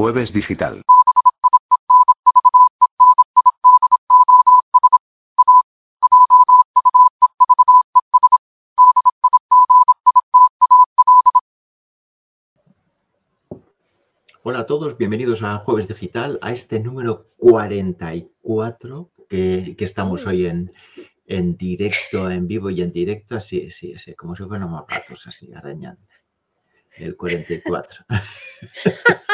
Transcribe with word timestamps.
Jueves 0.00 0.32
Digital. 0.32 0.80
Hola 14.42 14.60
a 14.60 14.64
todos, 14.64 14.96
bienvenidos 14.96 15.42
a 15.42 15.58
Jueves 15.58 15.86
Digital, 15.86 16.38
a 16.40 16.52
este 16.52 16.80
número 16.80 17.26
44 17.36 19.12
que, 19.28 19.74
que 19.76 19.84
estamos 19.84 20.26
hoy 20.26 20.46
en, 20.46 20.72
en 21.26 21.58
directo, 21.58 22.30
en 22.30 22.48
vivo 22.48 22.70
y 22.70 22.80
en 22.80 22.90
directo, 22.90 23.36
así, 23.36 23.70
sí, 23.70 23.98
sí, 23.98 24.14
como 24.14 24.34
si 24.34 24.44
fuéramos 24.44 24.82
ratos, 24.88 25.26
así, 25.26 25.52
arañando. 25.52 26.00
El 26.96 27.18
44. 27.18 28.06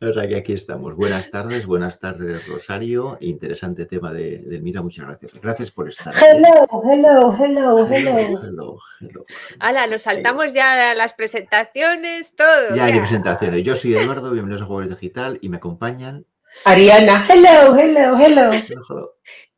o 0.00 0.12
sea 0.12 0.28
que 0.28 0.36
aquí 0.36 0.52
estamos. 0.52 0.94
Buenas 0.94 1.30
tardes, 1.30 1.66
buenas 1.66 1.98
tardes, 2.00 2.48
Rosario. 2.48 3.16
Interesante 3.20 3.86
tema 3.86 4.12
de, 4.12 4.38
de 4.38 4.60
Mira, 4.60 4.82
muchas 4.82 5.06
gracias. 5.06 5.32
Gracias 5.40 5.70
por 5.70 5.88
estar. 5.88 6.14
aquí. 6.14 6.24
Hello, 6.24 6.82
hello, 6.84 7.36
hello, 7.38 7.86
hello. 7.86 8.42
Hello, 8.42 8.78
hello. 9.00 9.24
Hala, 9.60 9.86
nos 9.86 10.02
saltamos 10.02 10.52
ya 10.52 10.94
las 10.94 11.14
presentaciones, 11.14 12.34
todo. 12.34 12.74
Ya 12.74 12.84
hay 12.86 12.94
ya. 12.94 13.00
presentaciones. 13.00 13.62
Yo 13.62 13.76
soy 13.76 13.94
Eduardo, 13.94 14.30
bienvenidos 14.30 14.62
a 14.62 14.66
Jueves 14.66 14.88
Digital 14.90 15.38
y 15.40 15.48
me 15.48 15.58
acompañan. 15.58 16.26
Ariana, 16.62 17.26
hello, 17.28 17.76
hello, 17.76 18.16
hello. 18.18 19.10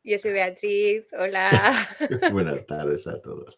Yo 0.03 0.17
soy 0.17 0.31
Beatriz, 0.31 1.05
hola. 1.17 1.87
Buenas 2.31 2.65
tardes 2.65 3.05
a 3.07 3.21
todos. 3.21 3.55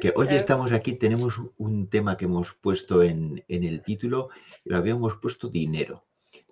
Que 0.00 0.12
hoy 0.16 0.28
estamos 0.30 0.72
aquí, 0.72 0.94
tenemos 0.94 1.40
un 1.56 1.88
tema 1.88 2.16
que 2.16 2.24
hemos 2.24 2.54
puesto 2.54 3.02
en, 3.02 3.44
en 3.48 3.64
el 3.64 3.82
título, 3.82 4.30
lo 4.64 4.76
habíamos 4.76 5.16
puesto 5.16 5.48
dinero. 5.48 6.04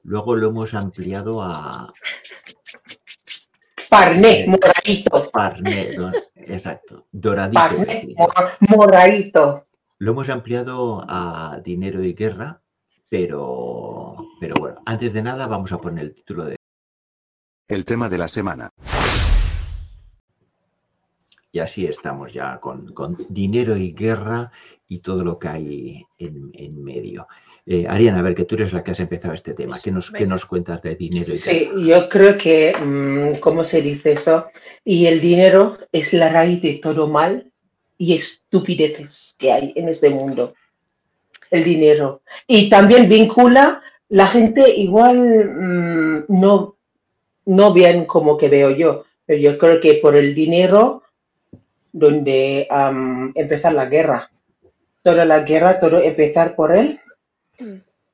Luego 0.03 0.37
lo 0.37 0.49
hemos 0.49 0.75
ampliado 0.75 1.41
a 1.43 1.93
Parné, 3.88 4.47
moradito. 4.49 5.31
parné, 5.31 5.97
exacto, 6.37 7.07
doradito. 7.13 7.60
Parné, 7.60 8.15
moradito. 8.69 9.65
Lo 9.99 10.13
hemos 10.13 10.29
ampliado 10.29 11.05
a 11.09 11.60
dinero 11.65 12.03
y 12.05 12.13
guerra, 12.13 12.63
pero, 13.09 14.16
pero 14.40 14.54
bueno, 14.59 14.80
antes 14.85 15.12
de 15.12 15.23
nada 15.23 15.46
vamos 15.46 15.73
a 15.73 15.79
poner 15.79 16.04
el 16.04 16.15
título 16.15 16.45
de 16.45 16.57
El 17.68 17.85
tema 17.85 18.09
de 18.09 18.18
la 18.18 18.29
semana. 18.29 18.71
Y 21.52 21.59
así 21.59 21.87
estamos 21.87 22.32
ya 22.32 22.59
con, 22.60 22.93
con 22.93 23.16
dinero 23.30 23.76
y 23.76 23.93
guerra 23.93 24.51
y 24.88 24.98
todo 24.98 25.24
lo 25.24 25.38
que 25.38 25.48
hay 25.48 26.04
en, 26.18 26.51
en 26.52 26.85
medio. 26.85 27.26
Eh, 27.65 27.87
Ariana, 27.88 28.18
a 28.21 28.23
ver, 28.23 28.35
que 28.35 28.45
tú 28.45 28.54
eres 28.57 28.73
la 28.73 28.85
que 28.85 28.90
has 28.93 29.01
empezado 29.01 29.32
este 29.35 29.54
tema. 29.54 29.80
¿Qué 29.82 29.91
nos, 29.91 30.10
qué 30.10 30.26
nos 30.26 30.45
cuentas 30.45 30.82
de 30.82 30.95
dinero 30.96 31.32
y 31.32 31.35
Sí, 31.35 31.65
guerra? 31.66 31.80
yo 31.80 32.09
creo 32.09 32.38
que, 32.38 32.73
mm, 32.79 33.41
¿cómo 33.41 33.65
se 33.65 33.80
dice 33.82 34.13
eso? 34.13 34.48
Y 34.85 35.07
el 35.07 35.20
dinero 35.20 35.79
es 35.93 36.13
la 36.13 36.29
raíz 36.29 36.60
de 36.63 36.74
todo 36.74 37.09
mal 37.09 37.51
y 37.98 38.15
estupideces 38.15 39.35
que 39.38 39.51
hay 39.51 39.73
en 39.76 39.88
este 39.88 40.10
mundo. 40.10 40.54
El 41.51 41.65
dinero. 41.65 42.23
Y 42.47 42.69
también 42.69 43.09
vincula, 43.09 43.83
la 44.09 44.27
gente 44.27 44.69
igual 44.77 45.19
mm, 45.19 46.25
no, 46.29 46.77
no 47.47 47.73
bien 47.73 48.05
como 48.05 48.37
que 48.37 48.49
veo 48.49 48.71
yo, 48.71 49.05
pero 49.25 49.38
yo 49.38 49.59
creo 49.59 49.80
que 49.80 49.95
por 49.95 50.16
el 50.16 50.35
dinero 50.35 51.03
donde 51.93 52.66
am, 52.71 53.33
empezar 53.35 53.73
la 53.73 53.87
guerra. 53.87 54.30
Toda 55.03 55.25
la 55.25 55.41
guerra, 55.41 55.79
todo 55.79 55.99
empezar 56.01 56.55
por 56.55 56.73
el 56.73 57.01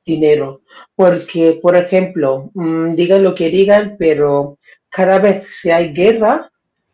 dinero. 0.04 0.60
Porque, 0.94 1.58
por 1.60 1.76
ejemplo, 1.76 2.50
mm, 2.54 2.94
digan 2.94 3.22
lo 3.22 3.34
que 3.34 3.48
digan, 3.48 3.96
pero 3.98 4.58
cada 4.88 5.18
vez 5.18 5.60
que 5.62 5.72
hay 5.72 5.92
guerra, 5.92 6.50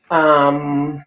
am, 0.08 1.04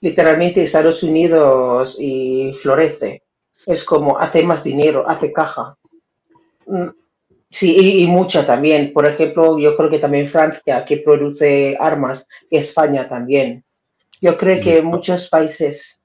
literalmente 0.00 0.62
Estados 0.62 1.02
Unidos 1.02 1.96
y 2.00 2.52
florece. 2.54 3.22
Es 3.66 3.84
como 3.84 4.18
hace 4.18 4.42
más 4.44 4.64
dinero, 4.64 5.08
hace 5.08 5.32
caja. 5.32 5.76
Mm, 6.66 6.88
Sí, 7.52 7.76
y, 7.76 8.04
y 8.04 8.06
mucha 8.06 8.46
también. 8.46 8.92
Por 8.92 9.06
ejemplo, 9.06 9.58
yo 9.58 9.76
creo 9.76 9.90
que 9.90 9.98
también 9.98 10.28
Francia, 10.28 10.84
que 10.84 10.98
produce 10.98 11.76
armas, 11.80 12.28
España 12.48 13.08
también. 13.08 13.64
Yo 14.20 14.38
creo 14.38 14.62
que 14.62 14.80
Espa- 14.80 14.84
muchos 14.84 15.28
países 15.28 16.00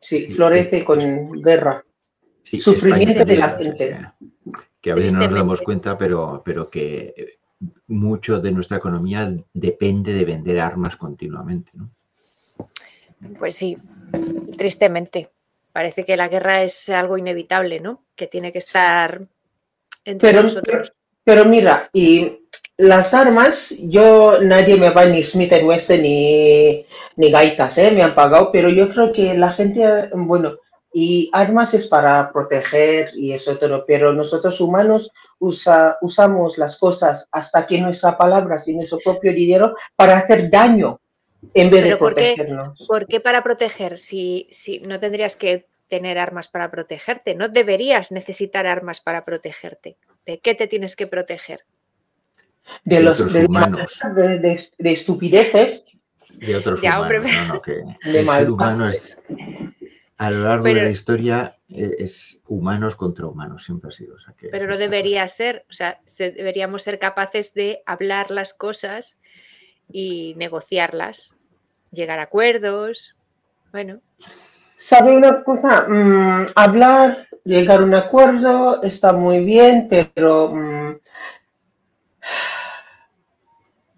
sí, 0.00 0.18
Sí, 0.18 0.32
florece 0.32 0.82
con 0.82 1.42
guerra. 1.42 1.84
Sí, 2.42 2.58
sufrimiento 2.58 3.22
de 3.22 3.36
la 3.36 3.50
gente. 3.50 4.00
que, 4.80 4.90
a 4.90 4.94
veces 4.94 5.12
no 5.12 5.20
nos 5.26 5.34
damos 5.34 5.60
cuenta, 5.60 5.98
pero, 5.98 6.42
pero 6.42 6.70
que 6.70 7.12
eh, 7.14 7.38
mucho 7.88 8.40
de 8.40 8.50
nuestra 8.50 8.78
economía 8.78 9.30
depende 9.52 10.14
de 10.14 10.24
vender 10.24 10.58
armas 10.58 10.96
continuamente. 10.96 11.70
¿no? 11.74 11.90
Pues 13.38 13.56
sí, 13.56 13.76
tristemente. 14.56 15.30
Parece 15.72 16.04
que 16.04 16.16
la 16.16 16.28
guerra 16.28 16.62
es 16.62 16.88
algo 16.88 17.16
inevitable, 17.16 17.80
¿no? 17.80 18.04
Que 18.16 18.26
tiene 18.26 18.52
que 18.52 18.58
estar 18.58 19.22
entre 20.04 20.30
Pero, 20.30 20.42
nosotros. 20.42 20.92
pero 21.24 21.44
mira, 21.44 21.88
y 21.92 22.46
las 22.76 23.12
armas, 23.14 23.76
yo 23.82 24.40
nadie 24.40 24.76
me 24.76 24.90
va 24.90 25.04
ni 25.04 25.22
Smith 25.22 25.52
Wesson 25.62 26.02
ni, 26.02 26.84
ni 27.16 27.30
gaitas, 27.30 27.78
¿eh? 27.78 27.90
Me 27.90 28.02
han 28.02 28.14
pagado, 28.14 28.50
pero 28.50 28.68
yo 28.68 28.88
creo 28.88 29.12
que 29.12 29.34
la 29.34 29.50
gente, 29.52 30.08
bueno, 30.14 30.56
y 30.92 31.30
armas 31.32 31.74
es 31.74 31.86
para 31.86 32.32
proteger 32.32 33.10
y 33.14 33.32
eso 33.32 33.56
todo, 33.56 33.84
pero 33.86 34.12
nosotros 34.12 34.60
humanos 34.60 35.12
usa, 35.38 35.98
usamos 36.02 36.58
las 36.58 36.78
cosas 36.78 37.28
hasta 37.30 37.66
que 37.66 37.80
nuestras 37.80 38.16
palabras 38.16 38.66
y 38.66 38.76
nuestro 38.76 38.98
propio 39.04 39.32
dinero 39.32 39.74
para 39.94 40.18
hacer 40.18 40.50
daño 40.50 40.99
en 41.54 41.70
vez 41.70 41.82
de 41.82 41.88
Pero 41.88 41.98
¿por 41.98 42.14
qué? 42.14 42.32
protegernos. 42.36 42.86
¿Por 42.88 43.06
qué 43.06 43.20
para 43.20 43.42
proteger? 43.42 43.98
Si, 43.98 44.46
si 44.50 44.80
no 44.80 45.00
tendrías 45.00 45.36
que 45.36 45.66
tener 45.88 46.18
armas 46.18 46.48
para 46.48 46.70
protegerte, 46.70 47.34
no 47.34 47.48
deberías 47.48 48.12
necesitar 48.12 48.66
armas 48.66 49.00
para 49.00 49.24
protegerte. 49.24 49.96
¿De 50.26 50.38
qué 50.38 50.54
te 50.54 50.68
tienes 50.68 50.94
que 50.96 51.06
proteger? 51.06 51.64
De 52.84 52.96
De 52.96 53.02
los 53.02 53.32
de, 53.32 53.46
humanos. 53.46 53.98
de- 54.14 54.38
de- 54.38 54.68
de 54.78 54.92
estupideces, 54.92 55.86
De 56.38 56.54
otros 56.56 56.80
Ya, 56.80 57.00
hombre, 57.00 57.18
humanos. 57.20 57.48
No, 57.48 57.54
no, 57.54 57.60
que 57.62 57.72
de 58.04 58.20
el 58.20 58.26
ser 58.28 58.50
humano 58.50 58.88
es, 58.88 59.18
a 60.16 60.30
lo 60.30 60.44
largo 60.44 60.64
de 60.66 60.74
la 60.74 60.90
historia, 60.90 61.56
eh, 61.68 61.96
es 61.98 62.40
humanos 62.46 62.94
contra 62.96 63.26
humanos, 63.26 63.64
siempre 63.64 63.88
ha 63.88 63.92
sido. 63.92 64.14
o 64.14 64.18
sea 64.20 64.32
que 64.34 64.48
Pero 64.48 64.64
no 64.66 64.76
claro. 64.76 64.80
debería 64.90 65.26
ser, 65.26 65.64
o 65.68 65.72
sea, 65.72 66.00
se- 66.06 66.30
deberíamos 66.30 66.82
ser 66.84 66.98
capaces 66.98 67.52
de 67.54 67.82
hablar 67.86 68.30
las 68.30 68.52
cosas 68.54 69.18
y 69.92 70.34
negociarlas, 70.36 71.36
llegar 71.90 72.18
a 72.20 72.24
acuerdos. 72.24 73.16
Bueno, 73.72 74.02
¿Sabe 74.74 75.12
una 75.16 75.44
cosa? 75.44 75.86
Mm, 75.88 76.46
hablar, 76.56 77.28
llegar 77.44 77.80
a 77.80 77.84
un 77.84 77.94
acuerdo 77.94 78.82
está 78.82 79.12
muy 79.12 79.44
bien, 79.44 79.86
pero 79.90 80.48
mm, 80.52 80.96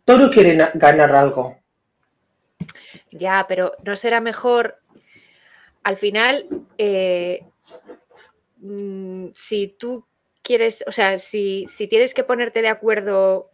todo 0.05 0.31
quiere 0.31 0.53
na- 0.55 0.71
ganar 0.75 1.11
algo. 1.23 1.45
ya, 3.11 3.45
pero 3.49 3.73
no 3.85 3.97
será 3.97 4.21
mejor 4.21 4.79
al 5.83 5.97
final, 5.97 6.47
eh, 6.79 7.45
mm, 8.57 9.29
si 9.35 9.69
tú 9.79 10.07
quieres, 10.43 10.85
o 10.87 10.93
sea, 10.93 11.19
si, 11.19 11.67
si 11.69 11.87
tienes 11.89 12.15
que 12.15 12.25
ponerte 12.25 12.63
de 12.63 12.69
acuerdo 12.69 13.51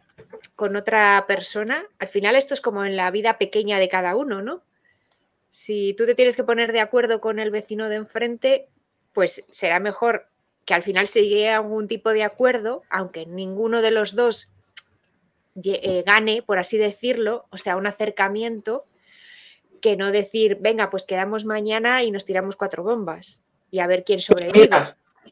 con 0.57 0.77
otra 0.77 1.25
persona, 1.27 1.87
al 1.99 2.09
final 2.09 2.37
esto 2.37 2.55
es 2.55 2.61
como 2.61 2.85
en 2.85 2.97
la 2.97 3.11
vida 3.11 3.39
pequeña 3.39 3.79
de 3.79 3.89
cada 3.89 4.17
uno, 4.17 4.43
¿no? 4.43 4.63
Si 5.51 5.95
tú 5.95 6.07
te 6.07 6.15
tienes 6.15 6.37
que 6.37 6.45
poner 6.45 6.73
de 6.73 6.81
acuerdo 6.81 7.21
con 7.21 7.39
el 7.39 7.51
vecino 7.51 7.89
de 7.89 7.97
enfrente, 7.97 8.69
pues 9.13 9.45
será 9.49 9.81
mejor 9.81 10.29
que 10.65 10.75
al 10.75 10.83
final 10.83 11.09
se 11.09 11.23
llegue 11.23 11.49
a 11.49 11.57
algún 11.57 11.89
tipo 11.89 12.11
de 12.11 12.25
acuerdo, 12.25 12.83
aunque 12.91 13.25
ninguno 13.25 13.81
de 13.81 13.91
los 13.91 14.15
dos 14.15 14.51
eh, 15.65 16.05
gane, 16.07 16.43
por 16.43 16.59
así 16.59 16.77
decirlo, 16.77 17.47
o 17.51 17.57
sea, 17.57 17.77
un 17.77 17.87
acercamiento, 17.87 18.85
que 19.81 19.97
no 19.97 20.13
decir, 20.13 20.59
venga, 20.61 20.91
pues 20.91 21.05
quedamos 21.05 21.45
mañana 21.45 22.03
y 22.03 22.11
nos 22.11 22.25
tiramos 22.25 22.57
cuatro 22.57 22.83
bombas 22.83 23.43
y 23.71 23.79
a 23.79 23.87
ver 23.87 24.05
quién 24.05 24.21
sobrevive. 24.21 24.69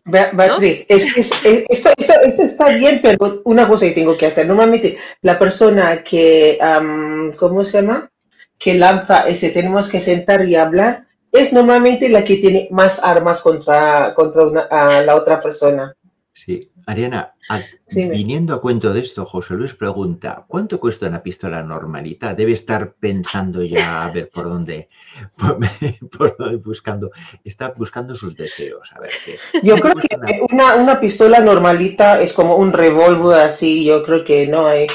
Be- 0.04 0.30
Beatriz, 0.32 0.86
es, 0.88 1.16
es- 1.16 1.32
es- 1.44 1.64
esto, 1.68 1.90
esto- 1.96 2.20
esto 2.24 2.42
está 2.42 2.68
bien, 2.70 3.00
pero 3.02 3.40
una 3.44 3.66
cosa 3.66 3.86
que 3.86 3.92
tengo 3.92 4.16
que 4.16 4.26
hacer. 4.26 4.46
Normalmente 4.46 4.96
la 5.22 5.38
persona 5.38 6.02
que, 6.02 6.58
am, 6.60 7.32
¿cómo 7.38 7.64
se 7.64 7.80
llama? 7.82 8.10
Que 8.58 8.74
lanza 8.74 9.26
ese, 9.28 9.50
tenemos 9.50 9.88
que 9.88 10.00
sentar 10.00 10.46
y 10.48 10.56
hablar, 10.56 11.04
es 11.32 11.52
normalmente 11.52 12.08
la 12.08 12.24
que 12.24 12.36
tiene 12.36 12.68
más 12.70 13.02
armas 13.02 13.40
contra, 13.40 14.14
contra 14.14 14.44
una- 14.44 14.68
a 14.70 15.02
la 15.02 15.14
otra 15.16 15.40
persona. 15.40 15.94
Sí, 16.36 16.70
Ariana, 16.84 17.34
a- 17.48 17.62
Sí, 17.86 18.04
me- 18.04 18.10
viniendo 18.16 18.52
a 18.54 18.60
cuento 18.60 18.92
de 18.92 19.00
esto, 19.00 19.24
José 19.24 19.54
Luis 19.54 19.72
pregunta, 19.74 20.44
¿cuánto 20.46 20.78
cuesta 20.78 21.06
una 21.08 21.22
pistola 21.22 21.62
normalita? 21.62 22.34
Debe 22.34 22.52
estar 22.52 22.92
pensando 22.92 23.62
ya 23.62 24.04
a 24.04 24.10
ver 24.10 24.28
por 24.34 24.44
dónde, 24.44 24.90
por, 25.38 25.58
por 26.18 26.36
dónde 26.36 26.56
buscando, 26.58 27.10
está 27.42 27.70
buscando 27.70 28.14
sus 28.14 28.36
deseos, 28.36 28.92
a 28.94 29.00
ver 29.00 29.12
qué. 29.24 29.36
Yo 29.62 29.80
¿cuánto 29.80 30.00
creo 30.00 30.20
que 30.26 30.40
una, 30.52 30.76
una 30.76 31.00
pistola 31.00 31.40
normalita 31.40 32.20
es 32.20 32.34
como 32.34 32.56
un 32.56 32.70
revólver 32.70 33.40
así, 33.40 33.82
yo 33.86 34.02
creo 34.04 34.22
que 34.22 34.46
no 34.46 34.66
hay 34.66 34.86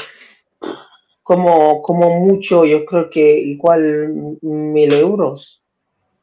como, 1.24 1.82
como 1.82 2.20
mucho, 2.20 2.64
yo 2.64 2.84
creo 2.84 3.10
que 3.10 3.38
igual 3.40 4.12
mil 4.42 4.92
euros, 4.92 5.64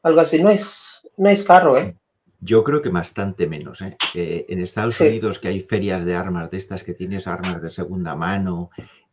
algo 0.02 0.20
así, 0.22 0.42
no 0.42 0.48
es, 0.48 1.06
no 1.18 1.28
es 1.28 1.44
caro, 1.44 1.76
¿eh? 1.76 1.94
Yo 2.40 2.64
creo 2.64 2.80
que 2.80 2.88
bastante 2.88 3.46
menos. 3.46 3.82
¿eh? 3.82 3.96
Eh, 4.14 4.46
en 4.48 4.60
Estados 4.62 4.94
Sí. 4.94 5.06
Unidos 5.08 5.38
que 5.38 5.48
hay 5.48 5.60
ferias 5.60 6.04
de 6.04 6.14
armas 6.14 6.50
de 6.50 6.58
estas 6.58 6.82
que 6.84 6.94
tienes 6.94 7.26
armas 7.26 7.60
de 7.62 7.70
segunda 7.70 8.14
mano. 8.14 8.70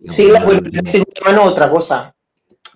Sí, 0.07 0.27
la, 0.29 0.41
segunda 0.41 1.21
mano 1.25 1.43
otra 1.43 1.69
cosa. 1.69 2.13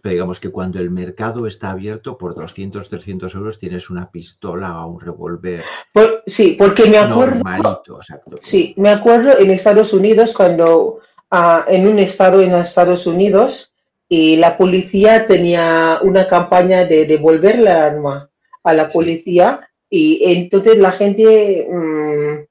Pero 0.02 0.14
digamos 0.14 0.40
que 0.40 0.50
cuando 0.50 0.80
el 0.80 0.90
mercado 0.90 1.46
está 1.46 1.70
abierto, 1.70 2.18
por 2.18 2.34
200, 2.34 2.90
300 2.90 3.36
euros 3.36 3.60
tienes 3.60 3.90
una 3.92 4.10
pistola 4.10 4.84
o 4.84 4.90
un 4.94 5.00
revólver 5.00 5.64
Por- 5.94 6.24
sí, 6.26 6.56
porque 6.58 6.86
me 6.86 6.98
acuerdo, 6.98 7.36
normalito. 7.36 7.98
exacto. 8.00 8.38
sí, 8.42 8.74
me 8.78 8.90
acuerdo 8.90 9.38
en 9.38 9.52
Estados 9.52 9.94
Unidos 9.94 10.34
cuando 10.34 11.00
ah, 11.30 11.66
en 11.68 11.88
un 11.88 12.00
estado 12.00 12.42
en 12.42 12.52
Estados 12.56 13.06
Unidos 13.06 13.74
y 14.10 14.38
la 14.38 14.58
policía 14.58 15.28
tenía 15.28 16.00
una 16.02 16.26
campaña 16.28 16.84
de 16.86 17.06
devolver 17.06 17.60
la 17.60 17.86
arma 17.86 18.30
a 18.64 18.74
la 18.74 18.90
policía 18.90 19.70
y 19.94 20.32
entonces 20.32 20.80
la 20.80 20.92
gente 20.94 21.68
mm, 21.70 22.46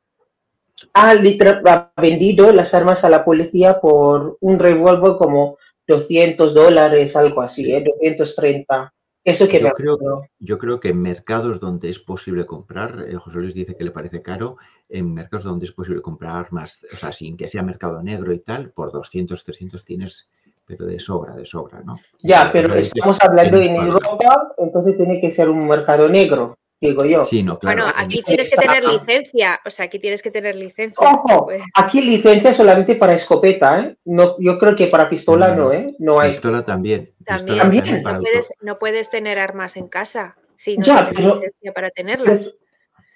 ha, 0.95 1.11
ha 1.13 1.93
vendido 2.01 2.53
las 2.53 2.75
armas 2.75 3.03
a 3.03 3.09
la 3.09 3.25
policía 3.25 3.81
por 3.81 4.37
un 4.41 4.59
revólver 4.59 5.15
como 5.19 5.57
200 5.89 6.53
dólares, 6.55 7.17
algo 7.17 7.41
así, 7.41 7.65
Sí. 7.65 7.73
¿eh? 7.73 7.83
230. 7.83 8.93
Eso 9.25 9.49
que 9.49 9.59
Yo 9.59 9.65
me 9.65 9.73
creo-. 9.73 10.27
Yo 10.39 10.59
creo 10.59 10.81
que 10.81 10.91
en 10.91 11.01
mercados 11.01 11.61
donde 11.61 11.89
es 11.89 11.99
posible 11.99 12.45
comprar, 12.45 13.07
eh, 13.09 13.17
José 13.17 13.39
Luis 13.39 13.55
dice 13.55 13.75
que 13.75 13.85
le 13.85 13.91
parece 13.91 14.23
caro, 14.23 14.59
en 14.89 15.13
mercados 15.13 15.45
donde 15.45 15.65
es 15.65 15.73
posible 15.73 16.03
comprar 16.03 16.37
armas, 16.37 16.87
o 16.93 16.97
sea, 16.97 17.13
sin 17.13 17.37
que 17.39 17.49
sea 17.49 17.63
mercado 17.63 18.03
negro 18.03 18.33
y 18.33 18.41
tal, 18.41 18.71
por 18.71 18.93
200, 18.93 19.43
300 19.43 19.85
tienes, 19.85 20.29
pero 20.67 20.85
de 20.85 21.01
sobra, 21.01 21.35
de 21.35 21.47
sobra, 21.47 21.83
¿no? 21.83 21.99
Ya, 22.23 22.51
pero 22.53 22.75
estamos 22.75 23.19
hablando 23.21 23.59
en 23.59 23.77
Europa, 23.77 24.53
entonces 24.59 24.97
tiene 24.97 25.21
que 25.21 25.31
ser 25.31 25.49
un 25.49 25.67
mercado 25.67 26.09
negro, 26.09 26.57
digo 26.81 27.05
yo. 27.05 27.27
Sí, 27.27 27.43
no, 27.43 27.59
claro. 27.59 27.83
bueno, 27.85 27.93
en- 27.99 28.05
aquí 28.05 28.23
tienes 28.23 28.51
que 28.51 28.57
tener 28.57 28.85
licencia, 28.85 29.61
o 29.65 29.71
sea, 29.71 29.85
aquí 29.87 29.99
tienes 29.99 30.23
que 30.23 30.31
tener 30.31 30.57
licencia. 30.57 31.07
Ojo, 31.09 31.45
Pues, 31.45 31.63
aquí 31.75 32.01
licencia 32.01 32.53
solamente 32.55 32.95
para 32.95 33.13
escopeta, 33.15 33.81
¿eh? 33.81 33.97
No, 34.05 34.37
yo 34.39 34.59
creo 34.59 34.75
que 34.75 34.87
para 34.87 35.09
pistola 35.09 35.55
no, 35.55 35.73
¿eh? 35.73 35.95
No 35.99 36.19
hay. 36.21 36.33
Pistola 36.33 36.65
también. 36.65 37.15
también, 37.25 37.59
Pistola 37.59 37.63
También. 37.63 38.03
para 38.03 38.17
no, 38.19 38.23
puedes, 38.23 38.53
no 38.63 38.79
puedes 38.79 39.11
tener 39.11 39.39
armas 39.39 39.77
en 39.77 39.89
casa 39.89 40.37
si 40.57 40.77
no 40.79 40.85
Ya, 40.85 41.05
tienes 41.11 41.15
pero- 41.21 41.35
licencia 41.37 41.73
para 41.73 41.91
tenerlas. 41.91 42.39
Pues, 42.39 42.59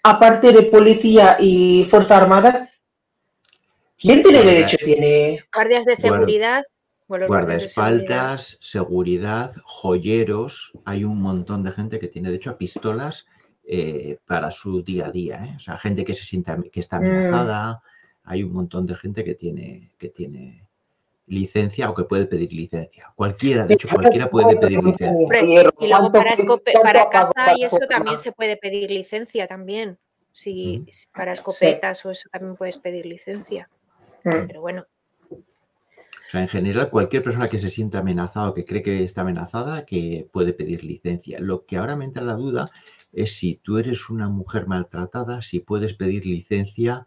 aparte 0.02 0.52
de 0.52 0.62
policía 0.64 1.37
y 1.40 1.87
Fuerza 1.88 2.19
Armada, 2.19 2.70
¿quién 3.99 4.22
tiene 4.22 4.43
derecho? 4.43 4.76
Tiene. 4.76 5.40
Guardias 5.55 5.87
de 5.87 5.96
seguridad. 5.96 6.64
bueno, 7.06 7.25
de 7.25 7.28
seguridad. 7.28 7.28
Guardaespaldas, 7.28 8.58
seguridad, 8.61 9.52
joyeros. 9.64 10.72
Hay 10.84 11.05
un 11.05 11.20
montón 11.20 11.62
de 11.62 11.72
gente 11.72 11.99
que 11.99 12.08
tiene 12.08 12.28
derecho 12.31 12.50
a 12.50 12.58
pistolas 12.58 13.26
eh, 13.66 14.19
para 14.26 14.50
su 14.50 14.82
día 14.82 15.06
a 15.06 15.11
día. 15.11 15.44
¿eh? 15.44 15.55
O 15.56 15.61
sea, 15.61 15.76
gente 15.78 16.05
que 16.05 16.14
se 16.14 16.25
sienta 16.25 16.58
que 16.72 16.81
está 16.81 17.00
Mm. 17.00 17.05
amenazada. 17.05 17.82
Hay 18.25 18.43
un 18.43 18.52
montón 18.52 18.87
de 18.87 18.94
gente 18.94 19.22
que 19.25 19.34
tiene, 19.34 19.93
que 19.99 20.08
tiene 20.08 20.66
licencia 21.26 21.88
o 21.90 21.94
que 21.94 22.05
puede 22.05 22.26
pedir 22.26 22.52
licencia. 22.52 23.12
Cualquiera, 23.16 23.64
de 23.66 23.75
hecho, 23.75 23.88
cualquiera 23.88 24.28
puede 24.28 24.56
pedir 24.56 24.82
licencia. 24.82 25.43
Y 25.43 25.55
luego 25.55 25.72
¿cuánto- 25.78 26.12
para, 26.12 26.32
escope- 26.34 26.82
para 26.82 27.08
caza 27.08 27.55
y 27.56 27.64
eso 27.64 27.78
también 27.88 28.19
se 28.19 28.32
puede 28.32 28.56
pedir 28.56 28.90
licencia 28.90 29.46
también. 29.46 29.99
Si 30.32 30.84
para 31.14 31.32
escopetas 31.32 32.05
o 32.05 32.11
eso 32.11 32.28
también 32.31 32.56
puedes 32.56 32.76
pedir 32.78 33.06
licencia. 33.06 33.70
Mm. 34.25 34.46
Pero 34.46 34.61
bueno, 34.61 34.84
sea, 36.35 36.43
en 36.43 36.49
general, 36.49 36.91
cualquier 36.91 37.23
persona 37.23 37.49
que 37.49 37.59
se 37.59 37.71
sienta 37.71 38.01
amenazada 38.01 38.49
o 38.49 38.55
que 38.55 38.65
cree 38.65 38.83
que 38.83 39.05
está 39.05 39.21
amenazada, 39.21 39.85
que 39.87 40.29
puede 40.33 40.53
pedir 40.53 40.83
licencia. 40.83 41.39
Lo 41.39 41.65
que 41.65 41.77
ahora 41.77 41.97
me 41.97 42.05
entra 42.05 42.25
la 42.25 42.35
duda 42.35 42.65
es 43.13 43.37
si 43.37 43.57
tú 43.57 43.79
eres 43.79 44.11
una 44.11 44.29
mujer 44.29 44.67
maltratada, 44.67 45.43
si 45.43 45.61
puedes 45.61 45.95
pedir 45.95 46.27
licencia 46.27 47.07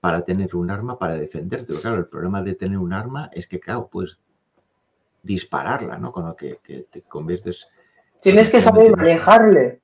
para 0.00 0.24
tener 0.24 0.56
un 0.56 0.70
arma 0.70 0.98
para 0.98 1.16
defenderte. 1.16 1.66
Pero 1.68 1.80
claro, 1.80 1.96
el 1.98 2.06
problema 2.06 2.42
de 2.42 2.54
tener 2.54 2.78
un 2.78 2.92
arma 2.92 3.30
es 3.32 3.46
que, 3.46 3.60
claro, 3.60 3.88
puedes 3.88 4.18
dispararla, 5.22 5.98
¿no? 5.98 6.10
Con 6.10 6.26
lo 6.26 6.34
que, 6.34 6.58
que 6.62 6.86
te 6.90 7.02
conviertes. 7.02 7.68
Tienes 8.20 8.50
que 8.50 8.60
saber 8.60 8.96
manejarle. 8.96 9.80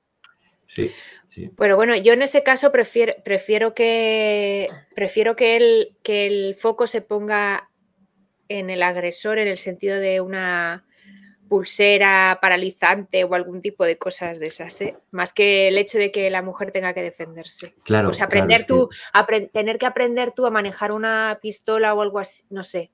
Sí, 0.67 0.91
sí. 1.27 1.51
pero 1.55 1.75
bueno, 1.75 1.95
yo 1.95 2.13
en 2.13 2.23
ese 2.23 2.41
caso 2.41 2.71
prefiero, 2.71 3.13
prefiero 3.23 3.75
que 3.75 4.67
prefiero 4.95 5.35
que 5.35 5.55
el, 5.55 5.97
que 6.01 6.25
el 6.25 6.55
foco 6.55 6.87
se 6.87 7.01
ponga 7.01 7.69
en 8.49 8.69
el 8.69 8.83
agresor 8.83 9.37
en 9.39 9.47
el 9.47 9.57
sentido 9.57 9.99
de 9.99 10.21
una 10.21 10.85
pulsera 11.49 12.39
paralizante 12.41 13.23
o 13.23 13.33
algún 13.35 13.61
tipo 13.61 13.85
de 13.85 13.97
cosas 13.97 14.39
de 14.39 14.47
esas, 14.47 14.81
¿eh? 14.81 14.97
más 15.11 15.33
que 15.33 15.67
el 15.67 15.77
hecho 15.77 15.97
de 15.97 16.11
que 16.11 16.29
la 16.29 16.41
mujer 16.41 16.71
tenga 16.71 16.93
que 16.93 17.01
defenderse. 17.03 17.75
Claro. 17.83 18.07
Pues 18.09 18.21
aprender 18.21 18.65
tú, 18.65 18.89
apre- 19.13 19.51
tener 19.51 19.77
que 19.77 19.85
aprender 19.85 20.31
tú 20.31 20.45
a 20.45 20.49
manejar 20.49 20.91
una 20.91 21.37
pistola 21.41 21.93
o 21.93 22.01
algo 22.01 22.19
así, 22.19 22.43
no 22.49 22.63
sé. 22.63 22.91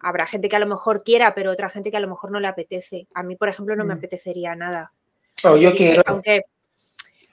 Habrá 0.00 0.26
gente 0.26 0.48
que 0.48 0.56
a 0.56 0.58
lo 0.58 0.66
mejor 0.66 1.04
quiera, 1.04 1.32
pero 1.34 1.52
otra 1.52 1.70
gente 1.70 1.90
que 1.90 1.96
a 1.96 2.00
lo 2.00 2.08
mejor 2.08 2.32
no 2.32 2.40
le 2.40 2.48
apetece. 2.48 3.06
A 3.14 3.22
mí, 3.22 3.36
por 3.36 3.48
ejemplo, 3.48 3.76
no 3.76 3.84
me 3.84 3.94
Mm. 3.94 3.98
apetecería 3.98 4.56
nada. 4.56 4.92
No, 5.44 5.56
yo 5.56 5.72
quiero. 5.74 6.02
Aunque, 6.06 6.42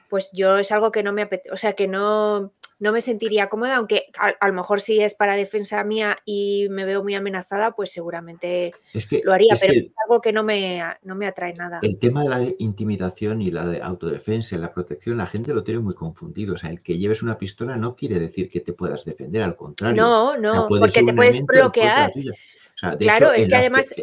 pues 0.10 0.32
yo 0.34 0.58
es 0.58 0.72
algo 0.72 0.92
que 0.92 1.04
no 1.04 1.14
me 1.14 1.22
apetece, 1.22 1.54
o 1.54 1.58
sea, 1.58 1.74
que 1.74 1.88
no, 1.88 2.52
no 2.80 2.92
me 2.92 3.02
sentiría 3.02 3.50
cómoda, 3.50 3.76
aunque 3.76 4.06
a, 4.18 4.28
a 4.40 4.48
lo 4.48 4.54
mejor 4.54 4.82
si 4.82 5.00
es 5.02 5.14
para 5.14 5.36
defensa 5.36 5.84
mía 5.84 6.18
y 6.26 6.68
me 6.70 6.86
veo 6.86 7.04
muy 7.04 7.14
amenazada, 7.16 7.72
pues 7.76 7.92
seguramente 7.92 8.74
es 8.94 9.06
que, 9.06 9.22
lo 9.24 9.34
haría, 9.34 9.54
es 9.54 9.60
pero 9.60 9.74
que 9.74 9.80
es 9.80 9.92
algo 10.06 10.22
que 10.22 10.32
no 10.34 10.44
me, 10.44 10.82
no 11.04 11.16
me 11.16 11.28
atrae 11.28 11.54
nada. 11.54 11.80
El 11.82 12.00
tema 12.00 12.24
de 12.24 12.30
la 12.30 12.42
intimidación 12.58 13.42
y 13.42 13.52
la 13.52 13.68
de 13.68 13.82
autodefensa 13.82 14.56
y 14.56 14.60
la 14.60 14.74
protección, 14.74 15.18
la 15.18 15.28
gente 15.28 15.54
lo 15.54 15.64
tiene 15.64 15.80
muy 15.82 15.94
confundido. 15.94 16.56
O 16.56 16.58
sea, 16.58 16.70
el 16.70 16.82
que 16.82 16.98
lleves 16.98 17.22
una 17.22 17.38
pistola 17.38 17.76
no 17.76 17.96
quiere 17.96 18.20
decir 18.20 18.50
que 18.50 18.62
te 18.62 18.74
puedas 18.74 19.06
defender, 19.06 19.44
al 19.44 19.56
contrario. 19.56 20.02
No, 20.02 20.38
no, 20.38 20.68
porque 20.68 21.04
te 21.04 21.14
puedes 21.14 21.44
bloquear. 21.46 22.12
tuya. 22.14 22.32
O 22.32 22.78
sea, 22.78 22.92
de 22.96 23.06
Claro, 23.06 23.34
hecho, 23.34 23.42
es 23.42 23.48
que 23.48 23.56
además 23.56 23.94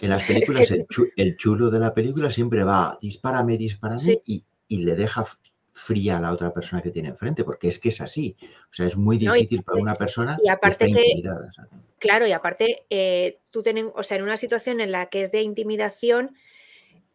en 0.00 0.10
las 0.10 0.20
es 0.22 0.26
películas 0.26 0.68
que- 0.68 0.86
el 1.16 1.36
chulo 1.36 1.70
de 1.70 1.78
la 1.78 1.94
película 1.94 2.30
siempre 2.30 2.64
va, 2.64 2.98
dispárame, 3.00 3.56
dispárame, 3.56 4.00
Sí. 4.00 4.20
y, 4.26 4.44
y 4.68 4.78
le 4.78 4.94
deja 4.94 5.24
fría 5.72 6.18
a 6.18 6.20
la 6.20 6.32
otra 6.32 6.52
persona 6.52 6.82
que 6.82 6.90
tiene 6.90 7.08
enfrente, 7.08 7.44
porque 7.44 7.68
es 7.68 7.78
que 7.78 7.88
es 7.88 8.00
así. 8.00 8.36
O 8.70 8.74
sea, 8.74 8.86
es 8.86 8.96
muy 8.96 9.18
No, 9.18 9.34
y 9.34 9.40
difícil 9.40 9.62
para 9.62 9.80
una 9.80 9.94
persona 9.94 10.38
y 10.42 10.48
aparte 10.48 10.86
que 10.86 10.90
está 10.90 11.00
intimidada. 11.00 11.50
Claro, 11.98 12.26
y 12.26 12.32
aparte, 12.32 12.84
eh, 12.90 13.40
tú 13.50 13.62
tenen, 13.62 13.90
o 13.94 14.02
sea, 14.02 14.16
en 14.18 14.24
una 14.24 14.36
situación 14.36 14.80
en 14.80 14.92
la 14.92 15.06
que 15.06 15.22
es 15.22 15.32
de 15.32 15.42
intimidación, 15.42 16.36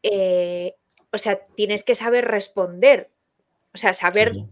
eh, 0.01 0.75
o 1.11 1.17
sea, 1.17 1.45
tienes 1.55 1.83
que 1.83 1.95
saber 1.95 2.25
responder. 2.25 3.11
O 3.73 3.77
sea, 3.77 3.93
saber, 3.93 4.33
sí. 4.33 4.45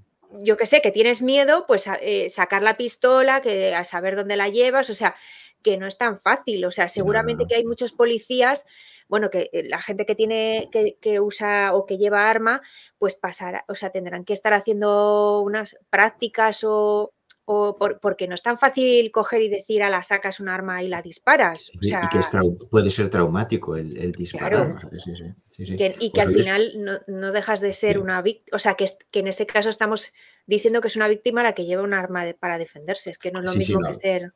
yo 0.43 0.57
que 0.57 0.65
sé, 0.65 0.81
que 0.81 0.91
tienes 0.91 1.21
miedo, 1.21 1.65
pues 1.67 1.89
eh, 2.01 2.29
sacar 2.29 2.63
la 2.63 2.77
pistola, 2.77 3.41
que 3.41 3.73
a 3.75 3.83
saber 3.83 4.15
dónde 4.15 4.35
la 4.35 4.49
llevas, 4.49 4.89
o 4.89 4.93
sea, 4.93 5.15
que 5.63 5.77
no 5.77 5.87
es 5.87 5.97
tan 5.97 6.19
fácil. 6.19 6.63
O 6.65 6.71
sea, 6.71 6.87
seguramente 6.87 7.43
no. 7.43 7.47
que 7.47 7.55
hay 7.55 7.65
muchos 7.65 7.93
policías, 7.93 8.65
bueno, 9.07 9.29
que 9.29 9.49
eh, 9.53 9.63
la 9.67 9.81
gente 9.81 10.05
que 10.05 10.15
tiene, 10.15 10.69
que, 10.71 10.97
que 11.01 11.19
usa 11.19 11.73
o 11.73 11.85
que 11.85 11.97
lleva 11.97 12.29
arma, 12.29 12.61
pues 12.97 13.15
pasará, 13.15 13.65
o 13.67 13.75
sea, 13.75 13.89
tendrán 13.91 14.23
que 14.25 14.33
estar 14.33 14.53
haciendo 14.53 15.41
unas 15.41 15.77
prácticas 15.89 16.63
o, 16.63 17.13
o 17.45 17.75
por- 17.75 17.99
porque 17.99 18.27
no 18.27 18.35
es 18.35 18.43
tan 18.43 18.57
fácil 18.57 19.11
coger 19.11 19.41
y 19.41 19.49
decir 19.49 19.83
a 19.83 19.89
la 19.89 20.03
sacas 20.03 20.39
un 20.39 20.47
arma 20.47 20.81
y 20.83 20.87
la 20.87 21.01
disparas. 21.01 21.71
O 21.77 21.83
sea, 21.83 22.03
y 22.05 22.09
que 22.09 22.19
es 22.19 22.29
puede 22.69 22.89
ser 22.91 23.09
traumático 23.09 23.75
el, 23.75 23.97
el 23.97 24.11
disparar. 24.13 24.51
Claro. 24.51 24.75
o 24.77 24.79
sea, 24.79 24.89
que 24.89 24.99
sí, 24.99 25.11
sí, 25.15 25.25
sí, 25.49 25.65
sí. 25.65 25.75
que- 25.75 25.95
y 25.99 26.11
que 26.11 26.23
Pues 26.23 26.27
al 26.27 26.33
final 26.33 26.71
no, 26.77 26.99
no 27.07 27.31
dejas 27.33 27.59
de 27.59 27.73
ser 27.73 27.99
una 27.99 28.21
víctima, 28.21 28.55
o 28.55 28.59
sea, 28.59 28.75
que, 28.75 28.85
que 29.11 29.19
en 29.19 29.27
ese 29.27 29.45
caso 29.45 29.69
estamos 29.69 30.13
diciendo 30.45 30.79
que 30.79 30.87
es 30.87 30.95
una 30.95 31.07
víctima 31.09 31.43
la 31.43 31.53
que 31.53 31.65
lleva 31.65 31.83
un 31.83 31.93
arma 31.93 32.23
de- 32.25 32.33
para 32.35 32.57
defenderse. 32.57 33.09
Es 33.09 33.17
que 33.17 33.31
no 33.31 33.39
es 33.39 33.45
lo 33.45 33.51
Sí, 33.51 33.57
sí, 33.57 33.59
mismo 33.71 33.81
no. 33.81 33.87
que 33.87 33.93
ser. 33.93 34.33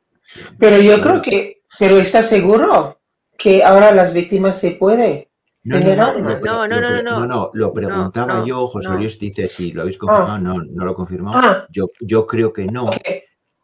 Pero 0.58 0.80
yo 0.80 1.00
creo 1.00 1.22
que. 1.22 1.62
Pero 1.78 1.98
¿estás 1.98 2.28
seguro 2.28 3.00
que 3.36 3.62
ahora 3.62 3.92
las 3.92 4.14
víctimas 4.14 4.58
se 4.58 4.72
puede? 4.72 5.30
No, 5.64 5.78
tener 5.78 5.98
no, 5.98 6.12
no, 6.18 6.38
No, 6.40 6.68
no, 6.68 6.80
lo 6.80 6.90
no, 6.90 7.02
no, 7.02 7.26
no, 7.26 7.50
lo 7.52 7.72
preguntaba 7.72 8.38
no, 8.38 8.46
yo, 8.46 8.66
José 8.68 8.88
no. 8.88 8.96
Luis 8.98 9.18
dice 9.18 9.48
si 9.48 9.72
lo 9.72 9.82
habéis 9.82 9.98
confirmado, 9.98 10.38
no, 10.38 10.54
no 10.62 10.84
lo 10.84 10.92
he 10.92 10.94
confirmado. 10.94 11.38
Ah, 11.42 11.66
Yo, 11.70 11.90
yo 12.00 12.24
creo 12.26 12.52
que 12.52 12.66
no, 12.66 12.88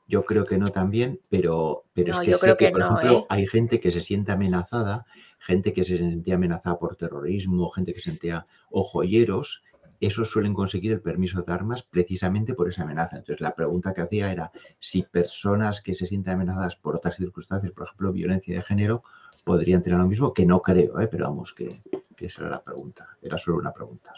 yo 0.09 0.25
creo 0.25 0.45
que 0.45 0.59
no 0.59 0.67
también, 0.67 1.21
pero, 1.31 1.85
pero 1.95 2.13
No, 2.13 2.21
es 2.21 2.25
que 2.27 2.33
yo 2.33 2.39
sé 2.39 2.43
creo 2.43 2.57
que, 2.57 2.67
que 2.67 2.71
por 2.73 2.81
no, 2.81 2.87
ejemplo, 2.99 3.19
¿eh? 3.21 3.27
hay 3.29 3.47
gente 3.47 3.79
que 3.79 3.93
se 3.93 4.01
siente 4.01 4.33
amenazada, 4.33 5.07
gente 5.39 5.73
que 5.73 5.85
se 5.85 5.97
sentía 5.97 6.35
amenazada 6.35 6.79
por 6.79 6.97
terrorismo, 6.97 7.71
gente 7.71 7.93
que 7.93 8.01
se 8.01 8.11
sentía, 8.11 8.47
o 8.71 8.83
joyeros, 8.83 9.63
esos 10.03 10.31
suelen 10.31 10.53
conseguir 10.53 10.93
el 10.93 11.01
permiso 11.01 11.43
de 11.43 11.53
armas 11.53 11.83
precisamente 11.83 12.55
por 12.55 12.69
esa 12.69 12.83
amenaza. 12.83 13.17
Entonces, 13.17 13.41
la 13.41 13.55
pregunta 13.55 13.95
que 13.95 14.01
hacía 14.01 14.33
era 14.33 14.51
si 14.81 15.05
personas 15.05 15.81
que 15.81 15.95
se 15.95 16.09
sienten 16.09 16.35
amenazadas 16.35 16.75
por 16.75 16.97
otras 16.97 17.17
circunstancias, 17.17 17.73
por 17.73 17.87
ejemplo, 17.87 18.13
violencia 18.13 18.57
de 18.57 18.63
género, 18.63 19.05
podrían 19.45 19.83
tener 19.83 20.01
lo 20.01 20.09
mismo, 20.09 20.35
que 20.35 20.45
no 20.45 20.61
creo, 20.61 21.01
¿eh? 21.01 21.09
pero 21.09 21.27
vamos, 21.27 21.53
que, 21.53 21.83
esa 22.19 22.43
era 22.43 22.51
la 22.51 22.63
pregunta. 22.63 23.17
Era 23.21 23.39
solo 23.39 23.59
una 23.59 23.73
pregunta. 23.73 24.13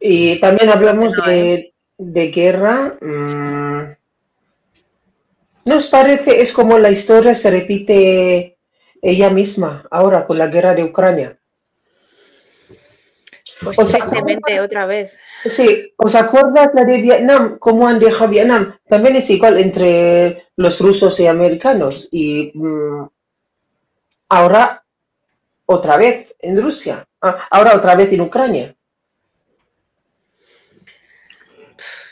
Y 0.00 0.38
también 0.40 0.70
hablamos 0.70 1.12
de, 1.24 1.72
guerra. 1.98 2.96
Mm, 3.00 3.92
¿Nos 5.66 5.86
parece, 5.86 6.40
es 6.40 6.52
como 6.52 6.78
la 6.78 6.90
historia 6.90 7.34
se 7.34 7.50
repite 7.50 8.58
ella 9.00 9.30
misma 9.30 9.84
ahora 9.90 10.26
con 10.26 10.38
la 10.38 10.48
guerra 10.48 10.74
de 10.74 10.84
Ucrania? 10.84 11.38
Pues 13.62 13.76
tristemente 13.76 14.60
otra 14.60 14.86
vez. 14.86 15.18
Sí, 15.44 15.92
¿os 15.96 16.14
acuerdas 16.14 16.68
la 16.74 16.84
de 16.84 17.00
Vietnam? 17.00 17.58
¿Cómo 17.58 17.86
han 17.86 17.98
dejado 17.98 18.30
Vietnam? 18.30 18.74
También 18.88 19.16
es 19.16 19.30
igual 19.30 19.58
entre 19.58 20.46
los 20.56 20.80
rusos 20.80 21.18
y 21.20 21.26
americanos. 21.26 22.08
Y 22.10 22.52
mm, 22.54 23.08
ahora 24.28 24.84
otra 25.66 25.96
vez 25.96 26.36
en 26.40 26.60
Rusia. 26.60 27.06
Ah, 27.20 27.46
ahora 27.50 27.76
otra 27.76 27.94
vez 27.94 28.12
en 28.12 28.20
Ucrania. 28.20 28.74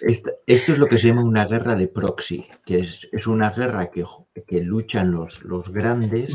Esto, 0.00 0.30
es 0.46 0.78
lo 0.78 0.86
que 0.86 0.96
se 0.96 1.08
llama 1.08 1.22
una 1.22 1.44
guerra 1.44 1.74
de 1.74 1.86
proxy, 1.86 2.46
que 2.64 2.80
es, 2.80 3.26
una 3.26 3.50
guerra 3.50 3.90
que, 3.90 4.04
que 4.46 4.60
luchan 4.60 5.12
los, 5.12 5.42
los 5.42 5.70
grandes 5.70 6.34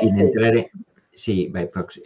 sin 0.00 0.20
entrar, 0.20 0.54
en, 0.56 0.70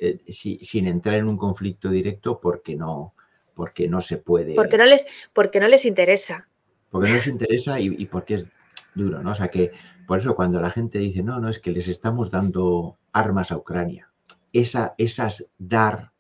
eh, 0.00 0.20
sí, 0.28 0.58
sin 0.62 0.86
entrar 0.86 1.16
en 1.16 1.28
un 1.28 1.36
conflicto 1.36 1.90
directo 1.90 2.40
porque 2.40 2.76
no, 2.76 3.14
porque 3.54 3.88
no 3.88 4.00
se 4.00 4.18
puede. 4.18 4.54
Porque 4.54 4.78
no 4.78 4.84
les, 4.84 5.06
porque 5.32 5.60
no 5.60 5.68
les 5.68 5.84
interesa. 5.84 6.48
Porque 6.90 7.08
no 7.08 7.16
les 7.16 7.26
interesa 7.26 7.80
y, 7.80 8.06
porque 8.06 8.34
es 8.36 8.46
duro, 8.94 9.22
¿no? 9.22 9.32
O 9.32 9.34
sea 9.34 9.48
que 9.48 9.72
por 10.06 10.18
eso 10.18 10.34
cuando 10.34 10.60
la 10.60 10.70
gente 10.70 10.98
dice, 10.98 11.22
no, 11.22 11.38
no, 11.40 11.48
es 11.48 11.58
que 11.58 11.70
les 11.70 11.88
estamos 11.88 12.30
dando 12.30 12.98
armas 13.12 13.52
a 13.52 13.56
Ucrania, 13.56 14.10
esa, 14.52 14.94
esas 14.98 15.46
dar 15.58 16.12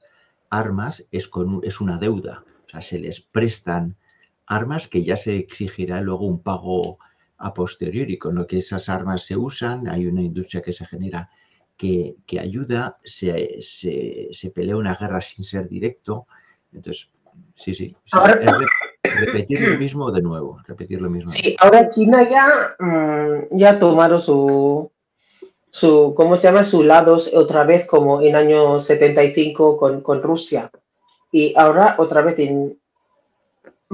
armas 0.48 1.04
es, 1.10 1.28
con, 1.28 1.60
es 1.64 1.80
una 1.80 1.98
deuda. 1.98 2.44
O 2.66 2.70
sea, 2.70 2.80
se 2.80 2.98
les 2.98 3.20
prestan 3.20 3.96
armas 4.46 4.88
que 4.88 5.02
ya 5.02 5.16
se 5.16 5.36
exigirá 5.36 6.00
luego 6.00 6.26
un 6.26 6.42
pago 6.42 6.98
a 7.38 7.54
posteriori, 7.54 8.18
con 8.18 8.34
lo 8.34 8.46
que 8.46 8.58
esas 8.58 8.88
armas 8.88 9.24
se 9.24 9.36
usan, 9.36 9.88
hay 9.88 10.06
una 10.06 10.22
industria 10.22 10.60
que 10.60 10.72
se 10.72 10.84
genera 10.84 11.30
que, 11.80 12.38
ayuda, 12.38 12.98
se, 13.02 13.58
se, 13.62 14.50
pelea 14.50 14.76
una 14.76 14.96
guerra 14.96 15.20
sin 15.22 15.44
ser 15.44 15.66
directo. 15.66 16.26
Entonces, 16.74 17.08
sí, 17.54 17.74
sí. 17.74 17.96
repetir 19.02 19.62
lo 19.62 19.78
mismo 19.78 20.12
de 20.12 20.20
nuevo, 20.20 20.60
repetir 20.66 21.00
lo 21.00 21.08
mismo. 21.08 21.28
Sí, 21.28 21.56
ahora 21.58 21.88
China 21.90 22.28
ya, 22.28 22.46
mm, 22.78 23.56
ya 23.56 23.78
tomaron 23.78 24.20
su, 24.20 24.90
su, 25.70 26.12
¿cómo 26.14 26.36
se 26.36 26.48
llama? 26.48 26.64
Su 26.64 26.82
lado 26.82 27.16
otra 27.34 27.64
vez 27.64 27.86
como 27.86 28.20
en 28.20 28.36
año 28.36 28.78
75 28.78 29.78
con, 29.78 30.02
con 30.02 30.22
Rusia. 30.22 30.70
Y 31.32 31.54
ahora 31.56 31.94
otra 31.98 32.20
vez 32.20 32.38
en, 32.40 32.78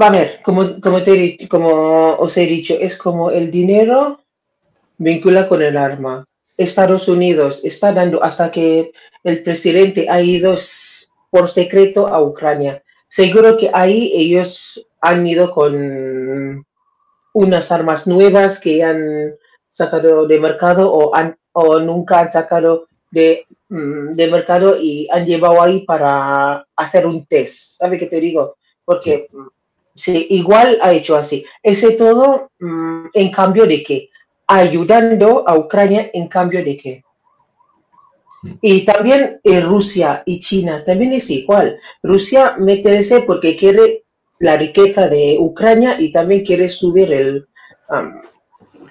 Va 0.00 0.08
a 0.08 0.10
ver, 0.10 0.40
como, 0.42 0.80
como, 0.80 1.02
te, 1.02 1.48
como 1.48 2.16
os 2.16 2.36
he 2.36 2.46
dicho, 2.46 2.74
es 2.78 2.98
como 2.98 3.30
el 3.30 3.50
dinero 3.50 4.20
vincula 4.98 5.48
con 5.48 5.62
el 5.62 5.76
arma. 5.76 6.26
Estados 6.56 7.08
Unidos 7.08 7.64
está 7.64 7.92
dando 7.92 8.22
hasta 8.22 8.50
que 8.50 8.92
el 9.24 9.42
presidente 9.42 10.06
ha 10.08 10.20
ido 10.20 10.56
por 11.30 11.48
secreto 11.48 12.06
a 12.06 12.22
Ucrania. 12.22 12.82
Seguro 13.08 13.56
que 13.56 13.70
ahí 13.72 14.12
ellos 14.14 14.86
han 15.00 15.26
ido 15.26 15.50
con 15.50 16.64
unas 17.34 17.72
armas 17.72 18.06
nuevas 18.06 18.58
que 18.58 18.82
han 18.82 19.34
sacado 19.68 20.26
de 20.26 20.40
mercado 20.40 20.92
o, 20.92 21.14
han, 21.14 21.36
o 21.52 21.78
nunca 21.80 22.20
han 22.20 22.30
sacado 22.30 22.88
de, 23.10 23.46
mm, 23.68 24.12
de 24.12 24.30
mercado 24.30 24.78
y 24.80 25.06
han 25.10 25.26
llevado 25.26 25.60
ahí 25.60 25.80
para 25.80 26.66
hacer 26.76 27.06
un 27.06 27.26
test. 27.26 27.78
¿Sabe 27.78 27.98
qué 27.98 28.06
te 28.06 28.20
digo? 28.20 28.56
Porque 28.84 29.28
Sí, 29.96 30.26
igual 30.28 30.78
ha 30.82 30.92
hecho 30.92 31.16
así. 31.16 31.44
Ese 31.62 31.92
todo 31.92 32.50
mm, 32.60 33.06
en 33.14 33.30
cambio 33.30 33.66
de 33.66 33.82
qué? 33.82 34.10
Ayudando 34.46 35.48
a 35.48 35.56
Ucrania 35.56 36.10
en 36.12 36.28
cambio 36.28 36.64
de 36.64 36.76
qué. 36.76 37.04
Y 38.60 38.84
también 38.84 39.40
eh, 39.42 39.60
Rusia 39.60 40.22
y 40.26 40.40
China 40.40 40.84
también 40.84 41.12
es 41.12 41.30
igual. 41.30 41.78
Rusia 42.02 42.56
mete 42.58 42.96
ese 42.96 43.20
porque 43.22 43.56
quiere 43.56 44.04
la 44.38 44.56
riqueza 44.56 45.08
de 45.08 45.36
Ucrania 45.38 45.96
y 45.98 46.12
también 46.12 46.44
quiere 46.44 46.68
subir 46.68 47.12
el 47.12 47.48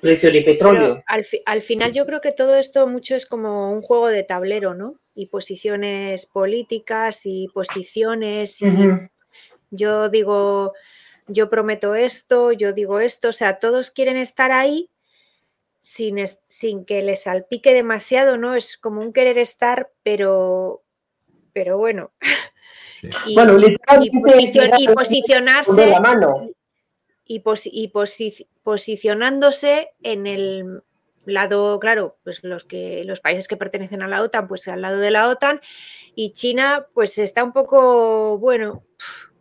precio 0.01 0.31
de 0.31 0.41
petróleo. 0.41 1.03
Al, 1.07 1.61
final 1.61 1.91
yo 1.91 2.05
creo 2.05 2.21
que 2.21 2.31
todo 2.31 2.55
esto 2.55 2.87
mucho 2.87 3.15
es 3.15 3.25
como 3.25 3.71
un 3.71 3.81
juego 3.81 4.07
de 4.07 4.23
tablero, 4.23 4.73
¿no? 4.73 4.99
Y 5.13 5.27
posiciones 5.27 6.25
políticas 6.25 7.21
y 7.25 7.47
posiciones 7.53 8.61
y 8.61 8.67
yo 9.71 10.09
digo, 10.09 10.73
yo 11.27 11.49
prometo 11.49 11.95
esto, 11.95 12.51
yo 12.51 12.73
digo 12.73 12.99
esto, 12.99 13.29
o 13.29 13.31
sea, 13.31 13.59
todos 13.59 13.91
quieren 13.91 14.17
estar 14.17 14.51
ahí 14.51 14.89
sin, 15.85 16.17
sin 16.45 16.83
que 16.83 17.03
les 17.03 17.21
salpique 17.21 17.71
demasiado, 17.71 18.37
¿no? 18.37 18.55
Es 18.55 18.75
como 18.75 19.01
un 19.01 19.13
querer 19.13 19.37
estar, 19.37 19.91
pero, 20.01 20.81
pero 21.53 21.77
bueno. 21.77 22.11
Y, 23.27 23.35
bueno, 23.35 23.59
y, 23.59 23.77
posicionarse 24.09 25.93
y, 27.27 27.43
posicionándose 28.63 29.91
en 30.01 30.25
el 30.25 30.81
lado, 31.25 31.79
claro, 31.79 32.17
pues 32.23 32.43
los 32.43 32.63
que 32.63 33.03
los 33.05 33.19
países 33.19 33.47
que 33.47 33.57
pertenecen 33.57 34.01
a 34.01 34.07
la 34.07 34.23
OTAN, 34.23 34.47
pues 34.47 34.67
al 34.67 34.81
lado 34.81 34.97
de 34.97 35.11
la 35.11 35.29
OTAN, 35.29 35.61
y 36.15 36.33
China, 36.33 36.87
pues 36.95 37.19
está 37.19 37.43
un 37.43 37.53
poco, 37.53 38.39
bueno, 38.39 38.83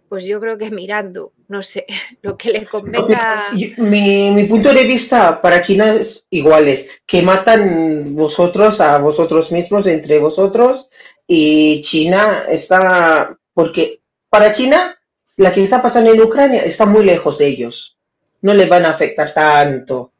pues 0.09 0.25
yo 0.27 0.41
creo 0.41 0.59
que 0.59 0.71
mirando, 0.71 1.33
no 1.49 1.63
sé, 1.63 1.87
lo 2.23 2.37
que 2.37 2.51
le 2.51 2.65
convenga. 2.67 3.51
Mi, 3.79 4.45
punto 4.45 4.73
de 4.73 4.85
vista 4.85 5.41
para 5.41 5.61
China 5.61 5.95
es 5.95 6.27
igual, 6.31 6.69
es 6.69 6.91
que 7.07 7.23
matan 7.23 8.15
vosotros 8.15 8.81
a 8.81 8.99
vosotros 8.99 9.53
mismos 9.53 9.87
entre 9.87 10.19
vosotros 10.19 10.89
y 11.27 11.81
China 11.81 12.45
está, 12.49 13.39
porque 13.53 14.03
para 14.29 14.53
China 14.53 14.97
la 15.37 15.53
que 15.53 15.63
está 15.63 15.83
pasando 15.83 16.13
en 16.13 16.21
Ucrania 16.21 16.63
está 16.63 16.87
muy 16.87 17.05
lejos 17.05 17.39
de 17.39 17.47
ellos, 17.47 17.99
no 18.43 18.55
les 18.55 18.69
van 18.69 18.85
a 18.85 18.91
afectar 18.91 19.33
tanto, 19.33 20.13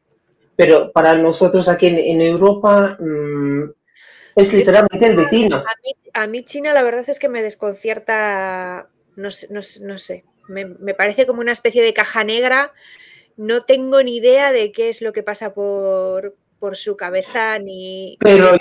pero 0.55 0.91
para 0.91 1.15
nosotros 1.15 1.69
aquí 1.69 1.87
en, 1.87 2.21
Europa 2.21 2.97
mm, 2.99 3.63
es 4.35 4.53
literalmente 4.53 5.05
el 5.05 5.15
vecino. 5.15 5.63
a 6.13 6.27
mí 6.27 6.43
China 6.43 6.73
la 6.73 6.83
verdad 6.83 7.07
es 7.07 7.19
que 7.19 7.29
me 7.29 7.43
desconcierta 7.43 8.89
no, 9.15 9.29
no, 9.49 9.97
sé, 9.97 10.23
me, 10.47 10.93
parece 10.93 11.25
como 11.25 11.41
una 11.41 11.51
especie 11.51 11.83
de 11.83 11.93
caja 11.93 12.23
negra. 12.23 12.73
No 13.37 13.61
tengo 13.61 14.01
ni 14.01 14.17
idea 14.17 14.51
de 14.51 14.71
qué 14.71 14.89
es 14.89 15.01
lo 15.01 15.11
que 15.11 15.23
pasa 15.23 15.53
por, 15.53 16.35
por 16.59 16.77
su 16.77 16.95
cabeza 16.95 17.59
ni... 17.59 18.17
Pero, 18.19 18.51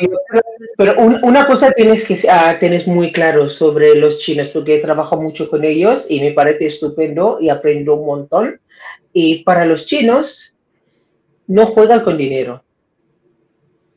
pero 0.77 0.95
una 0.99 1.47
cosa 1.47 1.71
tienes 1.73 2.05
que 2.05 2.17
ah, 2.29 2.57
tienes 2.59 2.87
muy 2.87 3.13
claro 3.13 3.49
sobre 3.49 3.95
los 3.95 4.19
chinos, 4.19 4.49
porque 4.49 4.77
he 4.77 4.81
trabajado 4.81 5.23
mucho 5.23 5.49
con 5.49 5.65
ellos 5.65 6.07
y 6.09 6.21
me 6.21 6.33
parece 6.33 6.67
estupendo 6.67 7.39
y 7.41 7.51
aprendo 7.51 7.95
un 7.97 8.07
montón. 8.07 8.61
Y 9.13 9.45
para 9.45 9.65
los 9.65 9.87
chinos, 9.87 10.55
no 11.47 11.67
juegan 11.67 12.01
con 12.01 12.17
dinero. 12.17 12.65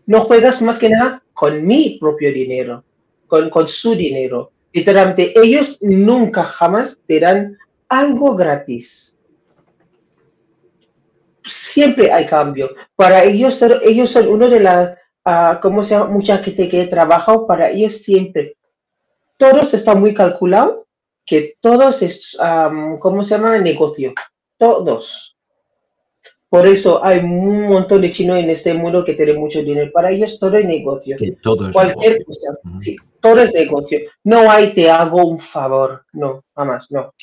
No 0.06 0.22
juegas 0.22 0.62
más 0.62 0.78
que 0.78 0.90
nada 0.90 1.24
con 1.34 1.66
mi 1.66 1.98
propio 2.00 2.32
dinero, 2.32 2.84
con, 3.28 3.50
con 3.50 3.68
su 3.68 3.96
dinero. 3.96 4.52
Literalmente, 4.78 5.34
ellos 5.34 5.80
nunca 5.82 6.44
jamás 6.44 7.00
te 7.08 7.20
dan 7.20 7.58
algo 7.90 8.36
gratis. 8.36 9.18
Siempre 11.44 12.12
hay 12.12 12.28
cambio. 12.28 12.70
Para 12.96 13.24
ellos, 13.24 13.60
ellos 13.82 14.12
son 14.12 14.28
uno 14.28 14.48
de 14.48 14.60
las, 14.60 14.96
uh, 15.26 15.60
¿cómo 15.64 15.84
se 15.84 15.96
llama? 15.96 16.12
Mucha 16.12 16.38
gente 16.38 16.70
que 16.70 16.82
he 16.82 16.88
trabajado, 16.88 17.48
para 17.48 17.72
ellos 17.72 17.94
siempre. 17.94 18.56
Todos 19.38 19.74
está 19.74 19.96
muy 19.96 20.14
calculado, 20.14 20.86
que 21.26 21.56
todos 21.60 22.04
es, 22.04 22.38
¿cómo 23.00 23.24
se 23.24 23.30
llama? 23.32 23.58
Negocio. 23.58 24.14
Todos. 24.60 25.37
Por 26.50 26.66
eso 26.66 27.04
hay 27.04 27.20
un 27.20 27.68
montón 27.68 28.02
de 28.02 28.10
chinos 28.10 28.38
en 28.38 28.50
este 28.50 28.74
mundo 28.74 29.04
que 29.04 29.14
tienen 29.14 29.38
mucho 29.38 29.62
dinero. 29.62 29.92
Para 29.92 30.12
ellos 30.12 30.40
todo 30.40 30.56
es 30.58 30.66
negocio. 30.66 31.18
todo 31.42 31.68
es 31.68 31.74
Cualquier 31.74 32.24
cosa. 32.24 32.58
Sí, 32.80 32.96
todo 33.20 33.42
es 33.42 33.54
negocio. 33.54 34.00
No 34.24 34.50
hay 34.50 34.74
te 34.74 34.90
hago 34.90 35.26
un 35.26 35.40
favor. 35.40 36.06
No, 36.14 36.46
jamás, 36.56 36.90
no. 36.90 37.14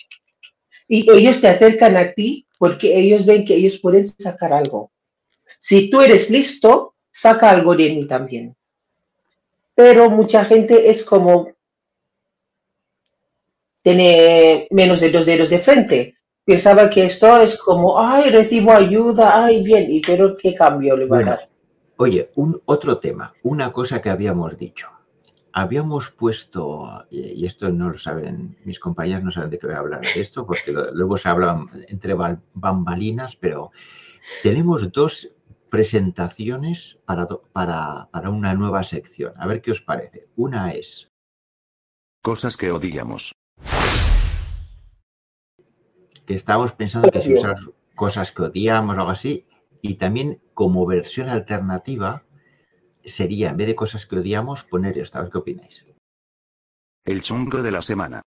Y 0.87 1.11
ellos 1.11 1.40
te 1.40 1.49
acercan 1.49 1.97
a 1.97 2.12
ti 2.12 2.47
porque 2.59 2.99
ellos 2.99 3.25
ven 3.25 3.45
que 3.45 3.54
ellos 3.54 3.78
pueden 3.78 4.07
sacar 4.07 4.52
algo. 4.52 4.93
Si 5.59 5.88
tú 5.88 6.02
eres 6.02 6.28
listo, 6.28 6.95
saca 7.11 7.50
algo 7.50 7.75
de 7.75 7.90
mí 7.90 8.07
también. 8.07 8.54
Pero 9.75 10.11
mucha 10.11 10.45
gente 10.45 10.90
es 10.90 11.02
como, 11.02 11.49
tiene 13.83 14.69
menos 14.71 15.00
de 15.00 15.11
dos 15.11 15.25
dedos 15.25 15.49
de 15.49 15.59
frente. 15.59 16.13
Pensaba 16.44 16.90
que 16.90 17.06
esto 17.06 17.40
es 17.40 17.58
como, 17.58 17.98
ay, 18.00 18.30
recibo 18.30 18.72
ayuda, 18.72 19.44
ay, 19.44 19.62
bien, 19.62 19.86
¿y 19.90 20.00
pero 20.00 20.36
qué 20.36 20.54
cambio 20.54 20.96
le 20.96 21.06
va 21.06 21.18
a 21.18 21.22
dar? 21.24 21.48
Oye, 21.96 22.30
un 22.34 22.60
otro 22.66 22.98
tema, 22.98 23.32
una 23.42 23.72
cosa 23.72 24.02
que 24.02 24.10
habíamos 24.10 24.58
dicho. 24.58 24.88
Habíamos 25.52 26.10
puesto, 26.10 27.06
y 27.10 27.46
esto 27.46 27.70
no 27.70 27.90
lo 27.90 27.98
saben, 27.98 28.58
mis 28.64 28.80
compañeros 28.80 29.22
no 29.22 29.30
saben 29.30 29.50
de 29.50 29.58
qué 29.58 29.68
voy 29.68 29.76
a 29.76 29.78
hablar 29.78 30.00
de 30.02 30.20
esto, 30.20 30.44
porque 30.44 30.72
luego 30.92 31.16
se 31.16 31.28
hablan 31.28 31.70
entre 31.88 32.14
bal- 32.14 32.42
bambalinas, 32.52 33.36
pero 33.36 33.70
tenemos 34.42 34.90
dos 34.92 35.30
presentaciones 35.70 36.98
para, 37.06 37.26
para, 37.52 38.08
para 38.10 38.30
una 38.30 38.52
nueva 38.54 38.82
sección. 38.82 39.32
A 39.38 39.46
ver 39.46 39.62
qué 39.62 39.70
os 39.70 39.80
parece. 39.80 40.28
Una 40.36 40.72
es, 40.72 41.08
Cosas 42.22 42.56
que 42.56 42.70
odiamos. 42.70 43.32
Que 46.26 46.35
estábamos 46.35 46.73
pensando 46.73 47.11
que 47.11 47.21
si 47.21 47.35
usar 47.35 47.57
cosas 47.95 48.33
que 48.33 48.43
odiamos 48.43 48.97
o 48.97 49.00
algo 49.00 49.11
así, 49.11 49.47
y 49.83 49.95
también 49.95 50.40
como 50.54 50.87
versión 50.87 51.28
alternativa 51.28 52.25
sería, 53.04 53.50
en 53.50 53.57
vez 53.57 53.66
de 53.66 53.75
cosas 53.75 54.07
que 54.07 54.16
odiamos, 54.16 54.64
poner 54.64 54.99
esto. 54.99 55.19
A 55.19 55.23
ver 55.23 55.31
qué 55.31 55.38
opináis. 55.38 55.85
El 57.04 57.21
chungo 57.21 57.62
de 57.62 57.71
la 57.71 57.83
semana. 57.83 58.23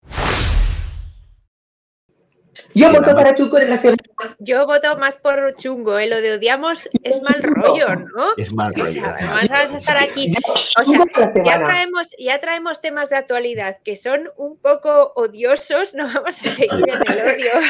Yo 2.74 2.90
Queda 2.90 3.00
voto 3.00 3.14
para 3.14 3.34
Chuco 3.34 3.56
de 3.56 3.68
la 3.68 3.76
semana. 3.76 3.98
Yo 4.38 4.66
voto 4.66 4.96
más 4.98 5.16
por 5.16 5.52
chungo, 5.56 5.98
¿eh? 5.98 6.06
lo 6.06 6.20
de 6.20 6.34
odiamos 6.34 6.88
es 7.02 7.22
mal 7.22 7.42
rollo, 7.42 7.96
¿no? 7.96 8.32
Es 8.36 8.54
mal 8.54 8.74
rollo. 8.74 9.02
vas 9.02 9.72
a 9.72 9.78
estar 9.78 9.96
aquí. 9.96 10.34
O 10.78 10.84
sea, 10.84 11.42
Ya 11.44 11.64
traemos, 11.64 12.08
ya 12.18 12.40
traemos 12.40 12.80
temas 12.80 13.10
de 13.10 13.16
actualidad 13.16 13.78
que 13.84 13.96
son 13.96 14.28
un 14.36 14.58
poco 14.58 15.12
odiosos, 15.16 15.94
no 15.94 16.06
vamos 16.06 16.36
a 16.38 16.50
seguir 16.50 16.84
en 16.88 17.12
el 17.12 17.20
odio. 17.20 17.52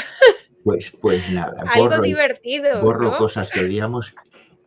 Pues, 0.64 0.92
pues 1.00 1.28
nada, 1.32 1.64
Algo 1.72 1.88
borro, 1.88 2.02
divertido. 2.02 2.82
borro 2.82 3.10
¿no? 3.10 3.18
cosas 3.18 3.50
que 3.50 3.58
odiamos 3.58 4.14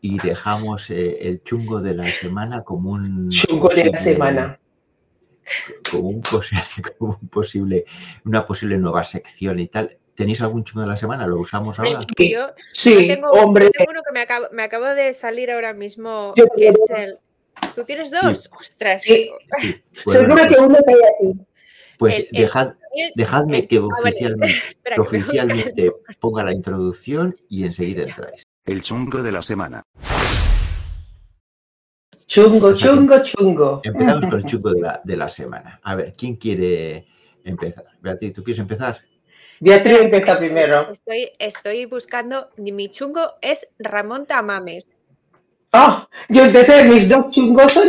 y 0.02 0.20
dejamos 0.20 0.90
eh, 0.90 1.18
el 1.22 1.42
chungo 1.42 1.80
de 1.80 1.94
la 1.96 2.12
semana 2.12 2.64
como 2.64 2.92
un 2.92 3.30
Chuco 3.30 3.70
de 3.70 3.92
la 3.92 3.98
semana. 3.98 4.60
como 5.90 6.10
un 6.10 6.22
posible, 6.22 6.64
como 7.00 7.18
un 7.22 7.30
posible, 7.30 7.86
una 8.26 8.46
posible 8.46 8.78
nueva 8.78 9.06
sección 9.06 9.58
y 9.60 9.68
tal. 9.68 9.98
¿Tenéis 10.16 10.40
algún 10.42 10.64
chungo 10.64 10.82
de 10.82 10.88
la 10.88 10.98
semana? 10.98 11.28
¿Lo 11.28 11.40
usamos 11.40 11.78
ahora? 11.78 11.92
Sí, 12.18 12.32
Yo, 12.32 12.48
Sí, 12.72 13.08
yo 13.08 13.16
tengo, 13.16 13.30
hombre. 13.32 13.66
yo 13.66 13.72
tengo 13.72 13.92
uno 13.92 14.02
que 14.06 14.14
me 14.14 14.22
acabo, 14.22 14.48
me 14.52 14.64
acabo 14.64 14.86
de 14.86 15.14
salir 15.14 15.52
ahora 15.52 15.74
mismo, 15.74 16.34
Yo 16.38 16.46
que 16.56 16.70
es 16.70 16.78
tengo 16.88 17.00
el... 17.02 17.10
¿Tú 17.76 17.84
tienes 17.84 18.12
dos? 18.12 18.50
Ostras. 18.58 19.04
Sí. 19.04 19.30
Sí. 19.62 19.82
Pues, 20.06 20.18
Seguro 20.18 20.36
que 20.48 20.56
uno 20.60 20.78
cae 20.86 20.96
aquí. 20.96 21.40
pues 21.98 22.20
el- 22.20 22.28
dejad, 22.32 22.74
el- 22.96 23.12
dejadme 23.16 23.68
que 23.68 23.78
Ah, 23.78 24.10
Espera, 24.70 24.96
que 24.96 25.02
oficialmente 25.02 25.92
ponga 26.22 26.44
la 26.44 26.54
introducción 26.54 27.36
y 27.50 27.66
enseguida 27.66 28.04
entráis. 28.04 28.44
El 28.66 28.82
chungo 28.82 29.22
de 29.22 29.32
la 29.34 29.42
semana. 29.42 29.84
Chungo, 32.26 32.74
chungo, 32.74 33.22
chungo. 33.22 33.82
Empezamos 33.84 34.26
con 34.28 34.40
el 34.40 34.46
chungo 34.46 34.72
de 34.74 34.82
la, 34.82 35.02
de 35.04 35.16
la 35.18 35.30
semana. 35.30 35.80
A 35.84 35.96
ver, 35.96 36.16
¿quién 36.18 36.36
quiere 36.38 37.06
empezar? 37.44 37.86
Beatriz, 38.02 38.34
¿tú 38.34 38.44
quieres 38.44 38.60
empezar? 38.60 38.98
Beatriz 39.60 40.00
empieza 40.02 40.38
primero. 40.38 40.92
Estoy, 40.92 41.32
estoy 41.40 41.86
buscando, 41.86 42.50
mi 42.58 42.90
chungo 42.90 43.34
es 43.42 43.68
Ramón 43.80 44.26
Tamames. 44.26 44.86
Ah, 45.72 46.08
yo 46.30 46.44
entonces 46.46 46.90
mis 46.90 47.10
dos 47.10 47.32
chungos 47.32 47.72
son 47.74 47.88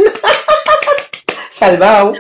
salvado. 1.50 2.14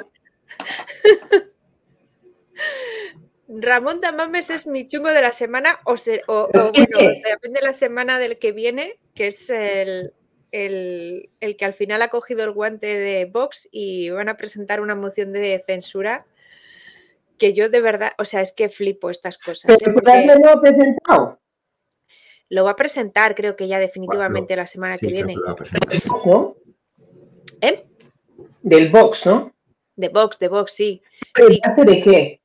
Ramón 3.48 4.00
Tamames 4.00 4.50
es 4.50 4.66
mi 4.66 4.86
chungo 4.86 5.08
de 5.10 5.22
la 5.22 5.32
semana, 5.32 5.78
o, 5.84 5.96
se- 5.96 6.22
o- 6.26 6.48
o 6.52 6.72
bueno, 6.72 6.98
depende 6.98 7.60
de 7.60 7.66
la 7.66 7.74
semana 7.74 8.18
del 8.18 8.38
que 8.38 8.52
viene, 8.52 8.98
que 9.14 9.28
es 9.28 9.48
el, 9.50 10.12
el- 10.50 11.30
el 11.40 11.56
que 11.56 11.64
al 11.64 11.74
final 11.74 12.02
ha 12.02 12.08
cogido 12.10 12.42
el 12.44 12.50
guante 12.50 12.86
de 12.98 13.24
Vox 13.26 13.68
y 13.70 14.10
van 14.10 14.28
a 14.28 14.36
presentar 14.36 14.80
una 14.80 14.94
moción 14.96 15.32
de 15.32 15.62
censura 15.64 16.26
que 17.38 17.52
yo 17.54 17.68
de 17.68 17.80
verdad, 17.80 18.12
o 18.18 18.24
sea, 18.24 18.40
es 18.40 18.52
que 18.52 18.68
flipo 18.68 19.10
estas 19.10 19.38
cosas. 19.38 19.70
¿eh? 19.70 19.76
Pero 19.78 19.94
porque 19.94 20.06
todavía 20.10 20.38
no 20.38 20.48
ha 20.50 20.60
presentado. 20.60 21.40
lo 22.48 22.62
va 22.64 22.70
a 22.72 22.76
presentar, 22.76 23.34
creo 23.34 23.56
que 23.56 23.66
ya 23.66 23.78
definitivamente 23.80 24.54
la 24.54 24.66
semana 24.68 24.94
Sí, 24.94 25.06
que 25.06 25.12
viene. 25.12 25.34
lo. 25.34 26.56
¿Eh? 27.60 27.84
Del 28.62 28.88
box, 28.90 29.26
¿no? 29.26 29.52
De 29.96 30.08
Vox, 30.10 30.38
de 30.38 30.48
Vox, 30.48 30.72
sí. 30.72 31.02
¿En 31.36 31.46
Sí. 31.48 31.60
base 31.64 31.84
de 31.84 32.00
qué? 32.02 32.40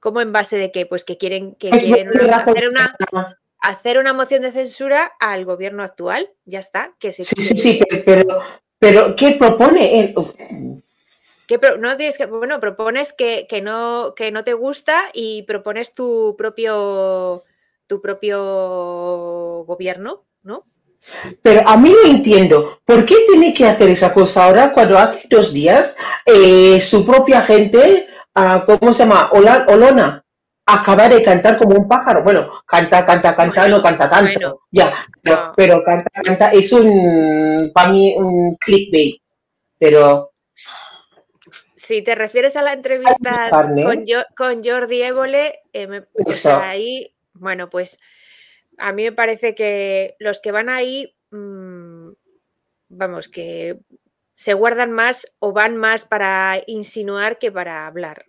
¿Cómo 0.00 0.20
en 0.20 0.32
base 0.32 0.56
de 0.58 0.70
qué? 0.72 0.86
Pues 0.86 1.04
que 1.04 1.16
quieren, 1.18 1.54
que 1.54 1.68
Es 1.70 1.84
quieren 1.84 2.08
buena 2.08 2.24
una- 2.24 2.38
razón. 2.38 2.54
hacer, 2.56 2.68
una, 2.68 3.38
hacer 3.60 3.98
una 3.98 4.12
moción 4.12 4.42
de 4.42 4.52
censura 4.52 5.12
al 5.20 5.44
gobierno 5.44 5.82
actual. 5.82 6.30
Ya 6.44 6.58
está. 6.58 6.94
Que 6.98 7.12
se, 7.12 7.24
Sí, 7.24 7.34
sí, 7.42 7.56
sí, 7.56 7.80
pero, 7.88 8.04
pero, 8.04 8.42
pero 8.78 9.16
¿qué 9.16 9.36
propone 9.38 10.00
él? 10.00 10.14
Que 11.48 11.58
no 11.78 11.96
tienes 11.96 12.16
que, 12.18 12.26
bueno, 12.26 12.60
propones 12.60 13.12
que, 13.12 13.46
que 13.48 13.60
no, 13.62 14.12
que 14.14 14.30
no 14.30 14.44
te 14.44 14.52
gusta 14.52 15.04
y 15.12 15.42
propones 15.44 15.94
tu 15.94 16.36
propio 16.38 17.42
tu 17.86 18.02
propio 18.02 19.64
gobierno, 19.64 20.26
¿no? 20.42 20.66
Pero 21.42 21.66
a 21.66 21.76
mí 21.78 21.90
no 21.90 22.10
entiendo, 22.10 22.80
¿por 22.84 23.06
qué 23.06 23.14
tiene 23.28 23.54
que 23.54 23.64
hacer 23.64 23.88
esa 23.88 24.12
cosa 24.12 24.44
ahora 24.44 24.72
cuando 24.74 24.98
hace 24.98 25.26
dos 25.30 25.54
días 25.54 25.96
eh, 26.26 26.80
su 26.82 27.06
propia 27.06 27.40
gente, 27.42 28.06
ah, 28.34 28.64
¿cómo 28.66 28.92
se 28.92 29.04
llama? 29.04 29.30
Ola- 29.32 29.64
Olona, 29.68 30.22
acaba 30.66 31.08
de 31.08 31.22
cantar 31.22 31.56
como 31.56 31.76
un 31.76 31.88
pájaro. 31.88 32.22
Bueno, 32.24 32.50
canta, 32.66 33.06
canta, 33.06 33.34
canta, 33.34 33.62
Bueno, 33.62 33.78
no 33.78 33.82
canta 33.82 34.10
tanto. 34.10 34.38
bueno. 34.38 34.60
ya, 34.70 34.92
No. 35.22 35.52
pero 35.56 35.82
canta, 35.82 36.10
canta, 36.22 36.50
es 36.52 36.70
un, 36.72 37.70
para 37.72 37.90
mí, 37.90 38.14
un 38.18 38.56
clickbait. 38.56 39.22
Pero 39.78 40.32
Si 41.88 42.02
te 42.02 42.14
refieres 42.14 42.54
a 42.56 42.60
la 42.60 42.74
entrevista 42.74 43.48
con, 43.82 44.04
Jo- 44.06 44.26
con 44.36 44.62
Jordi 44.62 45.00
Évole, 45.00 45.60
eh, 45.72 45.86
me- 45.86 46.04
ahí, 46.62 47.14
bueno, 47.32 47.70
pues 47.70 47.98
a 48.76 48.92
mí 48.92 49.04
me 49.04 49.12
parece 49.12 49.54
que 49.54 50.14
los 50.18 50.40
que 50.42 50.52
van 50.52 50.68
ahí, 50.68 51.16
mm, 51.30 52.10
vamos, 52.90 53.28
que 53.28 53.78
se 54.34 54.52
guardan 54.52 54.92
más 54.92 55.32
o 55.38 55.52
van 55.54 55.78
más 55.78 56.04
para 56.04 56.62
insinuar 56.66 57.38
que 57.38 57.50
para 57.50 57.86
hablar. 57.86 58.26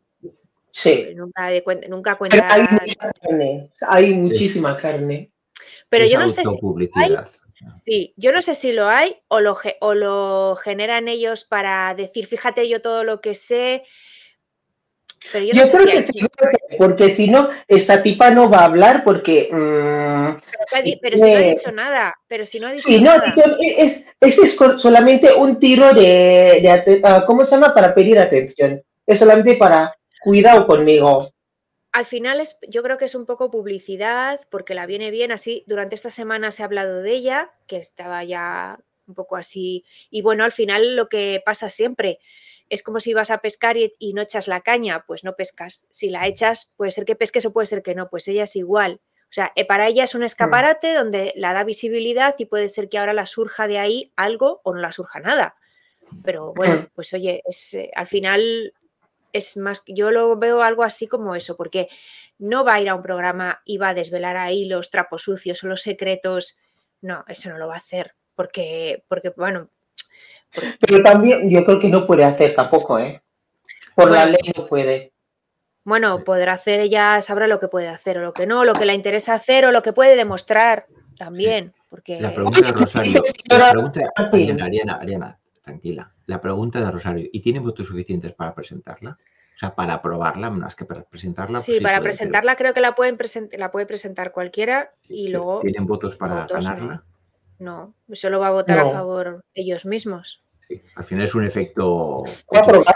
sí, 0.72 1.10
Nunca, 1.14 1.48
de 1.48 1.62
nunca 1.90 2.18
pero 2.18 2.44
hay 2.48 2.62
cuentan. 2.62 2.80
mucha 2.82 3.12
carne, 3.22 3.72
hay 3.82 4.14
muchísima 4.14 4.78
carne. 4.78 5.34
Pero 5.90 6.06
Es 6.06 6.12
yo 6.12 6.20
no 6.20 6.30
sé 6.30 6.44
si. 6.46 6.60
Sí, 7.84 8.14
yo 8.18 8.32
no 8.32 8.42
sé 8.42 8.56
si 8.56 8.72
lo 8.72 8.88
hay 8.88 9.18
o 9.28 9.40
lo, 9.42 9.58
o 9.82 9.94
lo 9.94 10.56
generan 10.56 11.08
ellos 11.08 11.44
para 11.44 11.94
decir, 11.96 12.28
fíjate 12.28 12.68
yo 12.70 12.82
todo 12.82 13.04
lo 13.04 13.22
que 13.22 13.36
sé. 13.36 13.84
Pero 15.32 15.46
yo 15.46 15.54
no 15.54 15.60
Yo 15.60 15.66
sé 15.66 15.72
creo 15.72 15.86
si 15.86 15.92
que 15.92 16.02
sí, 16.02 16.28
porque 16.78 17.10
si 17.10 17.30
no, 17.30 17.50
esta 17.68 18.02
tipa 18.02 18.30
no 18.32 18.50
va 18.50 18.60
a 18.60 18.66
hablar 18.66 19.04
porque... 19.04 19.50
mm, 19.52 20.38
pero, 21.02 21.18
si 21.18 21.24
no 21.24 21.38
ha 21.38 21.40
dicho 21.40 21.72
nada, 21.72 22.14
pero 22.28 22.46
si 22.46 22.60
no 22.60 22.68
ha 22.68 22.72
dicho 22.72 22.88
Sí, 22.88 23.02
no, 23.02 23.18
nada. 23.18 23.34
"E- 23.60 23.84
es, 23.84 24.08
es 24.22 24.56
co- 24.56 24.78
solamente 24.78 25.34
un 25.34 25.60
tiro 25.60 25.94
de, 25.94 26.60
de 26.62 27.02
ah, 27.04 27.24
¿cómo 27.28 27.44
se 27.44 27.52
llama? 27.56 27.74
Para 27.74 27.94
pedir 27.94 28.18
atención. 28.18 28.82
Es 29.06 29.20
solamente 29.20 29.56
para, 29.56 29.94
cuidado 30.22 30.66
conmigo. 30.66 31.34
Al 31.92 32.06
final 32.06 32.40
es, 32.40 32.60
yo 32.68 32.84
creo 32.84 32.98
que 32.98 33.06
es 33.06 33.16
un 33.16 33.26
poco 33.26 33.50
publicidad, 33.50 34.42
porque 34.52 34.76
la 34.76 34.86
viene 34.86 35.10
bien 35.12 35.32
así. 35.32 35.64
Durante 35.68 35.96
esta 35.96 36.12
semana 36.12 36.52
se 36.52 36.62
ha 36.62 36.66
hablado 36.66 37.02
de 37.02 37.12
ella, 37.14 37.52
que 37.68 37.78
estaba 37.78 38.24
ya 38.24 38.80
un 39.08 39.16
poco 39.16 39.36
así. 39.36 39.84
Y 40.12 40.22
bueno, 40.22 40.44
al 40.44 40.52
final 40.52 40.96
lo 40.96 41.10
que 41.10 41.42
pasa 41.44 41.70
siempre 41.70 42.20
es 42.70 42.84
como 42.84 43.00
si 43.00 43.16
vas 43.16 43.32
a 43.32 43.40
pescar 43.40 43.78
y, 43.78 43.96
y 43.98 44.14
no 44.14 44.22
echas 44.22 44.48
la 44.48 44.62
caña, 44.62 45.04
pues 45.08 45.24
no 45.24 45.36
pescas. 45.36 45.88
Si 45.90 46.10
la 46.12 46.28
echas, 46.28 46.72
puede 46.78 46.92
ser 46.92 47.06
que 47.06 47.16
pesques 47.16 47.46
o 47.48 47.54
puede 47.54 47.66
ser 47.66 47.82
que 47.82 47.96
no, 47.96 48.08
pues 48.10 48.28
ella 48.28 48.44
es 48.44 48.56
igual. 48.56 49.02
O 49.24 49.32
sea, 49.32 49.52
eh, 49.56 49.66
para 49.66 49.88
ella 49.88 50.04
es 50.04 50.14
un 50.14 50.24
escaparate 50.24 50.94
donde 50.94 51.34
la 51.36 51.54
da 51.54 51.64
visibilidad 51.64 52.36
y 52.38 52.46
puede 52.46 52.68
ser 52.68 52.90
que 52.90 53.00
ahora 53.00 53.14
la 53.14 53.26
surja 53.26 53.68
de 53.68 53.80
ahí 53.80 54.12
algo 54.16 54.62
o 54.64 54.74
no 54.76 54.80
la 54.82 54.92
surja 54.92 55.20
nada. 55.20 55.56
Pero 56.24 56.54
bueno, 56.56 56.76
Mm. 56.76 56.88
pues 56.96 57.14
oye, 57.14 57.42
es, 57.46 57.74
eh, 57.76 57.92
al 57.96 58.08
final 58.08 58.74
es 59.34 59.58
más, 59.58 59.84
yo 59.88 60.12
lo 60.12 60.36
veo 60.38 60.62
algo 60.62 60.84
así 60.84 61.08
como 61.08 61.36
eso, 61.36 61.56
porque 61.58 61.90
no 62.38 62.64
va 62.64 62.76
a 62.76 62.82
ir 62.82 62.90
a 62.90 62.96
un 62.96 63.02
programa 63.04 63.62
y 63.66 63.78
va 63.78 63.90
a 63.90 63.94
desvelar 63.94 64.38
ahí 64.38 64.66
los 64.66 64.90
trapos 64.90 65.24
sucios 65.24 65.64
o 65.64 65.68
los 65.68 65.82
secretos. 65.82 66.58
No, 67.02 67.24
eso 67.28 67.50
no 67.50 67.58
lo 67.58 67.68
va 67.68 67.76
a 67.76 67.78
hacer, 67.78 68.16
porque, 68.36 69.04
porque 69.08 69.30
bueno, 69.36 69.70
Pero 70.80 71.04
también 71.04 71.50
yo 71.50 71.64
creo 71.66 71.80
que 71.80 71.90
no 71.90 72.06
puede 72.08 72.24
hacer 72.24 72.56
tampoco, 72.56 72.98
¿eh? 73.00 73.22
Por 73.96 74.10
la 74.12 74.24
Bueno. 74.24 74.32
ley 74.32 74.52
no 74.58 74.66
puede. 74.68 75.14
bueno, 75.84 76.24
podrá 76.24 76.54
hacer, 76.54 76.80
ella 76.82 77.22
sabrá 77.22 77.48
lo 77.48 77.60
que 77.60 77.68
puede 77.68 77.88
hacer 77.88 78.18
o 78.18 78.22
lo 78.22 78.34
que 78.34 78.46
no, 78.48 78.64
lo 78.66 78.74
que 78.74 78.86
le 78.86 78.94
interesa 78.94 79.34
hacer 79.34 79.66
o 79.66 79.72
lo 79.72 79.82
que 79.82 79.94
puede 79.94 80.16
demostrar 80.16 80.86
también, 81.18 81.74
porque 81.90 82.20
La 82.20 82.34
pregunta 82.34 82.62
de 82.62 82.72
Rosario. 82.72 83.22
La 83.50 83.72
pregunta, 83.72 84.02
Ariana, 84.16 84.96
Ariana, 84.96 85.40
tranquila. 85.70 86.12
La 86.26 86.42
pregunta 86.42 86.80
de 86.80 86.92
Rosario. 86.92 87.30
¿Y 87.32 87.42
tiene 87.42 87.60
votos 87.60 87.88
suficientes 87.88 88.34
para 88.34 88.54
presentarla? 88.54 89.18
sea, 89.60 89.76
para 89.76 89.96
aprobarla, 89.96 90.50
más 90.50 90.76
que 90.76 90.86
para 90.86 91.04
presentarla. 91.04 91.60
Sí, 91.60 91.82
para 91.82 92.00
presentarla 92.00 92.56
creo 92.56 92.74
que 92.74 92.80
la, 92.80 92.96
pueden 92.96 93.18
la 93.58 93.72
puede 93.72 93.86
presentar 93.86 94.32
cualquiera 94.32 94.94
y 95.08 95.28
luego... 95.28 95.60
¿Tienen 95.60 95.86
votos 95.86 96.16
para 96.16 96.48
ganarla? 96.48 97.04
No, 97.60 97.94
solo 98.14 98.40
va 98.40 98.48
a 98.48 98.52
votar 98.52 98.80
a 98.80 98.90
favor 98.90 99.44
ellos 99.54 99.86
mismos. 99.86 100.46
Sí, 100.66 100.82
al 100.96 101.04
final 101.04 101.26
es 101.26 101.36
un 101.36 101.46
efecto... 101.46 102.24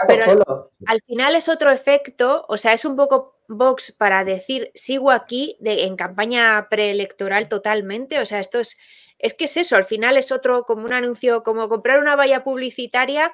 Pero 0.08 0.70
al 0.86 1.02
final 1.02 1.34
es 1.34 1.50
otro 1.50 1.70
efecto, 1.70 2.46
o 2.48 2.56
sea, 2.56 2.72
es 2.72 2.86
un 2.86 2.96
poco 2.96 3.40
Vox 3.46 3.92
para 3.92 4.24
decir, 4.24 4.70
sigo 4.74 5.10
aquí 5.10 5.58
de, 5.60 5.84
en 5.84 5.96
campaña 5.96 6.68
preelectoral 6.70 7.50
totalmente, 7.50 8.20
o 8.20 8.24
sea, 8.24 8.40
esto 8.40 8.58
es, 8.58 8.78
es 9.24 9.32
que 9.32 9.46
es 9.46 9.56
eso, 9.56 9.76
al 9.76 9.86
final 9.86 10.18
es 10.18 10.30
otro 10.30 10.64
como 10.64 10.84
un 10.84 10.92
anuncio, 10.92 11.42
como 11.44 11.70
comprar 11.70 11.98
una 11.98 12.14
valla 12.14 12.44
publicitaria 12.44 13.32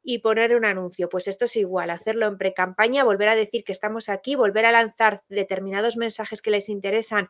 y 0.00 0.18
poner 0.18 0.54
un 0.54 0.64
anuncio. 0.64 1.08
Pues 1.08 1.26
esto 1.26 1.46
es 1.46 1.56
igual, 1.56 1.90
hacerlo 1.90 2.28
en 2.28 2.38
pre-campaña, 2.38 3.02
volver 3.02 3.28
a 3.28 3.34
decir 3.34 3.64
que 3.64 3.72
estamos 3.72 4.08
aquí, 4.08 4.36
volver 4.36 4.66
a 4.66 4.70
lanzar 4.70 5.24
determinados 5.28 5.96
mensajes 5.96 6.42
que 6.42 6.52
les 6.52 6.68
interesan, 6.68 7.28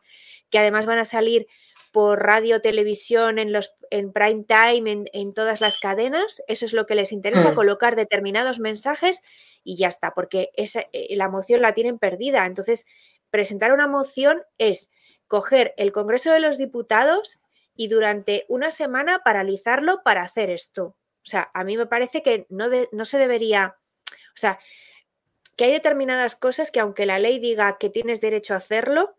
que 0.51 0.59
además 0.59 0.85
van 0.85 0.99
a 0.99 1.05
salir 1.05 1.47
por 1.91 2.21
radio, 2.21 2.61
televisión, 2.61 3.39
en, 3.39 3.51
los, 3.51 3.73
en 3.89 4.13
prime 4.13 4.45
time, 4.47 5.05
en, 5.11 5.33
todas 5.33 5.59
las 5.59 5.79
cadenas. 5.79 6.43
Eso 6.47 6.67
es 6.67 6.73
lo 6.73 6.85
que 6.85 6.93
les 6.93 7.13
interesa, 7.13 7.53
mm. 7.53 7.55
colocar 7.55 7.95
determinados 7.95 8.59
mensajes 8.59 9.23
y 9.63 9.75
ya 9.75 9.87
está, 9.87 10.13
porque 10.13 10.51
esa, 10.55 10.85
eh, 10.93 11.15
la 11.15 11.29
moción 11.29 11.63
la 11.63 11.73
tienen 11.73 11.97
perdida. 11.97 12.45
Entonces, 12.45 12.85
presentar 13.31 13.73
una 13.73 13.87
moción 13.87 14.43
es 14.59 14.91
coger 15.25 15.73
el 15.77 15.91
Congreso 15.91 16.31
de 16.31 16.41
los 16.41 16.59
Diputados 16.59 17.39
y 17.75 17.87
durante 17.87 18.45
una 18.49 18.71
semana 18.71 19.21
paralizarlo 19.23 20.03
para 20.03 20.21
hacer 20.21 20.49
esto. 20.49 20.95
O 21.23 21.25
sea, 21.25 21.49
a 21.53 21.63
mí 21.63 21.77
me 21.77 21.85
parece 21.85 22.21
que 22.21 22.45
no, 22.49 22.65
no 22.91 23.05
se 23.05 23.17
debería, 23.17 23.77
o 24.09 24.37
sea, 24.37 24.59
que 25.55 25.65
hay 25.65 25.71
determinadas 25.71 26.35
cosas 26.35 26.71
que 26.71 26.79
aunque 26.79 27.05
la 27.05 27.19
ley 27.19 27.39
diga 27.39 27.77
que 27.77 27.89
tienes 27.89 28.21
derecho 28.21 28.53
a 28.53 28.57
hacerlo, 28.57 29.15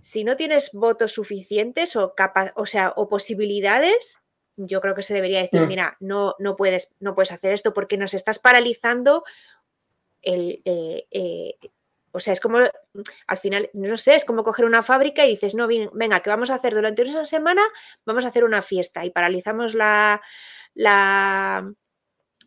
si 0.00 0.24
no 0.24 0.36
tienes 0.36 0.72
votos 0.72 1.12
suficientes 1.12 1.94
o, 1.96 2.14
o, 2.56 2.66
sea, 2.66 2.92
o 2.96 3.08
posibilidades, 3.08 4.18
yo 4.56 4.80
creo 4.80 4.94
que 4.94 5.02
se 5.02 5.14
debería 5.14 5.40
decir, 5.40 5.60
mm. 5.60 5.68
mira, 5.68 5.96
no, 6.00 6.34
no, 6.38 6.56
puedes, 6.56 6.94
no 6.98 7.14
puedes 7.14 7.32
hacer 7.32 7.52
esto 7.52 7.72
porque 7.72 7.96
nos 7.96 8.12
estás 8.12 8.38
paralizando 8.38 9.24
el, 10.20 10.60
eh, 10.64 11.06
eh, 11.10 11.54
o 12.12 12.20
sea, 12.20 12.34
es 12.34 12.40
como, 12.40 12.58
al 12.58 13.38
final, 13.38 13.70
no 13.72 13.96
sé, 13.96 14.14
es 14.14 14.24
como 14.24 14.44
coger 14.44 14.66
una 14.66 14.82
fábrica 14.82 15.26
y 15.26 15.30
dices, 15.30 15.54
no, 15.54 15.66
venga, 15.66 16.20
¿qué 16.20 16.30
vamos 16.30 16.50
a 16.50 16.54
hacer 16.54 16.74
durante 16.74 17.02
una 17.02 17.24
semana? 17.24 17.62
Vamos 18.04 18.24
a 18.24 18.28
hacer 18.28 18.44
una 18.44 18.60
fiesta 18.60 19.04
y 19.04 19.10
paralizamos 19.10 19.74
la, 19.74 20.20
la, 20.74 21.72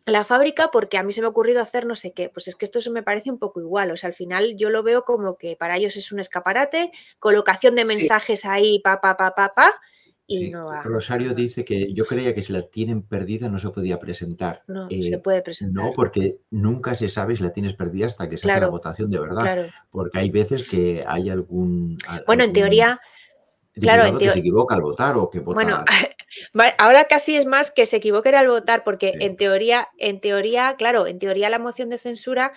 la 0.06 0.24
fábrica 0.24 0.70
porque 0.70 0.98
a 0.98 1.02
mí 1.02 1.12
se 1.12 1.20
me 1.20 1.26
ha 1.26 1.30
ocurrido 1.30 1.60
hacer 1.60 1.84
no 1.84 1.96
sé 1.96 2.12
qué. 2.12 2.28
Pues 2.28 2.46
es 2.46 2.54
que 2.54 2.64
esto 2.64 2.78
me 2.92 3.02
parece 3.02 3.30
un 3.30 3.38
poco 3.38 3.60
igual. 3.60 3.90
O 3.90 3.96
sea, 3.96 4.08
al 4.08 4.14
final 4.14 4.56
yo 4.56 4.70
lo 4.70 4.84
veo 4.84 5.04
como 5.04 5.36
que 5.36 5.56
para 5.56 5.76
ellos 5.76 5.96
es 5.96 6.12
un 6.12 6.20
escaparate, 6.20 6.92
colocación 7.18 7.74
de 7.74 7.84
mensajes 7.84 8.44
ahí, 8.44 8.80
pa, 8.80 9.00
pa, 9.00 9.16
pa, 9.16 9.34
pa, 9.34 9.52
pa. 9.52 9.80
Y 10.28 10.50
no 10.50 10.82
Rosario 10.82 11.34
dice 11.34 11.64
que 11.64 11.92
yo 11.92 12.04
creía 12.04 12.34
que 12.34 12.42
si 12.42 12.52
la 12.52 12.62
tienen 12.62 13.02
perdida 13.02 13.48
no 13.48 13.60
se 13.60 13.70
podía 13.70 14.00
presentar. 14.00 14.62
No, 14.66 14.88
se 14.88 15.14
eh, 15.14 15.18
puede 15.18 15.40
presentar. 15.40 15.84
No, 15.84 15.92
porque 15.94 16.38
nunca 16.50 16.96
se 16.96 17.08
sabe 17.08 17.36
si 17.36 17.44
la 17.44 17.52
tienes 17.52 17.74
perdida 17.74 18.06
hasta 18.06 18.28
que 18.28 18.36
se 18.36 18.50
hace 18.50 18.60
la 18.60 18.66
votación 18.66 19.08
de 19.08 19.20
verdad. 19.20 19.70
Porque 19.90 20.18
hay 20.18 20.30
veces 20.30 20.68
que 20.68 21.04
hay 21.06 21.30
algún. 21.30 21.96
Bueno, 22.26 22.42
en 22.44 22.52
teoría. 22.52 23.00
Claro, 23.78 24.18
que 24.18 24.30
se 24.30 24.38
equivoca 24.38 24.74
al 24.74 24.80
votar 24.80 25.16
o 25.16 25.28
que 25.28 25.38
vota. 25.38 25.54
Bueno, 25.54 25.84
ahora 26.78 27.04
casi 27.04 27.36
es 27.36 27.44
más 27.44 27.70
que 27.70 27.84
se 27.84 27.98
equivoquen 27.98 28.34
al 28.34 28.48
votar, 28.48 28.84
porque 28.84 29.12
en 29.20 29.36
teoría, 29.36 29.88
en 29.98 30.20
teoría, 30.20 30.76
claro, 30.78 31.06
en 31.06 31.18
teoría 31.18 31.50
la 31.50 31.58
moción 31.58 31.90
de 31.90 31.98
censura, 31.98 32.54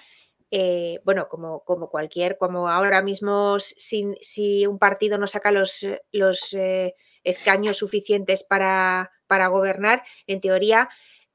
eh, 0.49 1.01
bueno, 1.03 1.27
como, 1.27 1.59
como 1.65 1.89
cualquier, 1.89 2.37
como 2.37 2.69
ahora 2.69 3.01
mismo, 3.01 3.59
si, 3.59 4.13
si 4.21 4.65
un 4.65 4.79
partido 4.79 5.17
no 5.17 5.27
saca 5.27 5.51
los, 5.51 5.85
los 6.13 6.53
eh, 6.53 6.95
escaños 7.23 7.77
suficientes 7.77 8.43
para, 8.43 9.11
para, 9.27 9.47
gobernar, 9.47 10.03
en 10.27 10.41
teoría. 10.41 10.89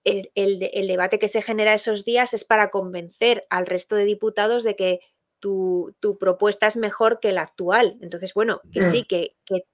El, 0.04 0.30
el, 0.34 0.86
debate 0.86 1.18
que 1.18 1.28
se 1.28 1.40
genera 1.40 1.72
esos 1.72 2.04
días 2.04 2.34
es 2.34 2.44
para 2.44 2.70
convencer 2.70 3.46
al 3.48 3.66
resto 3.66 3.96
de 3.96 4.04
diputados 4.04 4.62
de 4.62 4.76
que 4.76 5.00
tu, 5.40 5.96
tu, 6.00 6.18
propuesta 6.18 6.66
es 6.66 6.76
mejor 6.76 7.20
que 7.20 7.32
la 7.32 7.42
actual. 7.42 7.96
Entonces, 8.02 8.34
bueno, 8.34 8.60
que 8.72 8.80
mm. 8.80 8.90
sí, 8.90 9.04
que, 9.04 9.36
que, 9.46 9.64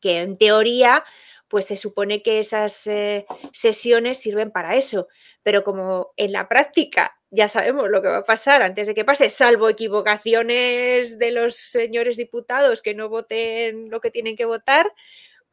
que 0.00 0.20
en 0.20 0.38
teoría 0.38 1.04
pues 1.52 1.66
se 1.66 1.76
supone 1.76 2.22
que 2.22 2.38
esas 2.38 2.86
eh, 2.86 3.26
sesiones 3.52 4.18
sirven 4.18 4.50
para 4.50 4.74
eso. 4.74 5.08
Pero 5.42 5.64
como 5.64 6.14
en 6.16 6.32
la 6.32 6.48
práctica 6.48 7.14
ya 7.28 7.46
sabemos 7.46 7.90
lo 7.90 8.00
que 8.00 8.08
va 8.08 8.18
a 8.18 8.24
pasar 8.24 8.62
antes 8.62 8.86
de 8.86 8.94
que 8.94 9.04
pase, 9.04 9.28
salvo 9.28 9.68
equivocaciones 9.68 11.18
de 11.18 11.30
los 11.30 11.56
señores 11.56 12.16
diputados 12.16 12.80
que 12.80 12.94
no 12.94 13.10
voten 13.10 13.90
lo 13.90 14.00
que 14.00 14.10
tienen 14.10 14.34
que 14.34 14.44
votar, 14.44 14.90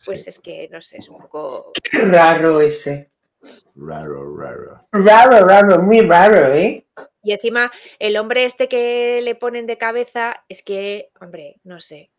pues 0.05 0.27
es 0.27 0.39
que, 0.39 0.67
no 0.71 0.81
sé, 0.81 0.97
es 0.97 1.09
un 1.09 1.19
poco... 1.19 1.71
Raro 1.91 2.61
ese. 2.61 3.11
Raro, 3.75 4.35
raro. 4.35 4.87
Raro, 4.91 5.45
raro, 5.45 5.81
muy 5.81 6.01
raro, 6.01 6.53
¿eh? 6.53 6.85
Y 7.23 7.33
encima, 7.33 7.71
el 7.97 8.17
hombre 8.17 8.45
este 8.45 8.67
que 8.67 9.21
le 9.21 9.35
ponen 9.35 9.65
de 9.65 9.77
cabeza 9.77 10.43
es 10.49 10.61
que, 10.61 11.11
hombre, 11.19 11.57
no 11.63 11.79
sé, 11.79 12.11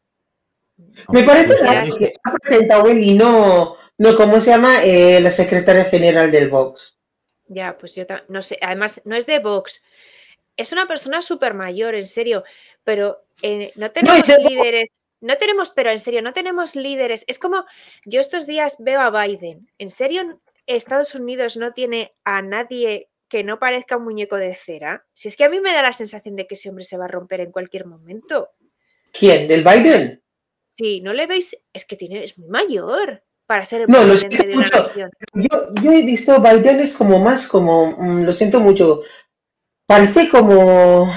me 1.13 1.23
parece 1.23 1.55
que 1.57 2.15
ha 2.25 2.33
presentado 2.35 2.89
él 2.89 3.03
y 3.03 3.15
no, 3.15 3.77
no, 3.99 4.17
¿cómo 4.17 4.41
se 4.41 4.51
llama? 4.51 4.83
Eh, 4.85 5.21
la 5.21 5.31
secretaria 5.31 5.85
general 5.85 6.31
del 6.31 6.49
Vox. 6.49 6.99
Ya, 7.49 7.77
pues 7.77 7.95
yo 7.95 8.05
no 8.29 8.43
sé, 8.43 8.59
además 8.61 9.03
no 9.05 9.17
es 9.17 9.27
de 9.27 9.41
Vox, 9.41 9.83
es 10.57 10.73
una 10.73 10.87
persona 10.87 11.21
súper 11.23 11.55
mayor, 11.55 11.95
en 11.95 12.07
serio, 12.07 12.45
pero 12.85 13.25
eh, 13.43 13.73
no 13.77 13.91
tenemos 13.91 14.27
líderes, 14.29 14.91
no 15.21 15.37
tenemos, 15.37 15.71
pero 15.71 15.91
en 15.91 16.01
serio, 16.01 16.23
no 16.23 16.33
tenemos 16.33 16.77
líderes. 16.77 17.25
Es 17.27 17.39
como, 17.39 17.65
yo 18.05 18.21
estos 18.21 18.47
días 18.47 18.77
veo 18.79 19.01
a 19.01 19.11
Biden, 19.11 19.71
en 19.79 19.91
serio, 19.91 20.41
Estados 20.67 21.15
Unidos 21.15 21.57
no 21.57 21.73
tiene 21.73 22.15
a 22.25 22.43
nadie 22.43 23.09
que 23.29 23.45
no 23.45 23.59
parezca 23.59 23.97
un 23.97 24.05
muñeco 24.05 24.37
de 24.37 24.55
cera. 24.55 25.07
Si 25.13 25.29
es 25.29 25.37
que 25.37 25.45
a 25.45 25.49
mí 25.49 25.61
me 25.61 25.73
da 25.73 25.83
la 25.83 25.93
sensación 25.93 26.37
de 26.37 26.47
que 26.47 26.55
ese 26.55 26.69
hombre 26.69 26.85
se 26.85 26.99
va 26.99 27.05
a 27.05 27.09
romper 27.09 27.41
en 27.41 27.53
cualquier 27.53 27.87
momento. 27.87 28.51
¿Quién? 29.13 29.47
¿Del 29.47 29.65
Biden? 29.65 30.23
Sí, 30.73 31.01
no 31.01 31.13
le 31.13 31.27
veis, 31.27 31.57
es 31.73 31.85
que 31.87 31.97
tiene, 31.97 32.25
es 32.25 32.39
muy 32.39 32.49
mayor 32.49 33.23
para 33.47 33.65
ser 33.65 33.83
el 33.83 33.87
presidente 33.89 34.47
de 34.47 34.57
una 34.57 34.69
nación. 34.69 35.11
Yo, 35.35 35.93
he 35.93 36.03
visto 36.03 36.41
Biden 36.41 36.81
es 36.81 36.95
como 36.95 37.19
más 37.19 37.49
como, 37.49 37.97
mm, 37.99 38.23
lo 38.23 38.33
siento 38.33 38.61
mucho, 38.61 39.03
parece 39.87 40.29
como 40.29 41.13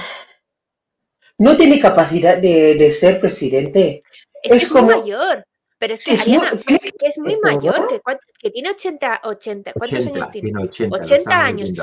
no 1.44 1.58
tiene 1.58 1.80
capacidad 1.80 2.38
de, 2.38 2.92
ser 2.92 3.20
presidente. 3.20 4.04
Es, 4.42 4.70
como 4.70 4.86
muy 4.86 4.96
mayor. 5.02 5.46
Pero 5.78 5.96
es 5.96 6.06
que, 6.06 6.14
es, 6.14 6.28
muy, 6.28 6.40
es 7.02 7.18
muy 7.18 7.38
mayor, 7.42 7.76
que, 8.40 8.50
tiene 8.52 8.70
80, 8.70 9.22
80, 9.26 9.74
¿cuántos 9.74 10.08
años 10.08 10.32
tiene? 10.32 10.52
80, 10.90 11.46
años. 11.46 11.74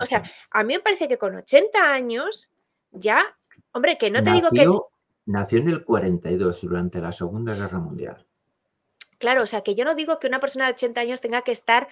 o 0.00 0.06
sea, 0.06 0.24
a 0.50 0.64
mí 0.64 0.74
me 0.74 0.80
parece 0.80 1.06
que 1.06 1.16
con 1.16 1.36
80 1.36 1.78
años 1.80 2.50
ya, 2.90 3.24
hombre, 3.70 3.96
que 3.96 4.10
no 4.10 4.24
te 4.24 4.32
digo 4.32 4.48
que 4.50 4.66
Nació 5.26 5.58
en 5.58 5.68
el 5.70 5.84
42, 5.84 6.60
durante 6.62 7.00
la 7.00 7.12
Segunda 7.12 7.54
Guerra 7.54 7.78
Mundial. 7.78 8.26
Claro, 9.18 9.42
o 9.42 9.46
sea, 9.46 9.62
que 9.62 9.74
yo 9.74 9.84
no 9.84 9.94
digo 9.94 10.18
que 10.18 10.26
una 10.26 10.40
persona 10.40 10.66
de 10.66 10.72
80 10.72 11.00
años 11.00 11.20
tenga 11.20 11.42
que 11.42 11.52
estar 11.52 11.88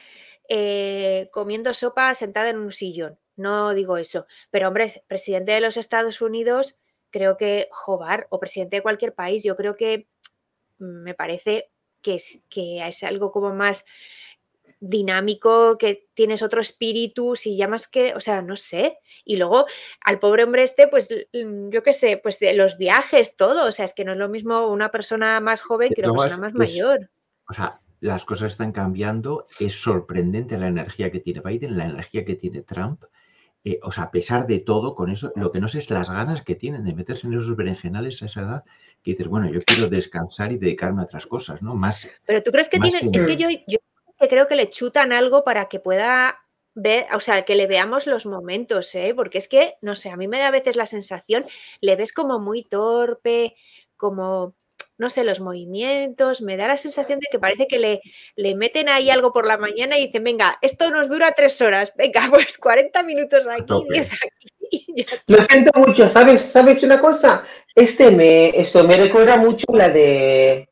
eh, 0.48 1.28
comiendo 1.32 1.74
sopa 1.74 2.14
sentada 2.14 2.50
en 2.50 2.58
un 2.58 2.70
sillón. 2.70 3.18
No 3.36 3.74
digo 3.74 3.96
eso. 3.96 4.26
Pero, 4.50 4.68
hombre, 4.68 4.86
presidente 5.08 5.52
de 5.52 5.60
los 5.60 5.76
Estados 5.76 6.20
Unidos, 6.20 6.78
creo 7.14 7.36
que, 7.36 7.68
Jobar, 7.70 8.26
o 8.30 8.40
presidente 8.40 8.76
de 8.76 8.82
cualquier 8.82 9.14
país, 9.14 9.44
yo 9.44 9.54
creo 9.54 9.76
que 9.76 10.08
mm, 10.78 11.02
me 11.04 11.14
parece 11.14 11.70
que 12.02 12.16
es, 12.16 12.40
que 12.50 12.84
es 12.84 13.04
algo 13.04 13.30
como 13.30 13.54
más 13.54 13.84
dinámico, 14.80 15.78
que 15.78 16.08
tienes 16.14 16.42
otro 16.42 16.60
espíritu, 16.60 17.36
si 17.36 17.56
llamas 17.56 17.86
que, 17.86 18.14
o 18.16 18.20
sea, 18.20 18.42
no 18.42 18.56
sé. 18.56 18.98
Y 19.24 19.36
luego 19.36 19.64
al 20.00 20.18
pobre 20.18 20.42
hombre 20.42 20.64
este, 20.64 20.88
pues 20.88 21.08
yo 21.08 21.82
qué 21.84 21.92
sé, 21.92 22.18
pues 22.20 22.40
los 22.54 22.76
viajes, 22.78 23.36
todo, 23.36 23.68
o 23.68 23.72
sea, 23.72 23.84
es 23.84 23.94
que 23.94 24.04
no 24.04 24.12
es 24.12 24.18
lo 24.18 24.28
mismo 24.28 24.66
una 24.66 24.90
persona 24.90 25.38
más 25.38 25.62
joven 25.62 25.92
que 25.94 26.02
una 26.02 26.20
persona 26.20 26.48
más 26.48 26.54
mayor. 26.54 27.10
O 27.48 27.54
sea, 27.54 27.80
las 28.00 28.24
cosas 28.24 28.52
están 28.52 28.72
cambiando, 28.72 29.46
es 29.60 29.80
sorprendente 29.80 30.58
la 30.58 30.66
energía 30.66 31.12
que 31.12 31.20
tiene 31.20 31.40
Biden, 31.40 31.76
la 31.76 31.84
energía 31.84 32.24
que 32.24 32.34
tiene 32.34 32.62
Trump. 32.62 33.04
Eh, 33.64 33.80
o 33.82 33.90
sea, 33.90 34.04
a 34.04 34.10
pesar 34.10 34.46
de 34.46 34.58
todo, 34.58 34.94
con 34.94 35.10
eso, 35.10 35.32
lo 35.36 35.50
que 35.50 35.60
no 35.60 35.68
sé 35.68 35.78
es 35.78 35.90
las 35.90 36.10
ganas 36.10 36.42
que 36.42 36.54
tienen 36.54 36.84
de 36.84 36.94
meterse 36.94 37.26
en 37.26 37.32
esos 37.32 37.56
berenjenales 37.56 38.22
a 38.22 38.26
esa 38.26 38.42
edad, 38.42 38.64
que 39.02 39.12
dices, 39.12 39.26
bueno, 39.26 39.50
yo 39.50 39.60
quiero 39.64 39.88
descansar 39.88 40.52
y 40.52 40.58
dedicarme 40.58 41.00
a 41.00 41.04
otras 41.04 41.26
cosas, 41.26 41.62
¿no? 41.62 41.74
Más. 41.74 42.08
Pero 42.26 42.42
tú 42.42 42.50
crees 42.50 42.68
que 42.68 42.78
tienen, 42.78 43.10
es 43.12 43.24
que 43.24 43.36
yo, 43.36 43.48
yo 43.66 43.78
creo 44.18 44.46
que 44.48 44.56
le 44.56 44.70
chutan 44.70 45.12
algo 45.12 45.44
para 45.44 45.66
que 45.66 45.80
pueda 45.80 46.38
ver, 46.74 47.06
o 47.14 47.20
sea, 47.20 47.42
que 47.42 47.54
le 47.54 47.66
veamos 47.66 48.06
los 48.06 48.26
momentos, 48.26 48.94
¿eh? 48.94 49.12
porque 49.14 49.38
es 49.38 49.48
que, 49.48 49.74
no 49.80 49.94
sé, 49.94 50.10
a 50.10 50.16
mí 50.16 50.28
me 50.28 50.38
da 50.38 50.48
a 50.48 50.52
veces 50.52 50.76
la 50.76 50.86
sensación, 50.86 51.44
le 51.80 51.96
ves 51.96 52.12
como 52.12 52.40
muy 52.40 52.64
torpe, 52.64 53.54
como, 53.96 54.54
no 54.96 55.10
sé, 55.10 55.24
los 55.24 55.40
movimientos, 55.40 56.40
me 56.40 56.56
da 56.56 56.68
la 56.68 56.76
sensación 56.76 57.18
de 57.18 57.26
que 57.30 57.38
parece 57.38 57.66
que 57.66 57.78
le, 57.78 58.00
le 58.36 58.54
meten 58.54 58.88
ahí 58.88 59.10
algo 59.10 59.32
por 59.32 59.46
la 59.46 59.58
mañana 59.58 59.98
y 59.98 60.06
dicen, 60.06 60.24
venga, 60.24 60.58
esto 60.62 60.90
nos 60.90 61.08
dura 61.08 61.32
tres 61.32 61.60
horas, 61.60 61.92
venga, 61.96 62.28
pues 62.32 62.58
40 62.58 63.02
minutos 63.02 63.46
aquí, 63.46 63.74
10 63.90 64.12
aquí, 64.12 64.54
Lo 65.26 65.42
siento 65.42 65.78
mucho, 65.78 66.08
¿sabes? 66.08 66.40
¿Sabes 66.40 66.82
una 66.82 67.00
cosa? 67.00 67.44
Este 67.74 68.10
me, 68.10 68.48
esto 68.50 68.84
me 68.84 68.96
recuerda 68.96 69.36
mucho 69.36 69.66
la 69.72 69.88
de 69.90 70.68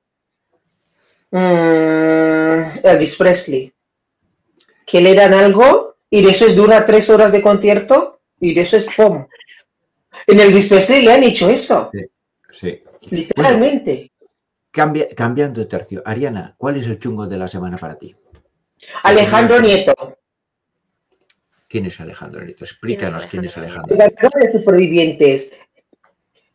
mm, 1.30 2.86
Elvis 2.86 3.16
Presley. 3.16 3.72
Que 4.86 5.00
le 5.00 5.14
dan 5.14 5.34
algo 5.34 5.96
y 6.10 6.22
de 6.22 6.30
eso 6.30 6.46
es 6.46 6.54
dura 6.54 6.84
tres 6.84 7.08
horas 7.10 7.32
de 7.32 7.42
concierto 7.42 8.20
y 8.40 8.54
de 8.54 8.60
eso 8.60 8.76
es 8.76 8.86
¡pum! 8.96 9.26
En 10.26 10.40
Elvis 10.40 10.66
Presley 10.66 11.02
le 11.02 11.12
han 11.12 11.22
hecho 11.22 11.48
eso. 11.48 11.90
Sí, 11.92 12.04
sí. 12.60 12.82
Literalmente. 13.10 14.11
Cambia- 14.72 15.08
cambiando 15.14 15.60
de 15.60 15.66
tercio. 15.66 16.02
Ariana, 16.04 16.54
¿cuál 16.56 16.78
es 16.78 16.86
el 16.86 16.98
chungo 16.98 17.26
de 17.26 17.36
la 17.36 17.46
semana 17.46 17.76
para 17.76 17.96
ti? 17.96 18.16
Alejandro 19.04 19.60
Nieto, 19.60 19.94
¿Quién 21.68 21.86
es 21.86 22.00
Alejandro 22.00 22.44
Nieto? 22.44 22.64
Explícanos 22.64 23.26
quién 23.26 23.44
es 23.44 23.56
Alejandro. 23.56 23.92
el 23.94 23.98
ganador 23.98 24.32
de 24.42 24.52
supervivientes. 24.52 25.52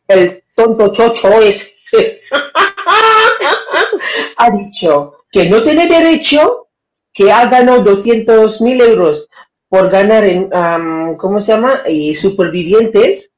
El 0.06 0.44
tonto 0.54 0.92
chocho 0.92 1.28
es. 1.40 1.76
ha 4.36 4.50
dicho 4.50 5.24
que 5.30 5.48
no 5.48 5.62
tiene 5.62 5.86
derecho, 5.86 6.68
que 7.12 7.30
ha 7.32 7.48
ganado 7.48 7.82
200 7.82 8.60
mil 8.60 8.80
euros 8.80 9.28
por 9.68 9.90
ganar 9.90 10.24
en, 10.24 10.50
¿cómo 11.16 11.40
se 11.40 11.52
llama? 11.52 11.72
Y 11.88 12.14
supervivientes 12.14 13.34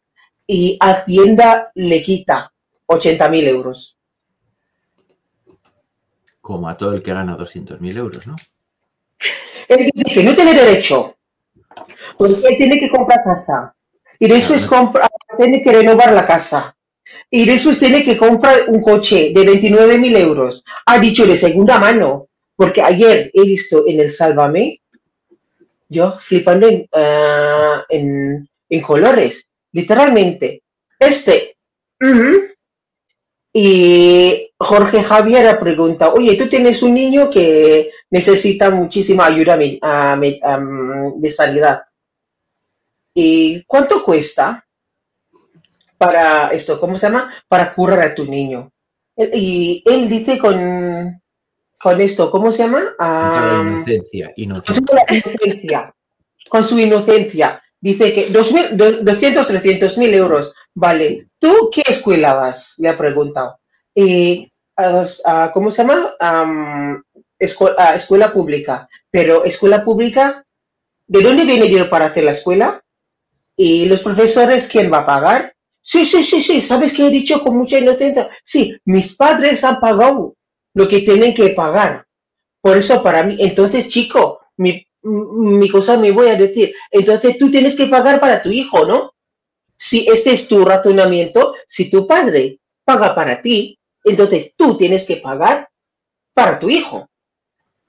y 0.46 0.76
Hacienda 0.80 1.70
le 1.74 2.02
quita 2.02 2.52
80 2.86 3.28
mil 3.28 3.48
euros. 3.48 3.96
Como 6.50 6.68
a 6.68 6.76
todo 6.76 6.94
el 6.94 7.02
que 7.04 7.12
gana 7.12 7.38
200.000 7.38 7.96
euros, 7.96 8.26
¿no? 8.26 8.34
Él 9.68 9.88
dice 9.94 10.12
que 10.12 10.24
no 10.24 10.34
tiene 10.34 10.52
derecho, 10.52 11.16
porque 12.18 12.44
él 12.44 12.56
tiene 12.58 12.76
que 12.76 12.90
comprar 12.90 13.22
casa 13.22 13.72
y 14.18 14.26
después 14.26 14.66
compra, 14.66 15.08
tiene 15.38 15.62
que 15.62 15.70
renovar 15.70 16.12
la 16.12 16.26
casa 16.26 16.76
y 17.30 17.44
después 17.44 17.78
tiene 17.78 18.02
que 18.02 18.16
comprar 18.16 18.62
un 18.66 18.82
coche 18.82 19.30
de 19.32 19.44
29 19.44 19.96
mil 19.98 20.16
euros. 20.16 20.64
Ha 20.86 20.98
dicho 20.98 21.24
de 21.24 21.36
segunda 21.36 21.78
mano, 21.78 22.26
porque 22.56 22.82
ayer 22.82 23.30
he 23.32 23.42
visto 23.42 23.84
en 23.86 24.00
el 24.00 24.10
Sálvame, 24.10 24.80
yo 25.88 26.18
flipando 26.18 26.66
en, 26.66 26.88
ah, 26.92 27.84
en, 27.88 28.48
en 28.68 28.80
colores, 28.80 29.48
literalmente. 29.70 30.64
Este. 30.98 31.56
y 33.52 34.49
Jorge 34.62 35.02
Javier 35.02 35.48
ha 35.48 35.58
preguntado, 35.58 36.14
oye, 36.14 36.36
tú 36.36 36.46
tienes 36.46 36.82
un 36.82 36.92
niño 36.92 37.30
que 37.30 37.90
necesita 38.10 38.68
muchísima 38.70 39.24
ayuda 39.26 39.58
a- 39.80 40.12
am, 40.12 41.20
de 41.20 41.30
sanidad. 41.30 41.80
¿Y 43.14 43.62
cuánto 43.64 44.04
cuesta 44.04 44.64
para 45.96 46.48
esto? 46.48 46.78
¿Cómo 46.78 46.98
se 46.98 47.06
llama? 47.06 47.32
Para 47.48 47.72
curar 47.74 48.00
a 48.00 48.14
tu 48.14 48.26
niño. 48.26 48.70
Él- 49.16 49.30
Y 49.34 49.82
él 49.86 50.08
dice 50.10 50.38
con, 50.38 51.20
con 51.78 52.00
esto, 52.00 52.30
¿cómo 52.30 52.52
se 52.52 52.64
llama? 52.64 52.82
La 52.98 53.60
Am, 53.60 53.76
inocencia, 53.78 54.26
con 54.26 54.34
inocencia. 54.36 54.84
su 55.08 55.14
inocencia, 55.14 55.94
con 56.50 56.64
su 56.64 56.78
inocencia. 56.78 57.62
Dice 57.80 58.12
que 58.12 58.28
2.000, 58.30 58.76
do- 58.76 59.02
200, 59.02 59.46
300 59.46 59.96
mil 59.96 60.12
euros. 60.12 60.52
Vale. 60.74 61.28
¿Tú 61.38 61.70
qué 61.72 61.82
escuela 61.86 62.34
vas? 62.34 62.74
Le 62.78 62.90
ha 62.90 62.96
preguntado. 62.98 63.58
Ah, 65.24 65.50
¿Cómo 65.52 65.70
se 65.70 65.82
llama? 65.82 66.14
Am, 66.20 67.02
escu- 67.38 67.74
escuela 67.94 68.32
pública. 68.32 68.88
Pero 69.10 69.44
escuela 69.44 69.84
pública, 69.84 70.44
¿de 71.08 71.22
dónde 71.22 71.44
viene 71.44 71.66
dinero 71.66 71.88
para 71.88 72.06
hacer 72.06 72.24
la 72.24 72.32
escuela? 72.32 72.82
¿Y 73.56 73.86
los 73.86 74.02
profesores 74.02 74.68
quién 74.68 74.92
va 74.92 75.00
a 75.00 75.06
pagar? 75.06 75.54
Sí, 75.82 76.04
sí, 76.04 76.22
sí, 76.22 76.42
sí. 76.42 76.60
¿Sabes 76.60 76.92
qué 76.92 77.06
he 77.06 77.10
dicho 77.10 77.42
con 77.42 77.56
mucha 77.58 77.78
inocencia? 77.78 78.28
Sí, 78.44 78.76
mis 78.86 79.16
padres 79.16 79.64
han 79.64 79.80
pagado 79.80 80.36
lo 80.74 80.88
que 80.88 81.00
tienen 81.00 81.34
que 81.34 81.50
pagar. 81.50 82.06
Por 82.62 82.76
eso 82.78 83.02
para 83.02 83.24
mí, 83.24 83.36
entonces 83.40 83.88
chico, 83.88 84.40
mi, 84.58 84.86
mi 85.02 85.68
cosa 85.70 85.96
me 85.98 86.12
voy 86.12 86.28
a 86.28 86.36
decir, 86.36 86.74
entonces 86.90 87.38
tú 87.38 87.50
tienes 87.50 87.76
que 87.76 87.86
pagar 87.86 88.20
para 88.20 88.42
tu 88.42 88.50
hijo, 88.50 88.86
¿no? 88.86 89.12
Si 89.76 90.06
ese 90.08 90.32
es 90.32 90.48
tu 90.48 90.64
razonamiento, 90.64 91.54
si 91.66 91.90
tu 91.90 92.06
padre 92.06 92.60
paga 92.84 93.14
para 93.16 93.42
ti, 93.42 93.79
entonces 94.04 94.54
tú 94.56 94.76
tienes 94.76 95.04
que 95.06 95.16
pagar 95.16 95.68
para 96.34 96.58
tu 96.58 96.70
hijo. 96.70 97.08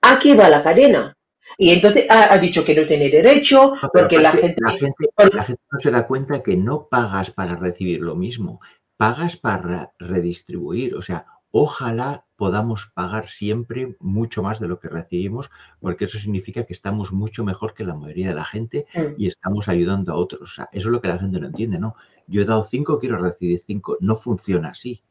Aquí 0.01 0.33
va 0.35 0.49
la 0.49 0.63
cadena. 0.63 1.13
Y 1.57 1.69
entonces 1.71 2.09
ha, 2.09 2.33
ha 2.33 2.37
dicho 2.37 2.63
que 2.65 2.73
no 2.75 2.85
tiene 2.85 3.09
derecho, 3.09 3.73
No, 3.81 3.89
pero 3.93 4.03
porque 4.07 4.19
la 4.19 4.31
gente... 4.31 4.55
la 4.65 4.71
gente, 4.71 5.05
por- 5.15 5.35
la 5.35 5.43
gente 5.43 5.61
no 5.71 5.79
se 5.79 5.91
da 5.91 6.07
cuenta 6.07 6.41
que 6.41 6.55
no 6.55 6.87
pagas 6.87 7.29
para 7.31 7.55
recibir 7.55 8.01
lo 8.01 8.15
mismo, 8.15 8.61
pagas 8.97 9.35
para 9.37 9.93
redistribuir. 9.99 10.95
O 10.95 11.01
sea, 11.01 11.25
ojalá 11.51 12.25
podamos 12.37 12.89
pagar 12.95 13.27
siempre 13.27 13.95
mucho 13.99 14.41
más 14.41 14.59
de 14.59 14.67
lo 14.69 14.79
que 14.79 14.87
recibimos, 14.87 15.51
porque 15.79 16.05
eso 16.05 16.17
significa 16.17 16.63
que 16.63 16.73
estamos 16.73 17.11
mucho 17.11 17.43
mejor 17.43 17.73
que 17.75 17.83
la 17.83 17.93
mayoría 17.95 18.29
de 18.29 18.35
la 18.35 18.45
gente 18.45 18.87
Mm. 18.95 19.13
y 19.17 19.27
estamos 19.27 19.67
ayudando 19.67 20.13
a 20.13 20.15
otros. 20.15 20.41
O 20.41 20.47
sea, 20.55 20.69
eso 20.71 20.87
es 20.87 20.91
lo 20.91 21.01
que 21.01 21.09
la 21.09 21.19
gente 21.19 21.39
no 21.39 21.47
entiende, 21.47 21.77
¿no? 21.77 21.95
Yo 22.27 22.41
he 22.41 22.45
dado 22.45 22.63
cinco, 22.63 22.97
quiero 22.97 23.17
recibir 23.21 23.61
cinco. 23.67 23.97
No 23.99 24.15
funciona 24.15 24.69
así. 24.69 25.03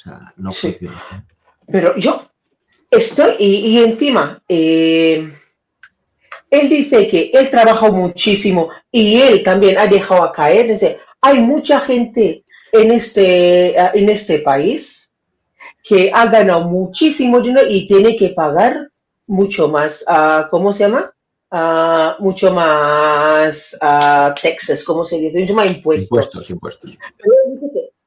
O 0.00 0.02
sea, 0.02 0.32
no 0.36 0.50
Sí. 0.50 0.68
funciona 0.68 0.96
así. 0.96 1.22
Pero 1.70 1.96
yo 1.98 2.26
estoy, 2.90 3.34
y, 3.38 3.46
y 3.66 3.78
encima, 3.78 4.42
eh, 4.48 5.32
él 6.50 6.68
dice 6.68 7.06
que 7.06 7.30
él 7.32 7.48
trabajó 7.50 7.92
muchísimo 7.92 8.70
y 8.90 9.20
él 9.20 9.42
también 9.44 9.78
ha 9.78 9.86
dejado 9.86 10.22
a 10.24 10.32
caer. 10.32 10.66
Dice, 10.68 10.98
hay 11.20 11.38
mucha 11.40 11.78
gente 11.80 12.44
en 12.72 12.90
este, 12.90 13.74
ah, 13.78 13.92
en 13.94 14.08
este 14.08 14.40
país 14.40 15.12
que 15.82 16.10
ha 16.12 16.26
ganado 16.26 16.68
muchísimo 16.68 17.40
dinero 17.40 17.66
y 17.70 17.86
tiene 17.86 18.16
que 18.16 18.30
pagar 18.30 18.88
mucho 19.26 19.68
más, 19.68 20.04
ah, 20.08 20.48
¿cómo 20.50 20.72
se 20.72 20.84
llama? 20.84 21.12
Ah, 21.52 22.16
mucho 22.20 22.52
más 22.52 23.76
ah, 23.80 24.34
taxes, 24.40 24.84
¿cómo 24.84 25.04
se 25.04 25.18
dice? 25.18 25.40
Mucho 25.40 25.54
más 25.54 25.70
impuestos. 25.70 26.10
Impuestos, 26.10 26.50
impuestos. 26.50 26.98
Pero 27.18 27.34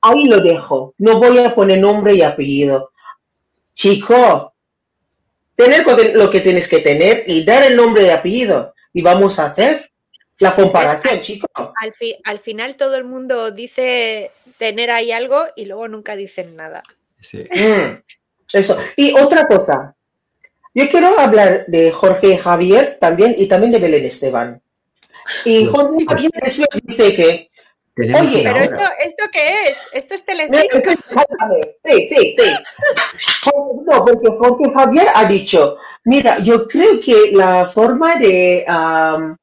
Ahí 0.04 0.26
lo 0.26 0.40
dejo. 0.42 0.94
No 0.98 1.18
voy 1.20 1.38
a 1.40 1.56
poner 1.56 1.80
nombre 1.80 2.14
y 2.14 2.22
apellido. 2.22 2.92
Chico, 3.74 4.54
tener 5.56 5.86
lo 6.16 6.30
que 6.30 6.42
tienes 6.42 6.68
que 6.68 6.80
tener 6.80 7.24
y 7.28 7.44
dar 7.44 7.64
el 7.64 7.76
nombre 7.76 8.04
y 8.06 8.10
apellido. 8.10 8.74
Y 8.94 9.02
vamos 9.02 9.40
a 9.40 9.46
hacer 9.46 9.90
la 10.40 10.56
comparación, 10.56 11.22
chico. 11.22 11.48
Al, 11.82 11.94
fi- 11.94 12.18
al 12.24 12.40
final 12.40 12.76
todo 12.76 12.96
el 12.96 13.04
mundo 13.06 13.52
dice 13.52 14.32
tener 14.58 14.92
ahí 14.92 15.12
algo 15.12 15.46
y 15.56 15.66
luego 15.66 15.88
nunca 15.88 16.16
dicen 16.16 16.56
nada. 16.56 16.84
Sí. 17.20 17.44
Mm, 17.54 18.02
Eso. 18.52 18.78
Y 18.98 19.14
otra 19.18 19.48
cosa. 19.48 19.96
Yo 20.76 20.90
quiero 20.90 21.18
hablar 21.20 21.66
de 21.68 21.92
Jorge 21.92 22.38
Javier 22.38 22.98
también 23.00 23.36
y 23.38 23.48
también 23.48 23.72
de 23.72 23.80
Belén 23.80 24.06
Esteban. 24.06 24.62
Y 25.46 25.66
Jorge 25.66 26.04
Javier 26.08 26.32
después 26.42 26.68
dice 26.84 27.16
que 27.16 27.50
Oye, 27.96 28.42
Pero 28.44 28.56
hora. 28.56 28.64
esto, 28.66 28.84
¿esto 29.06 29.24
qué 29.32 29.54
es? 29.70 29.78
¿Esto 29.94 30.16
es 30.16 30.22
No, 30.22 30.26
Telecinco? 30.26 30.90
Exactamente. 30.90 31.78
Sí, 31.86 32.08
sí, 32.10 32.36
sí. 32.38 33.52
No, 33.86 34.04
porque 34.06 34.30
Jorge 34.40 34.72
Javier 34.74 35.08
ha 35.14 35.26
dicho, 35.26 35.78
mira, 36.06 36.40
yo 36.40 36.68
creo 36.68 37.00
que 37.00 37.32
la 37.34 37.66
forma 37.68 38.16
de, 38.16 38.66
ah, 38.68 39.36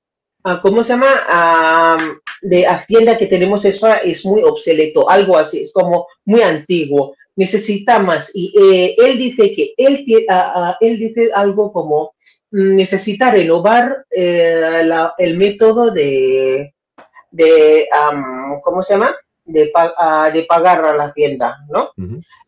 ¿cómo 0.62 0.82
se 0.82 0.94
llama? 0.94 1.06
Am, 1.28 2.18
de 2.42 2.66
Hacienda 2.66 3.16
que 3.18 3.26
tenemos 3.26 3.64
es, 3.66 3.80
es 4.04 4.24
muy 4.24 4.42
obsoleto, 4.42 5.08
algo 5.08 5.36
así, 5.36 5.60
es 5.62 5.72
como 5.72 6.06
muy 6.24 6.40
antiguo, 6.42 7.14
necesita 7.36 7.98
más. 8.00 8.30
Y 8.34 8.52
eh, 8.60 8.96
él 8.98 9.18
dice 9.18 9.52
que 9.54 9.74
él, 9.76 10.04
ah, 10.28 10.52
ah, 10.56 10.76
él 10.80 10.98
dice 10.98 11.30
algo 11.34 11.72
como, 11.72 12.14
mm, 12.50 12.74
necesita 12.74 13.30
renovar 13.30 14.04
eh, 14.10 14.82
la- 14.84 15.14
el 15.18 15.36
método 15.36 15.90
de, 15.92 16.74
de 17.30 17.86
am, 17.92 18.60
¿cómo 18.62 18.82
se 18.82 18.94
llama? 18.94 19.14
De, 19.44 19.70
ah, 19.74 20.30
de 20.32 20.44
pagar 20.44 20.84
a 20.84 20.94
la 20.94 21.04
hacienda, 21.04 21.58
¿no? 21.68 21.90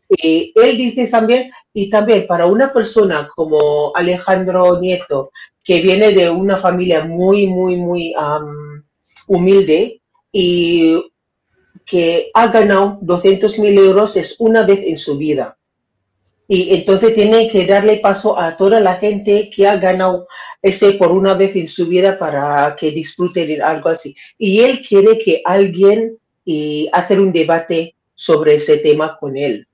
Y 0.08 0.52
él 0.54 0.76
dice 0.76 1.06
también, 1.06 1.50
y 1.72 1.88
también 1.88 2.26
para 2.26 2.46
una 2.46 2.72
persona 2.72 3.28
como 3.34 3.92
Alejandro 3.94 4.78
Nieto, 4.78 5.30
que 5.64 5.80
viene 5.80 6.12
de 6.12 6.28
una 6.28 6.56
familia 6.56 7.04
muy, 7.04 7.46
muy, 7.46 7.76
muy 7.76 8.14
am, 8.18 8.84
humilde 9.28 10.02
y 10.30 11.00
que 11.86 12.30
ha 12.34 12.48
ganado 12.48 12.98
200 13.02 13.58
mil 13.58 13.78
euros 13.78 14.16
es 14.16 14.36
una 14.38 14.64
vez 14.64 14.80
en 14.84 14.96
su 14.96 15.16
vida. 15.16 15.58
Y 16.48 16.74
entonces 16.74 17.14
tiene 17.14 17.48
que 17.48 17.64
darle 17.64 17.98
paso 17.98 18.38
a 18.38 18.56
toda 18.56 18.80
la 18.80 18.94
gente 18.94 19.50
que 19.54 19.66
ha 19.66 19.76
ganado 19.76 20.26
ese 20.62 20.92
por 20.92 21.10
una 21.12 21.34
vez 21.34 21.56
en 21.56 21.66
su 21.66 21.88
vida 21.88 22.18
para 22.18 22.74
que 22.76 22.92
disfruten 22.92 23.60
algo 23.62 23.88
así. 23.88 24.14
Y 24.38 24.60
él 24.60 24.80
quiere 24.86 25.18
que 25.18 25.42
alguien 25.44 26.16
y 26.44 26.88
hacer 26.92 27.20
un 27.20 27.32
debate 27.32 27.94
sobre 28.14 28.54
ese 28.54 28.78
tema 28.78 29.16
con 29.18 29.36
él. 29.36 29.66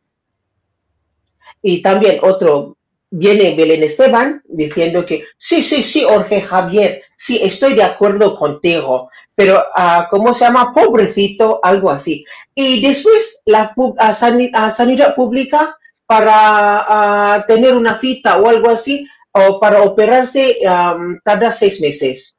Y 1.62 1.82
también 1.82 2.18
otro, 2.22 2.76
viene 3.10 3.54
Belén 3.54 3.82
Esteban 3.82 4.42
diciendo 4.48 5.04
que 5.04 5.24
sí, 5.36 5.62
sí, 5.62 5.82
sí, 5.82 6.02
Jorge 6.02 6.40
Javier, 6.40 7.02
sí, 7.16 7.40
estoy 7.42 7.74
de 7.74 7.82
acuerdo 7.82 8.34
contigo, 8.34 9.10
pero 9.34 9.62
ah, 9.74 10.08
¿cómo 10.10 10.32
se 10.32 10.44
llama? 10.44 10.72
Pobrecito, 10.72 11.60
algo 11.62 11.90
así. 11.90 12.24
Y 12.54 12.80
después 12.80 13.42
la 13.46 13.72
a 13.98 14.12
sani- 14.12 14.50
a 14.54 14.70
sanidad 14.70 15.14
pública 15.14 15.76
para 16.06 16.24
ah, 16.24 17.44
tener 17.46 17.74
una 17.74 17.98
cita 17.98 18.38
o 18.38 18.48
algo 18.48 18.70
así, 18.70 19.06
o 19.46 19.60
para 19.60 19.82
operarse, 19.82 20.56
am, 20.66 21.18
tarda 21.24 21.52
seis 21.52 21.80
meses. 21.80 22.36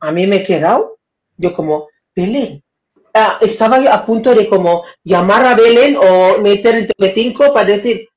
A 0.00 0.12
mí 0.12 0.26
me 0.26 0.36
he 0.36 0.42
quedado, 0.42 0.98
yo 1.36 1.52
como, 1.54 1.88
Belén. 2.14 2.62
Ah, 3.14 3.38
estaba 3.40 3.80
yo 3.80 3.92
a 3.92 4.04
punto 4.06 4.34
de 4.34 4.48
como 4.48 4.84
llamar 5.02 5.44
a 5.44 5.54
Belén 5.54 5.96
o 5.96 6.38
meter 6.38 6.74
el 6.76 6.86
Telecinco 6.86 7.52
para 7.52 7.66
decir, 7.66 8.08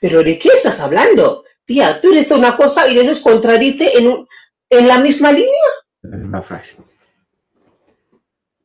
¿pero 0.00 0.22
de 0.24 0.38
qué 0.38 0.48
estás 0.48 0.80
hablando? 0.80 1.44
Tía, 1.64 2.00
tú 2.00 2.10
dices 2.10 2.32
una 2.32 2.56
cosa 2.56 2.88
y 2.88 2.94
después 2.96 3.20
contradice 3.20 3.96
en, 3.98 4.08
un- 4.08 4.28
en 4.70 4.88
la 4.88 4.98
misma 4.98 5.30
línea. 5.30 5.50
Una 6.02 6.42
frase. 6.42 6.76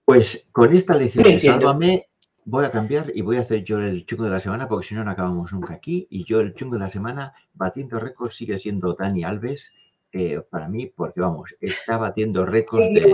Pues 0.06 0.46
con 0.52 0.76
esta 0.76 0.96
lección 0.96 1.24
de. 1.24 1.30
Sálvame 1.60 2.08
voy 2.46 2.64
a 2.64 2.72
cambiar 2.72 3.12
y 3.14 3.22
voy 3.22 3.38
a 3.38 3.42
hacer 3.42 3.64
yo 3.64 3.80
el 3.80 4.06
chungo 4.06 4.24
de 4.24 4.30
la 4.30 4.40
semana 4.40 4.68
porque 4.68 4.88
si 4.88 4.96
no, 4.96 5.04
no 5.04 5.12
acabamos 5.12 5.52
nunca 5.52 5.74
aquí. 5.74 6.08
Y 6.10 6.24
yo 6.24 6.40
el 6.40 6.54
chungo 6.54 6.76
de 6.76 6.82
la 6.82 6.92
semana, 6.92 7.34
batiendo 7.54 8.00
récords, 8.00 8.36
sigue 8.36 8.58
siendo 8.60 8.94
Dani 8.94 9.24
Alves 9.24 9.74
eh, 10.14 10.42
para 10.50 10.70
mí 10.70 10.86
porque, 10.86 11.20
vamos, 11.20 11.56
está 11.60 11.98
batiendo 11.98 12.46
récords 12.46 12.88
de, 12.94 13.14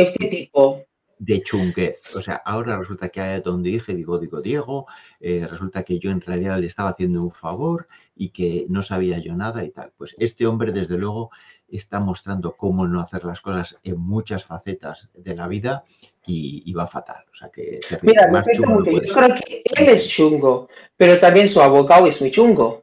este 0.00 0.28
tipo. 0.28 0.82
de 1.18 1.42
chunguez. 1.42 2.00
O 2.16 2.20
sea, 2.20 2.42
ahora 2.44 2.76
resulta 2.76 3.08
que 3.08 3.20
a 3.20 3.40
donde 3.40 3.70
dije, 3.70 3.94
digo, 3.94 4.18
digo, 4.18 4.42
Diego, 4.42 4.86
eh, 5.20 5.46
resulta 5.48 5.84
que 5.84 5.98
yo 5.98 6.10
en 6.10 6.20
realidad 6.20 6.58
le 6.58 6.66
estaba 6.66 6.90
haciendo 6.90 7.22
un 7.22 7.30
favor 7.30 7.86
y 8.16 8.30
que 8.30 8.66
no 8.68 8.82
sabía 8.82 9.18
yo 9.18 9.34
nada 9.34 9.64
y 9.64 9.70
tal. 9.70 9.92
Pues 9.96 10.16
este 10.18 10.46
hombre, 10.46 10.72
desde 10.72 10.98
luego, 10.98 11.30
está 11.76 12.00
mostrando 12.00 12.54
cómo 12.56 12.86
no 12.86 13.00
hacer 13.00 13.24
las 13.24 13.40
cosas 13.40 13.78
en 13.82 13.98
muchas 13.98 14.44
facetas 14.44 15.08
de 15.14 15.34
la 15.34 15.48
vida 15.48 15.84
y, 16.26 16.62
y 16.66 16.72
va 16.72 16.86
fatal. 16.86 17.24
O 17.32 17.34
sea, 17.34 17.48
que. 17.50 17.80
Mira, 18.02 18.28
más 18.28 18.46
chungo 18.54 18.80
no 18.80 18.84
yo 18.84 19.14
creo 19.14 19.34
que 19.36 19.62
él 19.64 19.88
es 19.88 20.08
chungo, 20.08 20.68
pero 20.96 21.18
también 21.18 21.48
su 21.48 21.60
abogado 21.60 22.06
es 22.06 22.20
muy 22.20 22.30
chungo. 22.30 22.82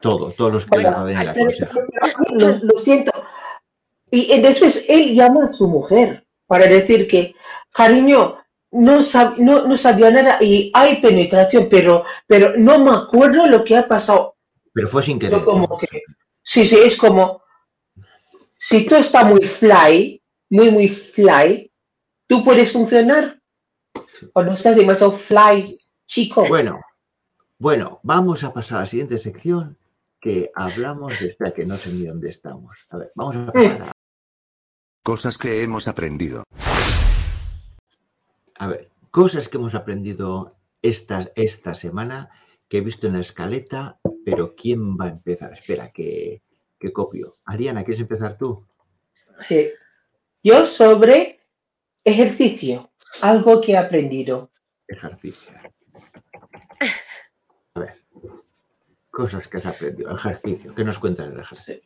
Todo, 0.00 0.32
todos 0.32 0.52
los 0.52 0.64
que 0.64 0.70
Bueno, 0.72 0.92
rodean 0.94 1.26
le 1.26 1.32
Pero- 1.32 1.44
aconsejan. 1.46 1.78
Lo, 2.32 2.48
lo 2.48 2.74
siento. 2.74 3.12
Y, 4.10 4.38
después 4.40 4.84
él 4.88 5.14
llama 5.14 5.44
a 5.44 5.48
su 5.48 5.68
mujer 5.68 6.26
para 6.46 6.66
decir 6.66 7.08
que, 7.08 7.34
cariño, 7.70 8.36
no, 8.72 8.98
sab- 8.98 9.36
no, 9.38 9.66
no 9.66 9.76
sabía 9.76 10.10
nada 10.10 10.36
y 10.40 10.70
hay 10.74 11.00
penetración, 11.00 11.68
pero, 11.70 12.04
pero 12.26 12.56
no 12.58 12.78
me 12.78 12.90
acuerdo 12.90 13.46
lo 13.46 13.64
que 13.64 13.76
ha 13.76 13.88
pasado. 13.88 14.34
Pero 14.74 14.88
fue 14.88 15.02
sin 15.02 15.18
querer. 15.18 15.38
Yo 15.38 15.44
como 15.44 15.78
que, 15.78 15.86
sí, 16.42 16.64
sí, 16.66 16.78
es 16.84 16.96
como, 16.96 17.41
si 18.64 18.86
tú 18.86 18.94
estás 18.94 19.26
muy 19.26 19.40
fly, 19.40 20.22
muy, 20.48 20.70
muy 20.70 20.88
fly, 20.88 21.68
tú 22.28 22.44
puedes 22.44 22.70
funcionar. 22.70 23.42
O 24.34 24.42
no 24.44 24.52
estás 24.52 24.76
demasiado 24.76 25.10
fly, 25.10 25.76
chico. 26.06 26.46
Bueno, 26.46 26.80
bueno, 27.58 27.98
vamos 28.04 28.44
a 28.44 28.52
pasar 28.52 28.78
a 28.78 28.80
la 28.82 28.86
siguiente 28.86 29.18
sección 29.18 29.76
que 30.20 30.52
hablamos 30.54 31.18
de 31.18 31.30
espera 31.30 31.52
que 31.52 31.66
no 31.66 31.76
sé 31.76 31.92
ni 31.92 32.06
dónde 32.06 32.30
estamos. 32.30 32.86
A 32.90 32.98
ver, 32.98 33.10
vamos 33.16 33.34
a 33.34 33.52
pasar 33.52 33.82
a 33.82 33.92
Cosas 35.02 35.36
que 35.36 35.64
hemos 35.64 35.88
aprendido. 35.88 36.44
A 38.58 38.68
ver, 38.68 38.90
cosas 39.10 39.48
que 39.48 39.56
hemos 39.56 39.74
aprendido 39.74 40.56
esta, 40.82 41.32
esta 41.34 41.74
semana 41.74 42.30
que 42.68 42.78
he 42.78 42.80
visto 42.80 43.08
en 43.08 43.14
la 43.14 43.20
escaleta, 43.20 43.98
pero 44.24 44.54
¿quién 44.54 44.96
va 44.96 45.06
a 45.06 45.08
empezar? 45.08 45.52
Espera, 45.52 45.90
que, 45.90 46.42
que 46.82 46.92
copio. 46.92 47.36
Ariana, 47.44 47.84
¿quieres 47.84 48.00
empezar 48.00 48.36
tú? 48.36 48.66
Sí. 49.46 49.70
Yo 50.42 50.66
sobre 50.66 51.38
ejercicio, 52.02 52.90
algo 53.20 53.60
que 53.60 53.72
he 53.72 53.76
aprendido. 53.76 54.50
Ejercicio. 54.88 55.52
A 57.74 57.80
ver, 57.80 57.94
cosas 59.12 59.46
que 59.46 59.58
has 59.58 59.66
aprendido. 59.66 60.14
Ejercicio. 60.16 60.74
¿Qué 60.74 60.84
nos 60.84 60.98
cuentas 60.98 61.30
del 61.30 61.40
ejercicio? 61.40 61.80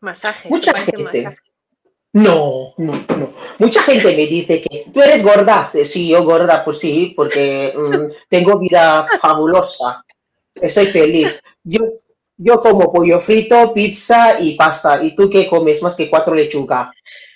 Masaje. 0.00 0.48
Mucha 0.48 0.72
gente. 0.74 1.22
masaje. 1.22 1.38
No, 2.12 2.74
no, 2.78 2.92
no. 3.16 3.34
Mucha 3.58 3.82
gente 3.82 4.16
me 4.16 4.26
dice 4.28 4.60
que 4.62 4.86
tú 4.92 5.02
eres 5.02 5.24
gorda. 5.24 5.68
Sí, 5.84 6.08
yo 6.10 6.24
gorda, 6.24 6.64
pues 6.64 6.78
sí, 6.78 7.12
porque 7.16 7.74
mm, 7.76 8.12
tengo 8.28 8.58
vida 8.60 9.04
fabulosa. 9.20 10.04
Estoy 10.54 10.86
feliz. 10.86 11.38
Yo, 11.64 11.80
yo 12.38 12.60
como 12.60 12.92
pollo 12.92 13.20
frito, 13.20 13.74
pizza 13.74 14.40
y 14.40 14.54
pasta. 14.54 15.02
¿Y 15.02 15.14
tú 15.14 15.28
qué 15.28 15.46
comes 15.48 15.82
más 15.82 15.94
que 15.96 16.08
cuatro 16.08 16.34
lechugas? 16.34 16.88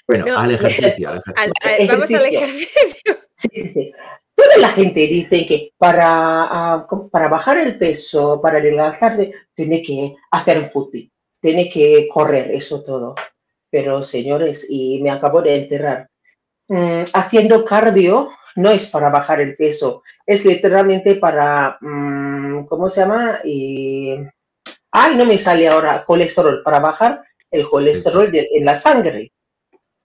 Bueno, 0.06 0.26
No, 0.26 0.38
al 0.38 0.52
ejercicio. 0.52 1.10
al 1.10 1.18
ejercicio. 1.18 1.52
Al- 1.62 1.80
al- 1.80 1.86
vamos 1.88 2.10
al 2.14 2.24
Ejercicio. 2.26 2.68
Sí, 3.34 3.48
sí, 3.52 3.68
sí. 3.68 3.92
Toda 4.34 4.56
la 4.58 4.68
gente 4.68 5.00
dice 5.00 5.44
que 5.46 5.72
para, 5.78 6.06
ah, 6.08 6.86
para 7.10 7.28
bajar 7.28 7.58
el 7.58 7.78
peso, 7.78 8.40
para 8.42 8.58
adelgazarse, 8.58 9.32
tiene 9.54 9.82
que 9.82 10.14
hacer 10.30 10.60
footing, 10.62 11.10
tiene 11.40 11.68
que 11.70 12.08
correr, 12.12 12.50
eso 12.52 12.82
todo. 12.82 13.14
Pero 13.70 14.02
señores, 14.02 14.66
y 14.68 15.00
me 15.02 15.10
acabo 15.10 15.40
de 15.42 15.56
enterrar, 15.56 16.08
mm, 16.68 17.04
haciendo 17.14 17.64
cardio 17.64 18.28
no 18.56 18.70
es 18.70 18.86
para 18.88 19.08
bajar 19.10 19.40
el 19.40 19.56
peso, 19.56 20.02
es 20.26 20.44
literalmente 20.44 21.14
para, 21.16 21.78
mm, 21.80 22.66
¿cómo 22.66 22.88
se 22.90 23.00
llama? 23.00 23.40
Y, 23.44 24.14
ay, 24.92 25.16
no 25.16 25.24
me 25.24 25.38
sale 25.38 25.68
ahora, 25.68 26.05
colesterol, 26.05 26.62
para 26.62 26.81
bajar 26.81 27.22
el 27.50 27.68
colesterol 27.68 28.31
de- 28.31 28.48
en 28.52 28.64
la 28.64 28.74
sangre. 28.74 29.33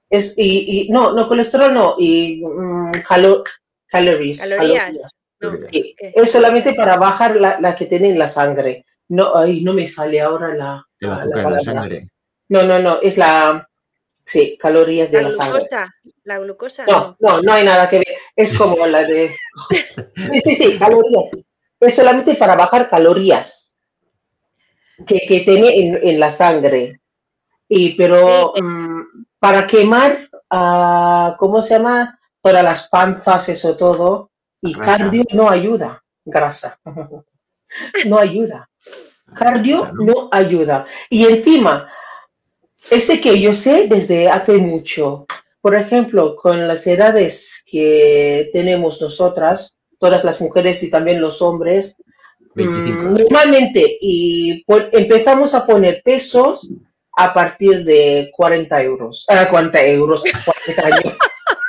Es, 0.10 0.34
y, 0.38 0.88
y- 0.88 0.90
no, 0.90 1.14
no, 1.14 1.28
colesterol 1.28 1.74
no, 1.74 1.96
y 2.00 2.42
mm, 2.46 2.92
calo- 3.08 3.44
calories, 3.88 4.42
Calorías. 4.42 4.98
No, 5.40 5.52
Sí, 5.72 5.94
¿qué? 5.98 6.14
es 6.16 6.32
solamente 6.32 6.74
para 6.74 6.98
bajar 6.98 7.36
la, 7.36 7.60
la 7.60 7.76
que 7.76 7.86
tiene 7.86 8.10
en 8.10 8.18
la 8.20 8.28
sangre. 8.30 8.86
No, 9.10 9.36
ay, 9.36 9.62
no 9.64 9.74
me 9.74 9.88
sale 9.88 10.20
ahora 10.20 10.54
la, 10.56 10.84
El 11.00 11.10
la- 11.10 11.16
la 11.16 11.22
azúcar 11.22 11.38
en 11.38 11.44
la 11.44 11.50
palabra. 11.58 11.74
sangre. 11.82 12.08
No, 12.50 12.64
no, 12.64 12.80
no, 12.80 12.98
es 13.02 13.18
la, 13.18 13.70
sí, 14.24 14.58
calorías 14.60 15.12
de 15.12 15.22
La 15.22 15.30
la, 15.30 15.36
sangre. 15.36 15.66
La 16.24 16.40
glucosa. 16.40 16.86
No, 16.88 17.16
no, 17.20 17.42
no 17.42 17.54
hay 17.54 17.64
nada 17.66 17.88
que 17.90 17.98
ver. 18.00 18.16
Es 18.36 18.56
como 18.58 18.86
la 18.88 19.04
de, 19.04 19.36
sí, 20.32 20.42
sí, 20.44 20.56
sí, 20.56 20.78
calorías. 20.80 21.26
Es 21.80 21.94
solamente 21.96 22.36
para 22.36 22.56
bajar 22.56 22.90
calorías 22.90 23.67
que, 25.06 25.20
que 25.28 25.42
tiene 25.42 25.76
en, 25.80 26.00
en 26.08 26.20
la 26.20 26.32
sangre. 26.32 27.02
Y 27.70 27.96
pero 27.96 28.54
Sí. 28.56 28.62
mm, 28.62 29.02
para 29.40 29.68
quemar, 29.68 30.18
ah, 30.50 31.36
¿cómo 31.40 31.62
se 31.62 31.76
llama? 31.76 32.20
Todas 32.42 32.64
las 32.64 32.88
panzas, 32.90 33.50
eso 33.50 33.76
todo. 33.78 34.32
Y 34.62 34.74
Grasa. 34.74 34.98
cardio 34.98 35.24
no 35.34 35.50
ayuda. 35.50 36.04
Grasa. 36.26 36.80
No 38.06 38.18
ayuda. 38.18 38.70
Cardio 39.36 39.92
no 39.94 40.30
ayuda. 40.32 40.86
Y 41.10 41.26
encima, 41.26 41.90
ese 42.90 43.20
que 43.20 43.40
yo 43.42 43.54
sé 43.54 43.88
desde 43.88 44.30
hace 44.30 44.58
mucho, 44.58 45.26
por 45.62 45.76
ejemplo, 45.76 46.36
con 46.36 46.68
las 46.68 46.88
edades 46.88 47.64
que 47.70 48.50
tenemos 48.54 49.02
nosotras, 49.02 49.76
todas 50.00 50.24
las 50.24 50.40
mujeres 50.40 50.82
y 50.84 50.90
también 50.90 51.20
los 51.20 51.42
hombres, 51.42 51.98
25. 52.58 53.00
Mm, 53.02 53.14
Normalmente, 53.18 53.98
y 54.02 54.64
pon- 54.64 54.90
empezamos 54.92 55.54
a 55.54 55.66
poner 55.66 56.02
pesos 56.04 56.70
a 57.16 57.34
partir 57.34 57.84
de 57.84 58.30
40 58.36 58.82
euros. 58.84 59.26
Ah, 59.30 59.48
40 59.50 59.84
euros, 59.86 60.24
40 60.66 60.88
años. 60.88 61.14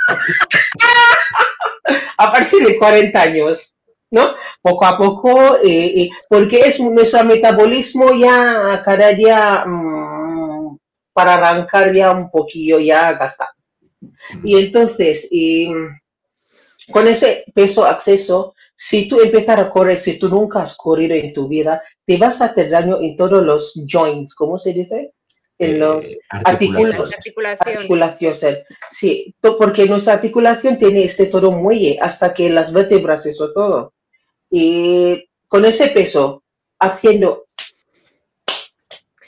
a 2.19 2.33
partir 2.33 2.67
de 2.67 2.79
40 2.79 3.21
años, 3.23 3.77
¿no? 4.11 4.31
Poco 4.63 4.87
a 4.87 4.97
poco, 4.99 5.57
eh, 5.63 6.03
eh, 6.03 6.11
porque 6.29 6.61
es 6.61 6.81
nuestro 6.81 7.25
metabolismo 7.25 8.13
ya 8.15 8.83
cada 8.85 9.13
día 9.13 9.65
mm, 9.67 10.77
para 11.13 11.35
arrancar 11.37 11.95
ya 11.95 12.11
un 12.13 12.31
poquillo 12.31 12.79
ya 12.79 13.13
gastado. 13.13 13.51
Y 14.45 14.59
entonces, 14.59 15.29
y, 15.31 15.69
mm, 15.69 16.01
con 16.91 17.07
ese 17.07 17.45
peso 17.55 17.85
acceso, 17.85 18.55
si 18.81 19.09
tú 19.09 19.21
empezar 19.21 19.59
a 19.59 19.69
correr, 19.71 19.97
si 19.99 20.21
tú 20.21 20.29
nunca 20.29 20.63
has 20.63 20.77
corrido 20.77 21.13
en 21.17 21.33
tu 21.33 21.49
vida, 21.49 21.83
te 22.05 22.17
vas 22.17 22.41
a 22.41 22.45
hacer 22.45 22.71
daño 22.71 22.99
en 23.01 23.17
todos 23.17 23.43
los 23.45 23.73
joints, 23.91 24.37
¿cómo 24.37 24.57
se 24.57 24.73
dice? 24.73 25.15
En 25.59 25.75
Eh, 25.75 25.79
los 25.79 26.17
articulaciones. 26.31 27.13
Articulación. 27.13 27.75
articulaciones. 27.77 28.59
Sí, 28.89 29.35
porque 29.41 29.87
nuestra 29.87 30.13
articulación 30.15 30.79
tiene 30.79 31.03
este 31.03 31.27
todo 31.27 31.51
muelle 31.51 31.99
hasta 32.01 32.33
que 32.33 32.49
las 32.51 32.73
vértebras, 32.73 33.27
eso 33.27 33.53
todo. 33.53 33.93
Y 34.49 35.29
con 35.49 35.65
ese 35.65 35.89
peso, 35.89 36.45
haciendo 36.79 37.47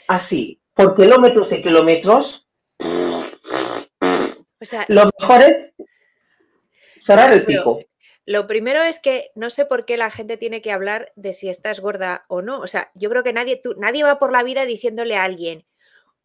así, 0.07 0.57
por 0.73 0.95
kilómetros 0.95 1.51
y 1.51 1.61
kilómetros, 1.61 2.47
O 2.79 4.65
sea, 4.65 4.85
lo 4.87 5.09
mejor 5.19 5.41
es 5.41 5.73
cerrar 7.01 7.33
el 7.33 7.43
Pero- 7.43 7.63
pico. 7.63 7.90
Lo 8.25 8.47
primero 8.47 8.81
es 8.83 8.99
que 8.99 9.31
no 9.35 9.49
sé 9.49 9.65
por 9.65 9.85
qué 9.85 9.97
la 9.97 10.11
gente 10.11 10.37
tiene 10.37 10.61
que 10.61 10.71
hablar 10.71 11.11
de 11.15 11.33
si 11.33 11.49
estás 11.49 11.79
gorda 11.79 12.25
o 12.27 12.41
no. 12.41 12.59
O 12.59 12.67
sea, 12.67 12.91
yo 12.93 13.09
creo 13.09 13.23
que 13.23 13.33
nadie, 13.33 13.59
tú, 13.61 13.75
nadie 13.77 14.03
va 14.03 14.19
por 14.19 14.31
la 14.31 14.43
vida 14.43 14.65
diciéndole 14.65 15.15
a 15.15 15.23
alguien, 15.23 15.65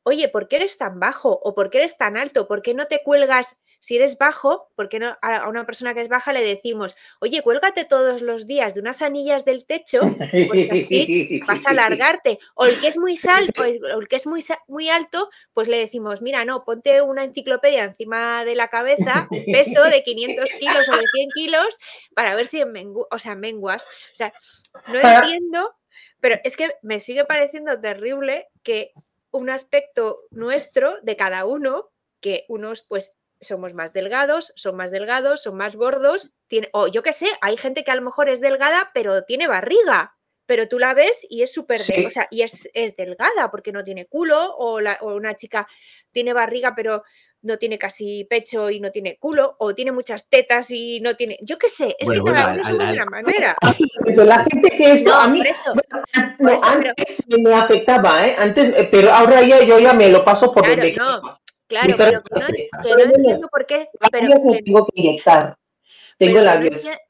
oye, 0.03 0.29
¿por 0.29 0.49
qué 0.49 0.57
eres 0.57 0.79
tan 0.79 1.01
bajo? 1.01 1.41
¿O 1.43 1.55
por 1.55 1.71
qué 1.71 1.79
eres 1.79 1.97
tan 1.99 2.17
alto? 2.17 2.49
¿Por 2.49 2.63
qué 2.63 2.75
no 2.75 2.87
te 2.87 3.03
cuelgas 3.03 3.61
si 3.81 3.97
eres 3.97 4.18
bajo, 4.18 4.68
¿por 4.74 4.89
qué 4.89 4.99
no 4.99 5.16
a 5.22 5.49
una 5.49 5.66
persona 5.66 5.95
que 5.95 6.03
es 6.03 6.09
baja 6.09 6.33
le 6.33 6.45
decimos, 6.45 6.97
oye, 7.20 7.43
cuélgate 7.43 7.85
todos 7.85 8.22
los 8.22 8.47
días 8.47 8.74
de 8.74 8.81
unas 8.81 9.03
anillas 9.03 9.45
del 9.45 9.64
techo, 9.64 10.01
pues 10.49 10.70
así 10.70 11.41
vas 11.47 11.66
a 11.66 11.70
alargarte? 11.70 12.39
O 12.55 12.66
el 12.66 12.81
que 12.81 12.89
es 12.89 12.99
muy 12.99 13.18
alto, 13.29 13.62
o 13.62 14.01
el 14.01 14.09
que 14.09 14.16
es 14.16 14.27
muy, 14.27 14.45
muy 14.68 14.89
alto, 14.89 15.31
pues 15.53 15.68
le 15.68 15.79
decimos, 15.79 16.22
mira, 16.22 16.45
no, 16.45 16.64
ponte 16.64 17.03
una 17.03 17.24
enciclopedia 17.24 17.85
encima 17.85 18.45
de 18.45 18.55
la 18.55 18.68
cabeza, 18.68 19.29
peso 19.47 19.85
de 19.85 20.03
500 20.03 20.53
kilos 20.53 20.89
o 20.89 20.97
de 20.97 21.05
100 21.12 21.29
kilos, 21.35 21.79
para 22.14 22.35
ver 22.35 22.47
si 22.47 22.62
o 22.62 23.18
sea, 23.18 23.35
menguas. 23.35 23.83
O 24.12 24.16
sea, 24.16 24.33
no 24.89 25.01
entiendo, 25.01 25.74
pero 26.20 26.37
es 26.45 26.57
que 26.57 26.72
me 26.83 27.01
sigue 27.01 27.24
pareciendo 27.24 27.81
terrible 27.81 28.49
que 28.62 28.93
un 29.31 29.51
aspecto 29.51 30.20
nuestro 30.31 31.01
de 31.03 31.16
cada 31.16 31.45
uno, 31.45 31.91
que 32.20 32.45
unos 32.49 32.83
pues 32.83 33.14
somos 33.41 33.74
más 33.74 33.93
delgados, 33.93 34.53
son 34.57 34.76
más 34.76 34.91
delgados, 34.91 35.43
son 35.43 35.57
más 35.57 35.76
gordos, 35.76 36.32
tiene, 36.49 36.68
o 36.72 36.89
yo 36.89 37.03
qué 37.03 37.12
sé, 37.12 37.28
hay 37.41 37.57
gente 37.57 37.84
que 37.84 37.91
a 37.91 37.97
lo 37.97 38.03
mejor 38.03 38.28
es 38.28 38.41
delgada, 38.41 38.91
pero 38.95 39.24
tiene 39.24 39.47
barriga, 39.49 40.16
pero 40.47 40.68
tú 40.68 40.78
la 40.78 40.95
ves 40.95 41.26
y 41.28 41.43
es 41.43 41.53
súper, 41.53 41.78
o 41.80 42.11
sea, 42.11 42.28
y 42.30 42.43
es, 42.43 42.68
delgada 42.97 43.51
porque 43.51 43.72
no 43.72 43.84
tiene 43.84 44.07
culo, 44.07 44.55
o, 44.57 44.78
una 45.12 45.34
chica 45.34 45.66
tiene 46.12 46.32
barriga, 46.32 46.74
pero 46.74 47.03
no 47.43 47.59
tiene 47.59 47.78
casi 47.78 48.24
pecho 48.24 48.70
y 48.70 48.80
no 48.80 48.91
tiene 48.91 49.18
culo, 49.18 49.57
o 49.59 49.74
tiene 49.74 49.93
muchas 49.93 50.28
tetas 50.28 50.70
y 50.70 51.01
no 51.01 51.14
tiene, 51.14 51.39
yo 51.43 51.59
qué 51.59 51.68
sé, 51.68 51.95
es 51.99 52.09
que 52.09 52.22
cada 52.22 52.55
uno 52.55 52.64
somos 52.64 52.89
de 52.89 52.95
una 52.95 53.05
manera. 53.07 53.57
La 54.16 54.45
gente 54.45 54.70
que 54.70 54.93
es, 54.93 55.07
a 55.07 55.28
mí, 55.28 55.43
eso, 55.43 55.74
antes 56.12 57.22
me 57.39 57.55
afectaba, 57.55 58.26
¿eh? 58.26 58.34
antes, 58.39 58.76
eh, 58.76 58.89
pero 58.91 59.12
ahora 59.12 59.43
ya 59.43 59.62
yo 59.64 59.78
ya 59.78 59.93
me 59.93 60.09
lo 60.11 60.24
paso 60.24 60.53
por 60.53 60.66
donde 60.66 60.97
Claro, 61.69 61.95
pero 61.97 62.21
que 62.23 63.05
no, 63.05 63.14
entiendo 63.14 63.49
por 63.49 63.67
qué. 63.67 63.89
Pero 64.12 64.29
que, 64.29 64.62
tengo 64.62 64.87
que 64.87 65.01
inyectar. 65.01 65.59
Tengo 66.19 66.41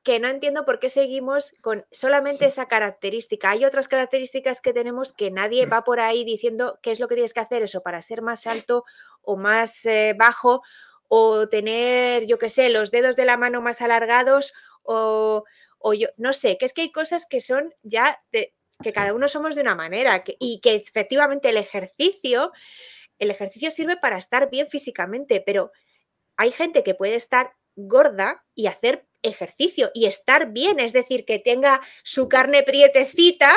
que 0.03 0.19
no 0.19 0.29
entiendo 0.29 0.65
por 0.65 0.81
qué 0.81 0.91
seguimos 0.91 1.53
con 1.61 1.85
solamente 1.93 2.47
esa 2.47 2.67
característica. 2.67 3.51
Hay 3.51 3.65
otras 3.65 3.87
características 3.87 4.61
que 4.61 4.73
tenemos 4.73 5.13
que 5.13 5.31
nadie 5.31 5.67
va 5.67 5.85
por 5.85 6.01
ahí 6.01 6.25
diciendo 6.25 6.79
qué 6.83 6.91
es 6.91 6.99
lo 6.99 7.07
que 7.07 7.15
tienes 7.15 7.33
que 7.33 7.41
hacer 7.41 7.63
eso 7.63 7.83
para 7.83 8.03
ser 8.03 8.23
más 8.23 8.47
alto 8.49 8.85
o 9.23 9.37
más 9.37 9.85
eh, 9.87 10.15
bajo 10.19 10.63
o 11.09 11.49
tener, 11.49 12.27
yo 12.27 12.39
qué 12.39 12.49
sé, 12.49 12.69
los 12.69 12.91
dedos 12.91 13.15
de 13.15 13.27
la 13.27 13.37
mano 13.37 13.63
más 13.63 13.81
alargados 13.81 14.53
o, 14.83 15.45
o 15.79 15.95
yo 15.95 16.09
no 16.17 16.33
sé, 16.33 16.59
que 16.59 16.65
es 16.65 16.75
que 16.75 16.83
hay 16.83 16.91
cosas 16.91 17.27
que 17.29 17.41
son 17.41 17.73
ya 17.85 18.21
de, 18.33 18.55
que 18.83 18.93
cada 18.93 19.15
uno 19.15 19.29
somos 19.29 19.55
de 19.55 19.63
una 19.63 19.75
manera 19.75 20.25
y 20.41 20.61
que 20.61 20.75
efectivamente 20.75 21.49
el 21.49 21.57
ejercicio 21.57 22.53
el 23.19 23.31
ejercicio 23.31 23.71
sirve 23.71 23.97
para 23.97 24.19
estar 24.19 24.51
bien 24.51 24.69
físicamente, 24.69 25.43
pero 25.45 25.73
hay 26.37 26.53
gente 26.53 26.83
que 26.83 26.95
puede 26.95 27.15
estar 27.15 27.53
gorda 27.77 28.45
y 28.55 28.67
hacer 28.67 29.07
ejercicio 29.23 29.91
y 29.95 30.07
estar 30.07 30.53
bien, 30.53 30.81
es 30.81 30.93
decir, 30.93 31.25
que 31.25 31.39
tenga 31.39 31.81
su 32.03 32.29
carne 32.29 32.63
prietecita 32.63 33.57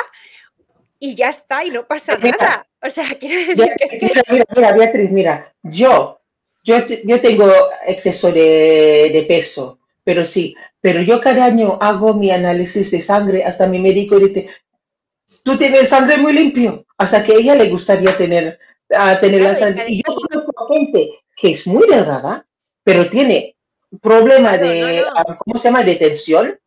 y 0.98 1.14
ya 1.14 1.30
está 1.30 1.64
y 1.64 1.70
no 1.70 1.86
pasa 1.86 2.16
nada. 2.16 2.66
O 2.82 2.90
sea, 2.90 3.06
quiero 3.20 3.40
decir 3.40 3.74
que 3.78 3.84
es 3.84 3.90
que... 3.90 4.22
Mira, 4.30 4.44
mira, 4.54 4.72
Beatriz, 4.72 5.10
mira, 5.10 5.54
yo, 5.62 6.20
yo, 6.64 6.76
yo 7.04 7.20
tengo 7.20 7.50
exceso 7.86 8.32
de, 8.32 9.10
de, 9.12 9.22
peso, 9.28 9.80
pero 10.04 10.24
sí, 10.24 10.54
pero 10.80 11.00
yo 11.00 11.20
cada 11.20 11.46
año 11.46 11.78
hago 11.80 12.14
mi 12.14 12.30
análisis 12.30 12.90
de 12.90 13.00
sangre, 13.00 13.44
hasta 13.44 13.66
mi 13.66 13.78
médico 13.78 14.18
dice, 14.18 14.48
tú 15.42 15.56
tienes 15.56 15.88
sangre 15.88 16.18
muy 16.18 16.32
limpio, 16.32 16.86
hasta 16.98 17.24
que 17.24 17.32
a 17.32 17.36
ella 17.36 17.54
le 17.54 17.68
gustaría 17.68 18.16
tener 18.16 18.58
a 18.96 19.18
tener 19.20 19.40
la 19.40 19.84
Y 19.88 20.02
yo 20.06 20.14
conozco 20.14 20.66
gente 20.68 21.10
que 21.36 21.52
es 21.52 21.66
muy 21.66 21.88
delgada, 21.88 22.46
pero 22.82 23.08
tiene 23.08 23.56
problema 24.02 24.56
de, 24.56 25.04
ah, 25.14 25.38
¿cómo 25.38 25.58
se 25.58 25.68
llama?, 25.68 25.82
de 25.82 25.96
tensión. 25.96 26.58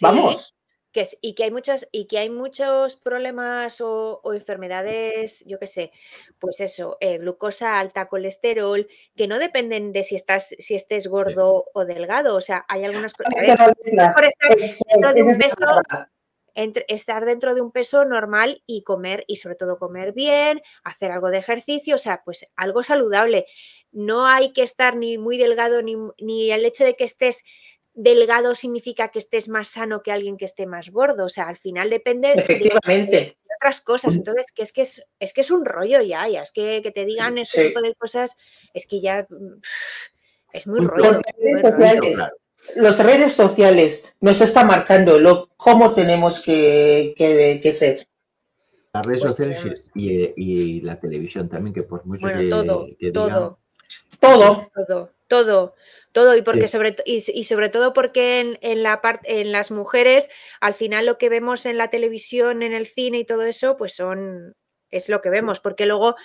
Vamos. 0.00 0.54
Que 0.92 1.06
y, 1.20 1.34
que 1.34 1.44
hay 1.44 1.50
muchos, 1.52 1.88
y 1.92 2.06
que 2.06 2.18
hay 2.18 2.30
muchos 2.30 2.96
problemas 2.96 3.80
o, 3.80 4.20
enfermedades, 4.34 5.44
yo 5.46 5.60
qué 5.60 5.68
sé, 5.68 5.92
pues 6.40 6.60
eso, 6.60 6.96
eh, 7.00 7.18
glucosa 7.18 7.78
alta, 7.78 8.08
colesterol, 8.08 8.88
que 9.14 9.28
no 9.28 9.38
dependen 9.38 9.92
de 9.92 10.02
si 10.02 10.16
estás, 10.16 10.48
si 10.58 10.74
estés 10.74 11.06
gordo 11.06 11.66
o 11.74 11.84
delgado. 11.84 12.34
O 12.34 12.40
sea, 12.40 12.64
hay 12.68 12.82
algunas 12.84 13.14
cosas. 13.14 13.32
Mejor 13.36 14.24
estar 14.24 14.56
dentro 14.56 15.14
de 15.14 15.22
un 15.22 15.38
peso 15.38 15.56
estar 16.54 17.24
dentro 17.24 17.54
de 17.54 17.60
un 17.60 17.72
peso 17.72 18.04
normal 18.04 18.62
y 18.66 18.82
comer, 18.82 19.24
y 19.26 19.36
sobre 19.36 19.56
todo 19.56 19.78
comer 19.78 20.12
bien, 20.12 20.62
hacer 20.84 21.10
algo 21.10 21.30
de 21.30 21.38
ejercicio, 21.38 21.94
o 21.94 21.98
sea, 21.98 22.22
pues 22.24 22.50
algo 22.56 22.82
saludable. 22.82 23.46
No 23.92 24.26
hay 24.26 24.52
que 24.52 24.62
estar 24.62 24.96
ni 24.96 25.18
muy 25.18 25.38
delgado, 25.38 25.82
ni, 25.82 25.96
ni 26.18 26.50
el 26.50 26.64
hecho 26.64 26.84
de 26.84 26.96
que 26.96 27.04
estés 27.04 27.44
delgado 27.94 28.54
significa 28.54 29.08
que 29.08 29.18
estés 29.18 29.48
más 29.48 29.68
sano 29.68 30.02
que 30.02 30.12
alguien 30.12 30.36
que 30.36 30.44
esté 30.44 30.66
más 30.66 30.90
gordo. 30.90 31.24
O 31.24 31.28
sea, 31.28 31.48
al 31.48 31.56
final 31.56 31.90
depende 31.90 32.34
de, 32.34 33.36
otras 33.56 33.80
cosas. 33.80 34.14
Entonces, 34.14 34.46
que 34.54 34.62
es 34.62 34.72
que 34.72 34.82
es, 34.82 35.04
es 35.18 35.34
que 35.34 35.40
es 35.42 35.50
un 35.50 35.64
rollo 35.64 36.00
ya, 36.00 36.28
ya. 36.28 36.42
Es 36.42 36.52
que, 36.52 36.80
que 36.82 36.92
te 36.92 37.04
digan 37.04 37.38
ese 37.38 37.68
tipo 37.68 37.80
de 37.80 37.94
cosas, 37.94 38.36
es 38.74 38.86
que 38.86 39.00
ya 39.00 39.26
mm, 39.28 39.60
es 40.52 40.66
muy 40.66 40.80
rollo 40.80 41.20
las 42.76 43.02
redes 43.04 43.32
sociales 43.32 44.12
nos 44.20 44.40
está 44.40 44.64
marcando 44.64 45.18
lo, 45.18 45.48
cómo 45.56 45.94
tenemos 45.94 46.42
que, 46.42 47.14
ser. 47.72 48.06
Las 48.92 49.06
redes 49.06 49.22
pues 49.22 49.34
sociales 49.34 49.82
y, 49.94 50.80
la 50.80 50.98
televisión 50.98 51.48
también, 51.48 51.74
que 51.74 51.82
por 51.82 52.04
mucho 52.06 52.26
que, 52.26 52.48
todo, 52.48 52.88
todo, 53.12 53.58
todo, 54.20 54.70
todo, 54.74 55.10
todo, 55.28 55.74
todo, 56.12 56.36
y 56.36 56.42
porque 56.42 56.66
sobre 56.66 56.96
y, 57.04 57.44
sobre 57.44 57.68
todo 57.68 57.92
porque 57.92 58.58
en, 58.60 58.82
la 58.82 59.00
parte 59.00 59.40
en 59.40 59.52
las 59.52 59.70
mujeres, 59.70 60.28
al 60.60 60.74
final 60.74 61.06
lo 61.06 61.18
que 61.18 61.28
vemos 61.28 61.66
en 61.66 61.78
la 61.78 61.88
televisión, 61.88 62.62
en 62.62 62.72
el 62.72 62.86
cine 62.86 63.20
y 63.20 63.24
todo 63.24 63.42
eso, 63.42 63.76
pues 63.76 63.94
son 63.94 64.54
es 64.90 65.08
lo 65.08 65.20
que 65.20 65.30
vemos, 65.30 65.60
porque 65.60 65.86
luego 65.86 66.16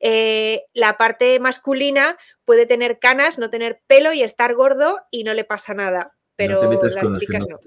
eh, 0.00 0.64
la 0.74 0.96
parte 0.96 1.38
masculina 1.40 2.18
puede 2.44 2.66
tener 2.66 2.98
canas, 2.98 3.38
no 3.38 3.50
tener 3.50 3.80
pelo 3.86 4.12
y 4.12 4.22
estar 4.22 4.54
gordo 4.54 4.98
y 5.10 5.24
no 5.24 5.34
le 5.34 5.44
pasa 5.44 5.74
nada. 5.74 6.14
Pero 6.36 6.70
las 6.70 7.18
chicas 7.20 7.44
no. 7.48 7.58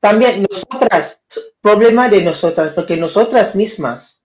También, 0.00 0.44
nosotras, 0.50 1.22
problema 1.60 2.08
de 2.08 2.22
nosotras, 2.22 2.72
porque 2.72 2.96
nosotras 2.96 3.54
mismas 3.54 4.20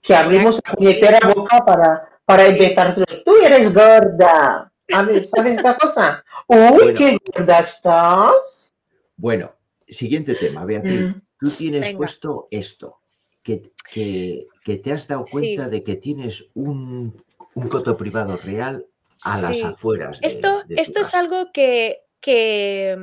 que 0.00 0.14
abrimos 0.14 0.60
la 0.64 0.74
puñetera 0.74 1.18
boca 1.34 1.64
para, 1.64 2.20
para 2.24 2.48
inventar, 2.48 2.94
tú 2.94 3.36
eres 3.44 3.74
gorda. 3.74 4.72
¿Sabes 4.88 5.56
esta 5.58 5.76
cosa? 5.76 6.24
Uy, 6.46 6.94
qué 6.94 7.18
gorda 7.34 7.58
estás. 7.58 8.72
Bueno, 9.16 9.52
siguiente 9.88 10.36
tema, 10.36 10.64
Beatriz. 10.64 11.00
Mm. 11.00 11.20
Tú 11.40 11.50
tienes 11.50 11.96
puesto 11.96 12.46
esto 12.50 13.00
que, 13.42 14.46
te 14.76 14.92
has 14.92 15.08
dado 15.08 15.24
cuenta 15.24 15.68
de 15.68 15.82
que 15.82 15.96
tienes 15.96 16.44
un, 16.54 17.22
coto 17.68 17.96
privado 17.96 18.36
real 18.36 18.86
a 19.24 19.40
las 19.40 19.62
afueras. 19.62 20.18
esto 20.22 20.62
esto 20.68 21.00
es 21.00 21.14
algo 21.14 21.50
que, 21.52 22.02
que, 22.20 22.96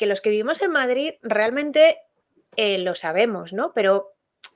los 0.00 0.20
que 0.20 0.30
vivimos 0.30 0.62
en 0.62 0.70
Madrid 0.70 1.14
realmente 1.22 1.98
eh, 2.56 2.78
lo 2.78 2.94
sabemos, 2.94 3.52
¿no? 3.52 3.72
Pero 3.74 4.12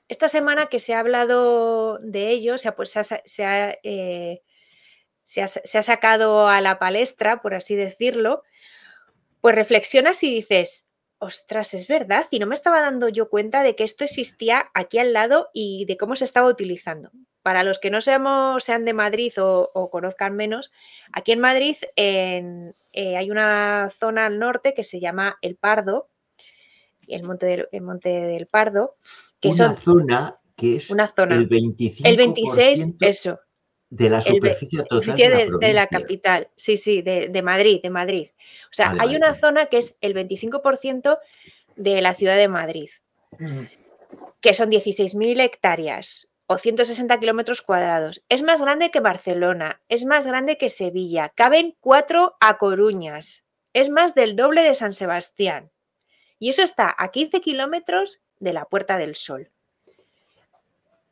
esta 0.07 0.29
semana 0.29 0.67
que 0.67 0.79
se 0.79 0.93
ha 0.93 0.99
hablado 0.99 1.97
de 1.99 2.29
ello, 2.29 2.55
pues 2.75 2.95
eh, 2.95 4.41
se 5.23 5.41
ha, 5.41 5.47
se 5.47 5.77
ha 5.77 5.83
sacado 5.83 6.47
a 6.47 6.61
la 6.61 6.79
palestra, 6.79 7.41
por 7.41 7.53
así 7.53 7.75
decirlo, 7.75 8.43
pues 9.41 9.55
reflexionas 9.55 10.23
y 10.23 10.33
dices, 10.33 10.87
ostras, 11.21 11.75
es 11.75 11.87
verdad, 11.87 12.25
y 12.31 12.39
no 12.39 12.47
me 12.47 12.55
estaba 12.55 12.81
dando 12.81 13.07
yo 13.07 13.29
cuenta 13.29 13.61
de 13.61 13.75
que 13.75 13.83
esto 13.83 14.03
existía 14.03 14.71
aquí 14.73 14.97
al 14.97 15.13
lado 15.13 15.49
y 15.53 15.85
de 15.85 15.95
cómo 15.95 16.15
se 16.15 16.25
estaba 16.25 16.49
utilizando. 16.49 17.11
Para 17.43 17.63
los 17.63 17.77
que 17.77 17.91
no 17.91 18.01
seamos, 18.01 18.63
sean 18.63 18.85
de 18.85 18.93
Madrid 18.93 19.31
o, 19.37 19.89
conozcan 19.91 20.35
menos, 20.35 20.71
aquí 21.13 21.31
en 21.31 21.39
Madrid 21.39 21.75
eh, 21.95 22.73
hay 22.95 23.31
una 23.31 23.89
zona 23.89 24.25
al 24.25 24.39
norte 24.39 24.73
que 24.73 24.83
se 24.83 24.99
llama 24.99 25.37
El 25.41 25.55
Pardo, 25.57 26.09
el 27.07 27.23
Monte 27.23 27.45
del, 27.45 27.67
el 27.71 27.81
monte 27.81 28.09
del 28.09 28.47
Pardo, 28.47 28.95
que 29.39 29.49
una 29.49 29.75
zona 29.75 30.39
que 30.55 30.77
es 30.77 30.89
una 30.89 31.07
zona. 31.07 31.35
el 31.35 31.47
25%. 31.47 32.01
El 32.03 32.17
26, 32.17 32.95
eso 32.99 33.39
de 33.91 34.09
la 34.09 34.21
superficie 34.21 34.83
total 34.83 35.17
de, 35.17 35.73
la 35.73 35.85
capital, 35.85 36.47
sí, 36.55 36.77
sí, 36.77 37.01
de, 37.01 37.41
Madrid, 37.43 37.81
de 37.83 37.89
Madrid. 37.89 38.29
O 38.65 38.73
sea, 38.73 38.95
hay 38.97 39.17
una 39.17 39.33
zona 39.33 39.65
que 39.65 39.77
es 39.77 39.97
el 39.99 40.15
25% 40.15 41.19
de 41.75 42.01
la 42.01 42.13
ciudad 42.13 42.37
de 42.37 42.47
Madrid, 42.47 42.89
que 44.39 44.53
son 44.53 44.71
16.000 44.71 45.41
hectáreas. 45.41 46.29
o 46.47 46.57
160 46.57 47.17
kilómetros 47.19 47.61
cuadrados. 47.61 48.23
Es 48.27 48.43
más 48.43 48.61
grande 48.61 48.91
que 48.91 48.99
Barcelona, 48.99 49.81
es 49.87 50.03
más 50.03 50.27
grande 50.27 50.57
que 50.57 50.67
Sevilla, 50.67 51.29
caben 51.33 51.77
cuatro 51.79 52.35
a 52.41 52.57
Coruñas, 52.57 53.45
es 53.73 53.89
más 53.89 54.15
del 54.15 54.35
doble 54.35 54.61
de 54.63 54.75
San 54.75 54.93
Sebastián. 54.93 55.71
Y 56.39 56.49
eso 56.49 56.63
está 56.63 56.93
a 56.97 57.11
15 57.11 57.39
kilómetros 57.39 58.19
de 58.39 58.51
la 58.51 58.65
Puerta 58.65 58.97
del 58.97 59.15
Sol. 59.15 59.49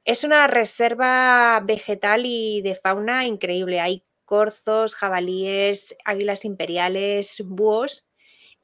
Es 0.10 0.24
una 0.24 0.48
reserva 0.48 1.60
vegetal 1.64 2.26
y 2.26 2.64
de 2.64 2.74
fauna 2.74 3.28
increíble. 3.28 3.80
Hay 3.80 4.04
corzos, 4.26 4.96
jabalíes, 4.96 5.96
águilas 6.04 6.46
imperiales, 6.46 7.44
búhos. 7.46 8.08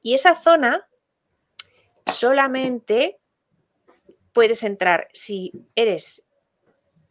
Y 0.01 0.15
esa 0.15 0.33
zona 0.33 0.87
solamente 2.07 3.19
puedes 4.33 4.63
entrar 4.63 5.07
si 5.13 5.51
eres 5.75 6.25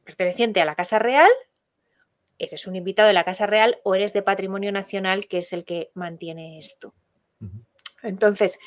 perteneciente 0.02 0.60
a 0.60 0.64
la 0.64 0.74
Casa 0.74 0.98
Real, 0.98 1.30
eres 2.40 2.66
un 2.66 2.74
invitado 2.74 3.06
de 3.06 3.14
la 3.14 3.22
Casa 3.22 3.46
Real 3.46 3.78
o 3.84 3.94
eres 3.94 4.12
de 4.14 4.22
Patrimonio 4.22 4.72
Nacional, 4.72 5.28
que 5.28 5.38
es 5.38 5.52
el 5.52 5.64
que 5.64 5.92
mantiene 5.94 6.58
esto. 6.58 6.92
Entonces, 8.02 8.58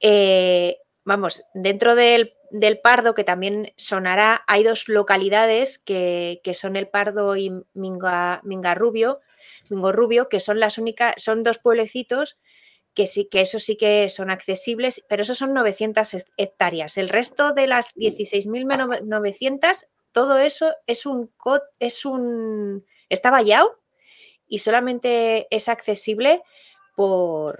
eh, 0.00 0.78
vamos, 1.04 1.44
dentro 1.54 1.94
del, 1.94 2.35
Pardo, 2.82 3.14
que 3.14 3.24
también 3.24 3.72
sonará, 3.76 4.44
hay 4.46 4.62
dos 4.62 4.88
localidades 4.88 5.78
que, 5.78 6.40
son 6.54 6.76
el 6.76 6.88
Pardo 6.88 7.36
y 7.36 7.52
Minga, 7.74 8.40
Mingarrubio, 8.44 9.20
Rubio, 9.70 10.28
que 10.28 10.40
son 10.40 10.60
las 10.60 10.78
únicas, 10.78 11.14
son 11.18 11.42
dos 11.42 11.58
pueblecitos 11.58 12.38
que 12.94 13.06
sí, 13.06 13.26
que 13.26 13.42
eso 13.42 13.60
sí 13.60 13.76
que 13.76 14.08
son 14.08 14.30
accesibles, 14.30 15.04
pero 15.06 15.22
eso 15.22 15.34
son 15.34 15.52
900 15.52 16.24
hectáreas. 16.38 16.96
El 16.96 17.10
resto 17.10 17.52
de 17.52 17.66
las 17.66 17.94
16.900, 17.94 19.86
todo 20.12 20.38
eso 20.38 20.74
es 20.86 21.04
un, 21.04 21.30
es 21.78 22.06
un, 22.06 22.86
está 23.10 23.30
vallado 23.30 23.78
y 24.48 24.58
solamente 24.60 25.46
es 25.50 25.68
accesible 25.68 26.42
por, 26.96 27.58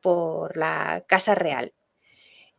por 0.00 0.56
la 0.56 1.02
Casa 1.08 1.34
Real. 1.34 1.72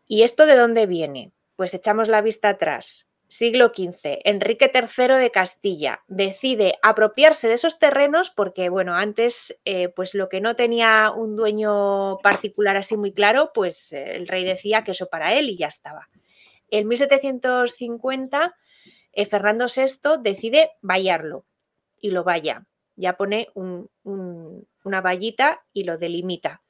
¿Y 0.05 0.23
esto 0.23 0.45
de 0.45 0.57
dónde 0.57 0.87
viene? 0.87 1.31
Pues 1.61 1.75
echamos 1.75 2.07
la 2.07 2.21
vista 2.21 2.49
atrás. 2.49 3.11
Siglo 3.27 3.67
XV, 3.67 4.21
Enrique 4.25 4.71
III 4.73 5.19
de 5.19 5.29
Castilla 5.29 6.01
decide 6.07 6.79
apropiarse 6.81 7.47
de 7.47 7.53
esos 7.53 7.77
terrenos 7.77 8.31
porque, 8.31 8.69
bueno, 8.69 8.95
antes, 8.95 9.61
eh, 9.63 9.89
pues 9.89 10.15
lo 10.15 10.27
que 10.27 10.41
no 10.41 10.55
tenía 10.55 11.11
un 11.11 11.35
dueño 11.35 12.17
particular 12.23 12.77
así 12.77 12.97
muy 12.97 13.13
claro, 13.13 13.51
pues 13.53 13.93
eh, 13.93 14.15
el 14.15 14.27
rey 14.27 14.43
decía 14.43 14.83
que 14.83 14.93
eso 14.93 15.05
para 15.05 15.35
él 15.35 15.51
y 15.51 15.55
ya 15.55 15.67
estaba. 15.67 16.09
En 16.71 16.87
1750, 16.87 18.55
eh, 19.11 19.25
Fernando 19.27 19.67
VI 19.67 20.19
decide 20.23 20.71
vallarlo 20.81 21.45
y 21.99 22.09
lo 22.09 22.23
valla. 22.23 22.65
Ya 22.95 23.17
pone 23.17 23.49
una 23.53 25.01
vallita 25.01 25.61
y 25.73 25.83
lo 25.83 25.99
delimita. 25.99 26.63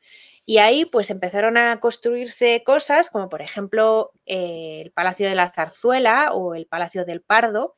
Y 0.52 0.58
ahí 0.58 0.84
pues 0.84 1.10
empezaron 1.10 1.56
a 1.56 1.80
construirse 1.80 2.62
cosas 2.66 3.10
como 3.10 3.30
por 3.30 3.42
ejemplo 3.42 4.12
eh, 4.26 4.82
el 4.84 4.92
Palacio 4.92 5.30
de 5.30 5.34
la 5.34 5.50
Zarzuela 5.50 6.34
o 6.34 6.56
el 6.56 6.68
Palacio 6.68 7.06
del 7.06 7.22
Pardo. 7.22 7.78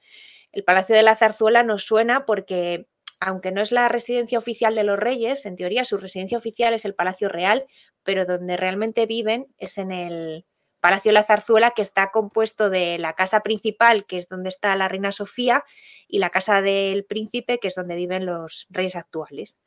El 0.52 0.64
Palacio 0.64 0.96
de 0.96 1.04
la 1.04 1.16
Zarzuela 1.16 1.62
nos 1.62 1.84
suena 1.84 2.26
porque 2.26 2.88
aunque 3.20 3.52
no 3.52 3.62
es 3.62 3.72
la 3.72 3.90
residencia 3.90 4.40
oficial 4.40 4.74
de 4.74 4.86
los 4.86 4.98
reyes, 4.98 5.46
en 5.46 5.56
teoría 5.56 5.84
su 5.84 6.00
residencia 6.00 6.40
oficial 6.40 6.74
es 6.74 6.84
el 6.84 6.96
Palacio 6.96 7.30
Real, 7.30 7.68
pero 8.02 8.26
donde 8.26 8.58
realmente 8.58 9.06
viven 9.06 9.46
es 9.60 9.78
en 9.78 9.92
el 9.92 10.48
Palacio 10.80 11.10
de 11.10 11.14
la 11.14 11.24
Zarzuela, 11.24 11.74
que 11.76 11.84
está 11.84 12.10
compuesto 12.10 12.72
de 12.72 12.98
la 12.98 13.14
casa 13.14 13.42
principal, 13.42 14.08
que 14.08 14.18
es 14.18 14.28
donde 14.30 14.50
está 14.50 14.76
la 14.76 14.88
reina 14.88 15.12
Sofía, 15.12 15.64
y 16.08 16.18
la 16.18 16.32
casa 16.32 16.64
del 16.64 17.06
príncipe, 17.06 17.60
que 17.60 17.68
es 17.68 17.76
donde 17.76 17.94
viven 17.94 18.26
los 18.26 18.66
reyes 18.72 18.96
actuales. 18.96 19.60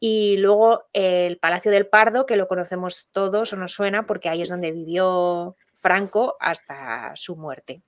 Y 0.00 0.36
luego 0.36 0.84
el 0.92 1.38
Palacio 1.38 1.70
del 1.70 1.86
Pardo, 1.86 2.26
que 2.26 2.36
lo 2.36 2.48
conocemos 2.48 3.08
todos 3.12 3.52
o 3.52 3.56
nos 3.56 3.72
suena 3.72 4.06
porque 4.06 4.28
ahí 4.28 4.42
es 4.42 4.48
donde 4.48 4.70
vivió 4.70 5.56
Franco 5.80 6.36
hasta 6.38 7.14
su 7.16 7.36
muerte. 7.36 7.82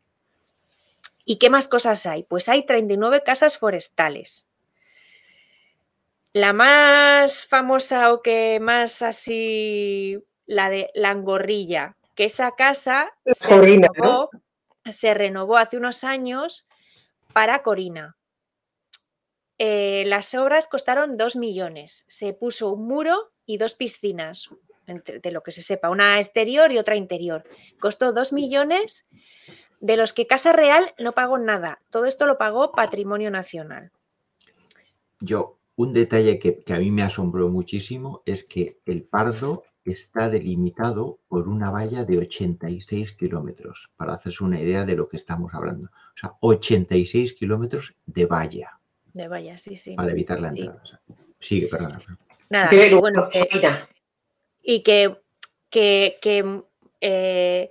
¿Y 1.25 1.37
qué 1.37 1.51
más 1.51 1.69
cosas 1.69 2.07
hay? 2.07 2.25
Pues 2.25 2.49
hay 2.49 2.67
39 2.67 3.23
casas 3.23 3.59
forestales. 3.59 4.49
La 6.33 6.53
más 6.53 7.47
famosa 7.47 8.13
o 8.13 8.23
que 8.23 8.59
más 8.61 9.03
así, 9.03 10.23
la 10.47 10.71
de 10.71 10.91
Langorrilla, 10.95 11.97
que 12.17 12.25
esa 12.25 12.53
casa 12.53 13.13
se 13.25 15.15
renovó 15.15 15.57
hace 15.57 15.77
unos 15.77 16.05
años 16.05 16.67
para 17.33 17.63
Corina. 17.63 18.17
Eh, 19.63 20.05
las 20.07 20.35
obras 20.35 20.67
costaron 20.69 21.19
dos 21.19 21.37
millones. 21.37 22.07
Se 22.09 22.33
puso 22.33 22.73
un 22.73 22.89
muro 22.89 23.31
y 23.45 23.59
dos 23.59 23.75
piscinas, 23.75 24.49
de 24.87 25.31
lo 25.31 25.43
que 25.43 25.53
se 25.53 25.61
sepa, 25.61 25.91
una 25.91 26.19
exterior 26.19 26.73
y 26.73 26.79
otra 26.79 26.97
interior. 26.97 27.45
Costó 27.79 28.15
dos 28.15 28.33
millones, 28.33 29.07
de 29.81 29.99
los 29.99 30.15
que 30.15 30.27
Casa 30.27 30.55
Real 30.55 30.95
no 30.99 31.13
pagó 31.13 31.37
nada. 31.37 31.83
Todo 31.91 32.07
esto 32.07 32.25
lo 32.25 32.39
pagó 32.39 32.73
Patrimonio 32.73 33.31
Nacional. 33.31 33.93
Yo, 35.21 35.59
un 35.77 35.93
detalle 35.93 36.39
que, 36.39 36.63
a 36.73 36.79
mí 36.79 36.91
me 36.91 37.03
asombró 37.03 37.51
muchísimo 37.51 38.23
es 38.25 38.45
que 38.45 38.79
el 38.87 39.03
Pardo 39.03 39.65
está 39.85 40.31
delimitado 40.31 41.19
por 41.29 41.49
una 41.49 41.71
valla 41.71 42.07
de 42.07 42.17
86 42.17 43.13
kilómetros, 43.13 43.91
para 43.99 44.15
hacerse 44.15 44.43
una 44.43 44.59
idea 44.59 44.87
de 44.87 44.97
lo 44.97 45.07
que 45.11 45.19
estamos 45.19 45.53
hablando. 45.53 45.89
O 45.89 46.19
sea, 46.19 46.33
86 46.41 47.35
kilómetros 47.35 47.95
de 48.07 48.25
valla. 48.25 48.80
De 49.13 49.29
vaya, 49.29 49.59
sí, 49.59 49.77
sí. 49.77 49.95
Para 49.95 50.13
evitar 50.13 50.41
la 50.41 50.49
entrada. 50.49 50.83
Sigue, 51.39 51.69
perdona. 51.69 52.01
Nada, 52.49 52.71
bueno, 52.99 53.29
y 54.63 54.83
que, 54.83 55.17
que, 55.71 56.63
eh, 57.01 57.71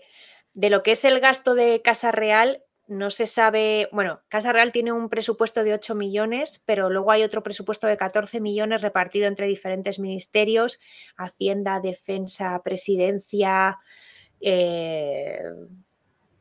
de 0.53 0.69
lo 0.69 0.83
que 0.83 0.91
es 0.91 1.05
el 1.05 1.19
gasto 1.19 1.53
de 1.53 1.81
Casa 1.81 2.11
Real, 2.11 2.63
no 2.87 3.11
se 3.11 3.27
sabe, 3.27 3.87
bueno, 3.91 4.21
Casa 4.29 4.51
Real 4.51 4.71
tiene 4.71 4.91
un 4.91 5.09
presupuesto 5.09 5.63
de 5.63 5.73
8 5.73 5.93
millones, 5.93 6.63
pero 6.65 6.89
luego 6.89 7.11
hay 7.11 7.23
otro 7.23 7.43
presupuesto 7.43 7.85
de 7.85 7.97
14 7.97 8.39
millones 8.39 8.81
repartido 8.81 9.27
entre 9.27 9.45
diferentes 9.45 9.99
ministerios, 9.99 10.79
Hacienda, 11.15 11.79
Defensa, 11.79 12.59
Presidencia, 12.63 13.77
eh, 14.41 15.39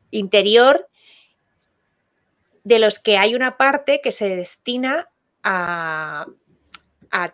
Interior, 0.09 0.88
de 2.63 2.79
los 2.79 2.99
que 2.99 3.17
hay 3.17 3.35
una 3.35 3.57
parte 3.57 4.01
que 4.01 4.11
se 4.11 4.35
destina 4.35 5.09
a, 5.43 6.27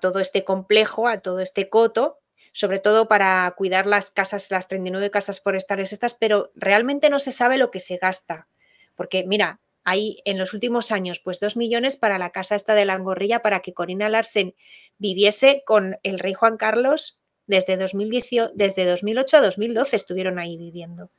todo 0.01 0.19
este 0.19 0.43
complejo, 0.43 1.07
a 1.07 1.19
todo 1.19 1.39
este 1.39 1.69
coto, 1.69 2.19
sobre 2.53 2.80
todo 2.80 3.07
para 3.07 3.53
cuidar 3.57 3.86
las 3.86 4.11
casas, 4.11 4.49
las 4.51 4.67
39 4.67 5.11
casas 5.11 5.41
forestales 5.41 5.91
estas, 5.91 6.13
pero 6.13 6.51
realmente 6.55 7.09
no 7.09 7.19
se 7.19 7.32
sabe 7.32 7.57
lo 7.57 7.71
que 7.71 7.80
se 7.80 7.97
gasta. 7.97 8.47
Porque 8.95 9.26
mira, 9.26 9.59
hay 9.84 10.21
en 10.26 10.38
los 10.38 10.53
últimos 10.53 10.91
años 10.91 11.19
pues 11.19 11.39
dos 11.39 11.57
millones 11.57 11.97
para 11.97 12.17
la 12.17 12.32
casa 12.32 12.55
esta 12.55 12.73
de 12.73 12.86
la 12.86 12.93
Angorrilla 12.93 13.41
para 13.41 13.59
que 13.59 13.73
Corina 13.73 14.09
Larsen 14.09 14.55
viviese 14.97 15.63
con 15.65 15.97
el 16.03 16.19
rey 16.19 16.34
Juan 16.34 16.57
Carlos 16.57 17.19
desde, 17.45 17.78
2018, 17.78 18.53
desde 18.55 18.86
2008 18.86 19.38
a 19.38 19.41
2012 19.41 19.95
estuvieron 19.95 20.39
ahí 20.39 20.57
viviendo. 20.57 21.11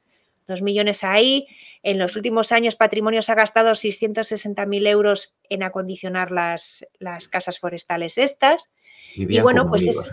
Dos 0.46 0.62
millones 0.62 1.04
ahí. 1.04 1.46
En 1.82 1.98
los 1.98 2.16
últimos 2.16 2.52
años, 2.52 2.76
Patrimonio 2.76 3.22
se 3.22 3.32
ha 3.32 3.34
gastado 3.34 3.72
660.000 3.72 4.88
euros 4.88 5.34
en 5.48 5.62
acondicionar 5.62 6.30
las, 6.30 6.86
las, 6.98 7.28
casas 7.28 7.58
forestales 7.58 8.18
estas. 8.18 8.70
y 9.14 9.40
bueno, 9.40 9.68
pues 9.68 9.86
es... 9.86 10.08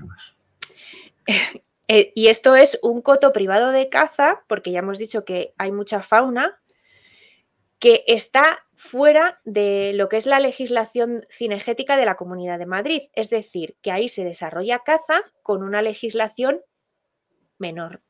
Eh, 1.89 2.13
y 2.15 2.27
esto 2.27 2.55
es 2.55 2.79
un 2.81 3.01
coto 3.01 3.33
privado 3.33 3.71
de 3.71 3.89
caza, 3.89 4.43
porque 4.47 4.71
ya 4.71 4.79
hemos 4.79 4.97
dicho 4.97 5.25
que 5.25 5.53
hay 5.57 5.73
mucha 5.73 6.01
fauna, 6.01 6.57
que 7.77 8.05
está 8.07 8.65
fuera 8.75 9.41
de 9.43 9.91
lo 9.93 10.09
que 10.09 10.17
es 10.17 10.25
la 10.25 10.39
legislación 10.39 11.25
cinegética 11.29 11.97
de 11.97 12.05
la 12.05 12.15
Comunidad 12.15 12.57
de 12.57 12.65
Madrid. 12.65 13.01
Es 13.13 13.29
decir, 13.29 13.75
que 13.81 13.91
ahí 13.91 14.09
se 14.09 14.23
desarrolla 14.23 14.79
caza 14.79 15.21
con 15.41 15.63
una 15.63 15.81
legislación 15.81 16.61
menor, 17.57 18.01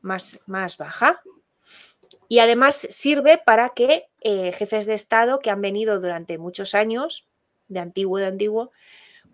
más, 0.00 0.42
más 0.46 0.76
baja. 0.76 1.22
Y 2.28 2.38
además 2.38 2.76
sirve 2.90 3.38
para 3.44 3.70
que 3.70 4.06
eh, 4.20 4.52
jefes 4.52 4.86
de 4.86 4.94
Estado 4.94 5.38
que 5.40 5.50
han 5.50 5.60
venido 5.60 6.00
durante 6.00 6.38
muchos 6.38 6.74
años, 6.74 7.26
de 7.68 7.80
antiguo, 7.80 8.18
de 8.18 8.26
antiguo, 8.26 8.72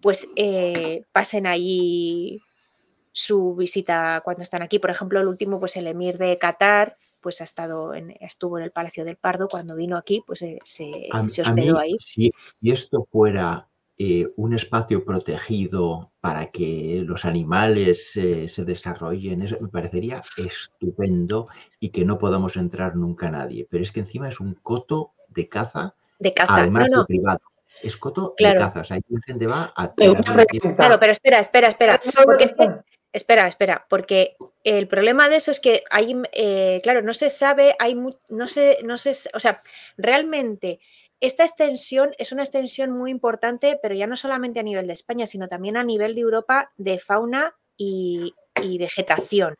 pues 0.00 0.28
eh, 0.36 1.04
pasen 1.12 1.46
allí 1.46 2.40
su 3.12 3.54
visita 3.54 4.20
cuando 4.24 4.42
están 4.42 4.62
aquí. 4.62 4.78
Por 4.78 4.90
ejemplo, 4.90 5.20
el 5.20 5.28
último, 5.28 5.60
pues 5.60 5.76
el 5.76 5.86
emir 5.86 6.18
de 6.18 6.38
Qatar, 6.38 6.96
pues 7.20 7.40
ha 7.40 7.44
estado 7.44 7.94
en, 7.94 8.16
estuvo 8.20 8.58
en 8.58 8.64
el 8.64 8.70
Palacio 8.70 9.04
del 9.04 9.16
Pardo 9.16 9.48
cuando 9.48 9.74
vino 9.74 9.96
aquí, 9.96 10.22
pues 10.26 10.42
eh, 10.42 10.58
se, 10.64 11.08
hospedó 11.12 11.78
ahí. 11.78 11.96
Si, 11.98 12.32
si, 12.60 12.70
esto 12.70 13.06
fuera 13.10 13.69
eh, 14.02 14.32
un 14.36 14.54
espacio 14.54 15.04
protegido 15.04 16.10
para 16.22 16.50
que 16.50 17.02
los 17.04 17.26
animales 17.26 18.16
eh, 18.16 18.48
se 18.48 18.64
desarrollen, 18.64 19.42
eso 19.42 19.58
me 19.60 19.68
parecería 19.68 20.22
estupendo 20.38 21.48
y 21.80 21.90
que 21.90 22.06
no 22.06 22.16
podamos 22.16 22.56
entrar 22.56 22.96
nunca 22.96 23.30
nadie. 23.30 23.66
Pero 23.68 23.82
es 23.82 23.92
que 23.92 24.00
encima 24.00 24.30
es 24.30 24.40
un 24.40 24.54
coto 24.54 25.12
de 25.28 25.50
caza, 25.50 25.94
de 26.18 26.32
caza. 26.32 26.54
además 26.56 26.88
no, 26.90 26.96
no. 26.96 27.02
de 27.02 27.06
privado. 27.08 27.40
Es 27.82 27.98
coto 27.98 28.32
Claro. 28.38 28.58
de 28.58 28.64
caza. 28.64 28.80
O 28.80 28.84
sea, 28.84 28.96
ahí 28.96 29.02
la 29.06 29.20
gente 29.26 29.46
va 29.46 29.70
a. 29.76 29.92
Claro, 29.92 30.98
pero 30.98 31.12
espera, 31.12 31.38
espera, 31.40 31.68
espera. 31.68 32.00
Porque 32.24 32.44
espera, 33.12 33.48
espera, 33.48 33.86
porque 33.90 34.36
el 34.64 34.88
problema 34.88 35.28
de 35.28 35.36
eso 35.36 35.50
es 35.50 35.60
que 35.60 35.82
hay, 35.90 36.16
eh, 36.32 36.80
claro, 36.82 37.02
no 37.02 37.12
se 37.12 37.28
sabe, 37.28 37.76
hay 37.78 37.94
no 38.30 38.48
sé, 38.48 38.78
no 38.82 38.96
sé, 38.96 39.12
o 39.34 39.40
sea, 39.40 39.62
realmente 39.98 40.80
esta 41.20 41.44
extensión 41.44 42.14
es 42.18 42.32
una 42.32 42.42
extensión 42.42 42.90
muy 42.90 43.10
importante, 43.10 43.78
pero 43.80 43.94
ya 43.94 44.06
no 44.06 44.16
solamente 44.16 44.60
a 44.60 44.62
nivel 44.62 44.86
de 44.86 44.94
España, 44.94 45.26
sino 45.26 45.48
también 45.48 45.76
a 45.76 45.84
nivel 45.84 46.14
de 46.14 46.22
Europa 46.22 46.72
de 46.78 46.98
fauna 46.98 47.54
y, 47.76 48.34
vegetación. 48.78 49.54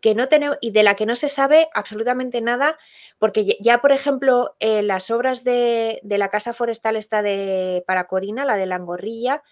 Que 0.00 0.14
no 0.14 0.26
y 0.60 0.70
de 0.70 0.82
la 0.82 0.94
que 0.94 1.04
no 1.04 1.16
se 1.16 1.28
sabe 1.28 1.68
absolutamente 1.74 2.40
nada, 2.40 2.78
porque 3.18 3.58
ya- 3.60 3.80
por 3.82 3.92
ejemplo, 3.92 4.56
eh, 4.60 4.82
las 4.82 5.10
obras 5.10 5.44
de, 5.44 6.00
la 6.02 6.30
Casa 6.30 6.54
Forestal 6.54 6.96
esta 6.96 7.22
de 7.22 7.82
Paracorina, 7.86 8.44
la 8.44 8.56
de 8.56 8.66
Langorrilla, 8.66 9.42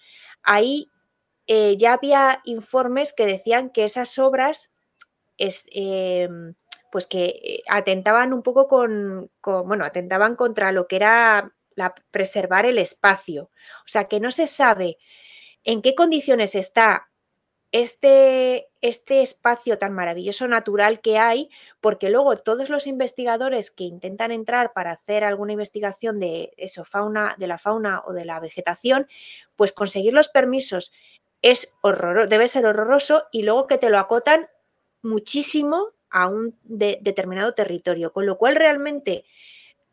ahí 0.43 0.91
eh, 1.47 1.77
ya 1.79 1.95
había 1.95 2.41
informes 2.45 3.15
que 3.15 3.27
decían 3.27 3.71
que 3.71 3.85
esas 3.85 4.19
obras 4.19 4.73
es, 5.39 5.67
eh, 5.73 6.29
pues 6.91 7.07
que 7.07 7.25
eh, 7.27 7.63
atentaban 7.69 8.33
un 8.33 8.43
poco 8.43 8.69
con, 8.69 9.31
bueno, 9.43 9.85
atentaban 9.85 10.37
contra 10.37 10.73
lo 10.73 10.87
que 10.87 10.97
era 10.97 11.53
la, 11.75 11.95
preservar 12.11 12.67
el 12.67 12.79
espacio. 12.79 13.51
O 13.81 13.89
sea, 13.89 14.05
que 14.05 14.21
no 14.21 14.31
se 14.31 14.47
sabe 14.47 14.99
en 15.65 15.83
qué 15.83 15.95
condiciones 15.95 16.55
está 16.55 17.09
este, 17.71 18.69
este 18.81 19.21
espacio 19.21 19.79
tan 19.79 19.93
maravilloso 19.93 20.49
natural 20.49 21.01
que 21.01 21.19
hay, 21.19 21.51
porque 21.81 22.09
luego 22.09 22.37
todos 22.39 22.71
los 22.71 22.87
investigadores 22.87 23.71
que 23.71 23.85
intentan 23.85 24.33
entrar 24.33 24.73
para 24.73 24.93
hacer 24.93 25.25
alguna 25.25 25.53
investigación 25.53 26.19
de 26.19 26.53
eso, 26.57 26.85
fauna, 26.85 27.35
de 27.39 27.47
la 27.47 27.59
fauna 27.59 28.03
o 28.07 28.13
de 28.13 28.25
la 28.25 28.41
vegetación, 28.41 29.07
pues 29.57 29.73
conseguir 29.73 30.15
los 30.15 30.29
permisos 30.29 30.93
es 31.43 31.75
horroroso, 31.83 32.29
debe 32.29 32.49
ser 32.49 32.67
horroroso 32.67 33.25
y 33.31 33.43
luego 33.43 33.67
que 33.67 33.79
te 33.79 33.91
lo 33.91 33.99
acotan 33.99 34.49
muchísimo 35.03 35.93
a 36.11 36.27
un 36.29 36.59
de- 36.63 36.99
determinado 37.03 37.55
territorio, 37.55 38.13
con 38.13 38.27
lo 38.27 38.39
cual 38.39 38.57
realmente 38.57 39.25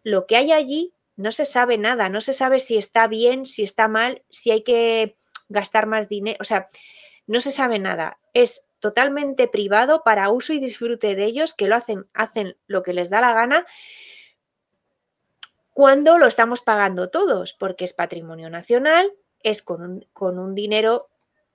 lo 0.04 0.28
que 0.28 0.38
hay 0.38 0.52
allí 0.52 0.94
no 1.16 1.32
se 1.32 1.46
sabe 1.46 1.78
nada, 1.78 2.10
no 2.10 2.22
se 2.22 2.34
sabe 2.34 2.60
si 2.60 2.78
está 2.78 3.08
bien, 3.08 3.46
si 3.46 3.64
está 3.64 3.88
mal, 3.88 4.24
si 4.30 4.52
hay 4.52 4.64
que 4.64 5.18
gastar 5.50 5.86
más 5.86 6.10
dinero, 6.10 6.38
o 6.42 6.44
sea, 6.44 6.70
no 7.28 7.40
se 7.40 7.52
sabe 7.52 7.80
nada. 7.80 8.20
Es 8.34 8.68
totalmente 8.80 9.48
privado 9.48 10.04
para 10.04 10.30
uso 10.30 10.54
y 10.54 10.60
disfrute 10.60 11.16
de 11.16 11.26
ellos, 11.26 11.54
que 11.54 11.68
lo 11.68 11.76
hacen, 11.76 12.06
hacen 12.14 12.58
lo 12.68 12.84
que 12.84 12.94
les 12.94 13.10
da 13.10 13.22
la 13.22 13.34
gana 13.34 13.66
cuando 15.76 16.18
lo 16.18 16.28
estamos 16.28 16.62
pagando 16.62 17.10
todos, 17.10 17.54
porque 17.54 17.84
es 17.84 17.92
patrimonio 17.92 18.50
nacional, 18.50 19.12
es 19.44 19.62
con 19.62 19.82
un, 19.82 20.08
con 20.14 20.40
un 20.40 20.56
dinero 20.56 21.10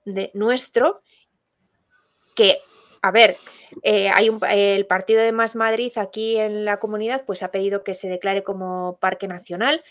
de, 0.05 0.29
nuestro 0.35 1.01
que, 2.35 2.59
a 3.01 3.11
ver, 3.11 3.37
eh, 3.83 4.09
hay 4.09 4.29
un, 4.29 4.39
el 4.49 4.85
partido 4.85 5.21
de 5.21 5.31
Más 5.31 5.55
Madrid 5.55 5.91
aquí 5.97 6.37
en 6.37 6.65
la 6.65 6.79
comunidad, 6.79 7.25
pues 7.25 7.41
ha 7.43 7.51
pedido 7.51 7.83
que 7.83 7.93
se 7.95 8.09
declare 8.09 8.43
como 8.43 8.97
parque 8.99 9.27
nacional, 9.27 9.83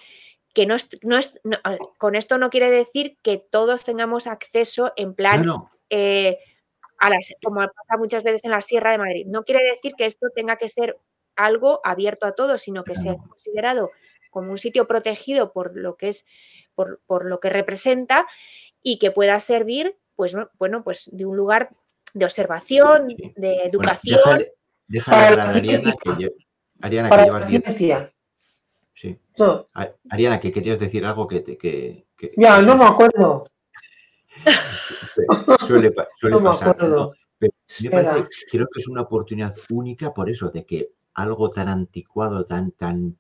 que 0.55 0.67
no 0.67 0.75
es, 0.77 0.89
no 1.03 1.19
es 1.19 1.41
no, 1.45 1.59
con 1.99 2.15
esto 2.17 2.39
no 2.39 2.51
quiere 2.51 2.71
decir 2.71 3.17
que 3.23 3.39
todos 3.39 3.85
tengamos 3.85 4.27
acceso 4.27 4.93
en 4.97 5.15
plan 5.15 5.45
No, 5.45 5.71
eh, 5.91 6.39
a 7.01 7.11
las, 7.11 7.33
como 7.43 7.61
pasa 7.61 7.97
muchas 7.99 8.23
veces 8.25 8.45
en 8.45 8.51
la 8.53 8.61
Sierra 8.61 8.93
de 8.93 8.99
Madrid. 8.99 9.27
No 9.27 9.45
quiere 9.45 9.65
decir 9.71 9.95
que 9.97 10.07
esto 10.07 10.29
tenga 10.35 10.57
que 10.57 10.69
ser 10.69 10.97
algo 11.37 11.81
abierto 11.85 12.27
a 12.27 12.33
todos, 12.35 12.61
sino 12.63 12.85
que 12.85 12.95
sea 12.95 13.17
considerado 13.17 13.91
como 14.31 14.51
un 14.51 14.59
sitio 14.59 14.87
protegido 14.87 15.53
por 15.53 15.77
lo 15.77 15.97
que 15.97 16.09
es, 16.09 16.27
por, 16.75 17.01
por 17.07 17.25
lo 17.27 17.41
que 17.41 17.49
representa 17.51 18.27
y 18.83 18.99
que 18.99 19.11
pueda 19.11 19.41
servir, 19.41 19.97
pues 20.17 20.35
no- 20.35 20.51
bueno, 20.59 20.85
pues 20.85 21.09
de 21.13 21.25
un 21.27 21.37
lugar 21.37 21.71
de 22.15 22.25
observación, 22.25 23.11
Sí. 23.11 23.17
de 23.37 23.49
Bueno, 23.49 23.63
educación. 23.65 24.19
déjale, 24.25 24.53
déjale 24.89 25.17
Para 25.17 25.29
hablar 25.29 25.47
la 25.47 25.53
a 25.53 25.57
Ariana, 25.57 25.83
ciencia. 25.83 26.01
que, 26.03 26.11
lle- 26.11 26.47
Ariana, 26.83 27.09
que 27.09 27.11
Para 27.11 27.23
la 27.23 27.27
llevas 27.27 27.49
10. 27.49 27.63
ciencia. 27.65 28.13
Sí. 28.95 29.19
No, 29.39 29.69
Ariana, 30.11 30.41
que 30.41 30.53
querías 30.53 30.79
decir 30.79 31.05
algo 31.07 31.27
que 31.27 31.41
te. 31.41 31.57
Que, 31.57 32.07
que- 32.17 32.33
ya, 32.37 32.59
que 32.61 32.67
no 32.67 32.77
me 32.77 32.85
acuerdo. 32.85 33.45
su- 35.15 35.27
suele, 35.67 35.93
No 36.23 36.41
me 36.41 36.51
pasar. 36.51 36.69
acuerdo. 36.71 36.97
¿no? 37.07 37.13
Pero 37.39 37.53
me 37.83 37.91
parece, 37.91 38.29
creo 38.51 38.67
que 38.73 38.81
es 38.81 38.89
una 38.89 39.03
oportunidad 39.03 39.55
única 39.71 40.13
por 40.13 40.29
eso, 40.29 40.51
de 40.51 40.67
que 40.67 40.91
algo 41.15 41.51
tan 41.51 41.69
anticuado, 41.69 42.45
tan, 42.45 42.73
tan, 42.73 43.17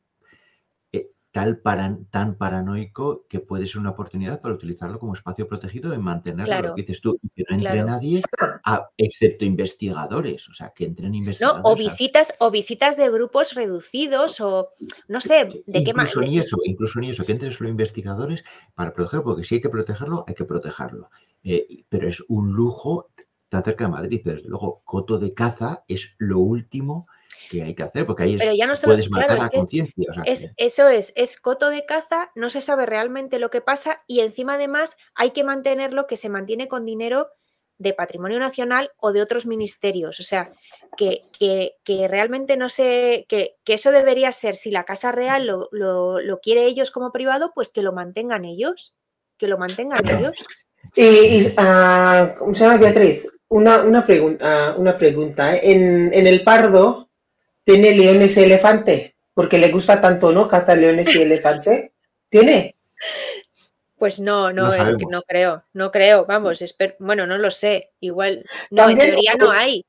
tal 1.32 1.58
paran- 1.58 2.06
tan 2.10 2.34
paranoico, 2.36 3.24
que 3.28 3.38
puede 3.38 3.64
ser 3.66 3.80
una 3.80 3.90
oportunidad 3.90 4.40
para 4.40 4.54
utilizarlo 4.54 4.98
como 4.98 5.14
espacio 5.14 5.46
protegido 5.46 5.94
y 5.94 5.98
mantenerlo, 5.98 6.46
Claro. 6.46 6.68
lo 6.70 6.74
que 6.74 6.82
dices 6.82 7.00
tú, 7.00 7.18
que 7.36 7.44
no 7.48 7.56
entre 7.56 7.70
Claro. 7.72 7.86
nadie, 7.86 8.22
a- 8.64 8.88
excepto 8.96 9.44
investigadores, 9.44 10.48
o 10.48 10.54
sea, 10.54 10.72
que 10.74 10.86
entren 10.86 11.12
¿no? 11.12 11.16
investigadores. 11.18 11.64
O 11.64 11.70
a- 11.70 11.74
visitas, 11.76 12.34
o 12.40 12.50
visitas 12.50 12.96
de 12.96 13.10
grupos 13.10 13.54
reducidos, 13.54 14.40
o 14.40 14.70
no 15.08 15.20
sé, 15.20 15.62
de 15.66 15.84
qué 15.84 15.94
manera. 15.94 16.20
ni 16.22 16.38
eso, 16.38 16.56
incluso 16.64 16.98
ni 16.98 17.10
eso, 17.10 17.24
que 17.24 17.32
entren 17.32 17.52
solo 17.52 17.70
investigadores 17.70 18.42
para 18.74 18.92
protegerlo, 18.92 19.24
porque 19.24 19.44
si 19.44 19.54
hay 19.56 19.60
que 19.60 19.68
protegerlo, 19.70 20.24
hay 20.26 20.34
que 20.34 20.44
protegerlo. 20.44 21.10
Eh, 21.44 21.84
pero 21.88 22.08
es 22.08 22.22
un 22.28 22.52
lujo 22.52 23.08
tan 23.48 23.62
cerca 23.64 23.84
de 23.84 23.90
Madrid, 23.90 24.20
desde 24.24 24.48
luego, 24.48 24.82
coto 24.84 25.18
de 25.18 25.32
caza 25.32 25.84
es 25.88 26.14
lo 26.18 26.38
último 26.40 27.06
que 27.50 27.62
hay 27.62 27.74
que 27.74 27.82
hacer, 27.82 28.06
porque 28.06 28.22
ahí 28.24 28.36
es- 28.40 28.56
ya 28.56 28.66
no 28.66 28.76
solo- 28.76 28.92
puedes 28.94 29.08
claro, 29.08 29.22
matar 29.22 29.38
es 29.38 29.44
a 29.44 29.48
que 29.48 29.56
es- 29.56 29.60
conciencia. 29.62 30.06
o 30.10 30.14
sea, 30.14 30.22
Es, 30.24 30.40
que- 30.40 30.52
eso 30.56 30.88
es, 30.88 31.12
es 31.16 31.40
coto 31.40 31.70
de 31.70 31.84
caza, 31.86 32.30
no 32.34 32.48
se 32.50 32.60
sabe 32.60 32.86
realmente 32.86 33.38
lo 33.38 33.50
que 33.50 33.60
pasa 33.60 34.02
y 34.06 34.20
encima 34.20 34.54
además 34.54 34.96
hay 35.14 35.30
que 35.32 35.44
mantenerlo 35.44 36.06
que 36.06 36.16
se 36.16 36.28
mantiene 36.28 36.68
con 36.68 36.84
dinero 36.84 37.28
de 37.78 37.94
patrimonio 37.94 38.38
nacional 38.38 38.90
o 38.98 39.10
de 39.12 39.22
otros 39.22 39.46
ministerios. 39.46 40.20
O 40.20 40.22
sea, 40.22 40.52
que, 40.98 41.22
que- 41.38 41.76
que 41.82 42.08
realmente 42.08 42.56
no 42.58 42.68
sé, 42.68 43.24
que, 43.28 43.56
que 43.64 43.74
eso 43.74 43.90
debería 43.90 44.30
ser, 44.32 44.54
si 44.54 44.70
la 44.70 44.84
Casa 44.84 45.12
Real 45.12 45.46
lo, 45.46 45.68
lo- 45.72 46.20
lo 46.20 46.40
quiere 46.40 46.66
ellos 46.66 46.90
como 46.90 47.10
privado, 47.10 47.52
pues 47.54 47.70
que 47.72 47.82
lo 47.82 47.92
mantengan 47.92 48.44
ellos, 48.44 48.94
que 49.38 49.46
lo 49.48 49.56
mantengan 49.56 50.06
ellos. 50.06 50.36
Y, 50.94 51.04
y, 51.04 51.54
ah, 51.56 52.34
¿cómo 52.38 52.54
se 52.54 52.64
llama 52.64 52.76
Beatriz? 52.78 53.26
Una, 53.48 53.82
una, 53.82 54.04
pregunta, 54.06 54.74
una 54.76 54.94
pregunta. 54.94 55.56
¿eh? 55.56 55.60
En, 55.72 56.12
en 56.12 56.26
el 56.26 56.42
Pardo 56.44 57.09
tiene 57.72 57.94
leones 57.94 58.36
y 58.36 58.42
elefante, 58.44 59.16
porque 59.34 59.58
le 59.58 59.70
gusta 59.70 60.00
tanto, 60.00 60.32
¿no? 60.32 60.48
Cazar 60.48 60.78
leones 60.78 61.14
y 61.14 61.22
elefante. 61.22 61.92
¿Tiene? 62.28 62.76
Pues 63.98 64.18
no, 64.18 64.52
no, 64.52 64.66
No 64.68 64.72
es 64.74 64.96
que 64.96 65.04
no 65.10 65.22
creo, 65.22 65.64
no 65.74 65.90
creo, 65.90 66.24
vamos, 66.24 66.62
espero- 66.62 66.94
bueno, 67.00 67.26
no 67.26 67.36
lo 67.38 67.50
sé, 67.50 67.90
igual, 68.00 68.44
no, 68.70 68.84
en 68.84 68.88
También- 68.98 69.10
teoría 69.10 69.34
no 69.38 69.50
hay. 69.50 69.84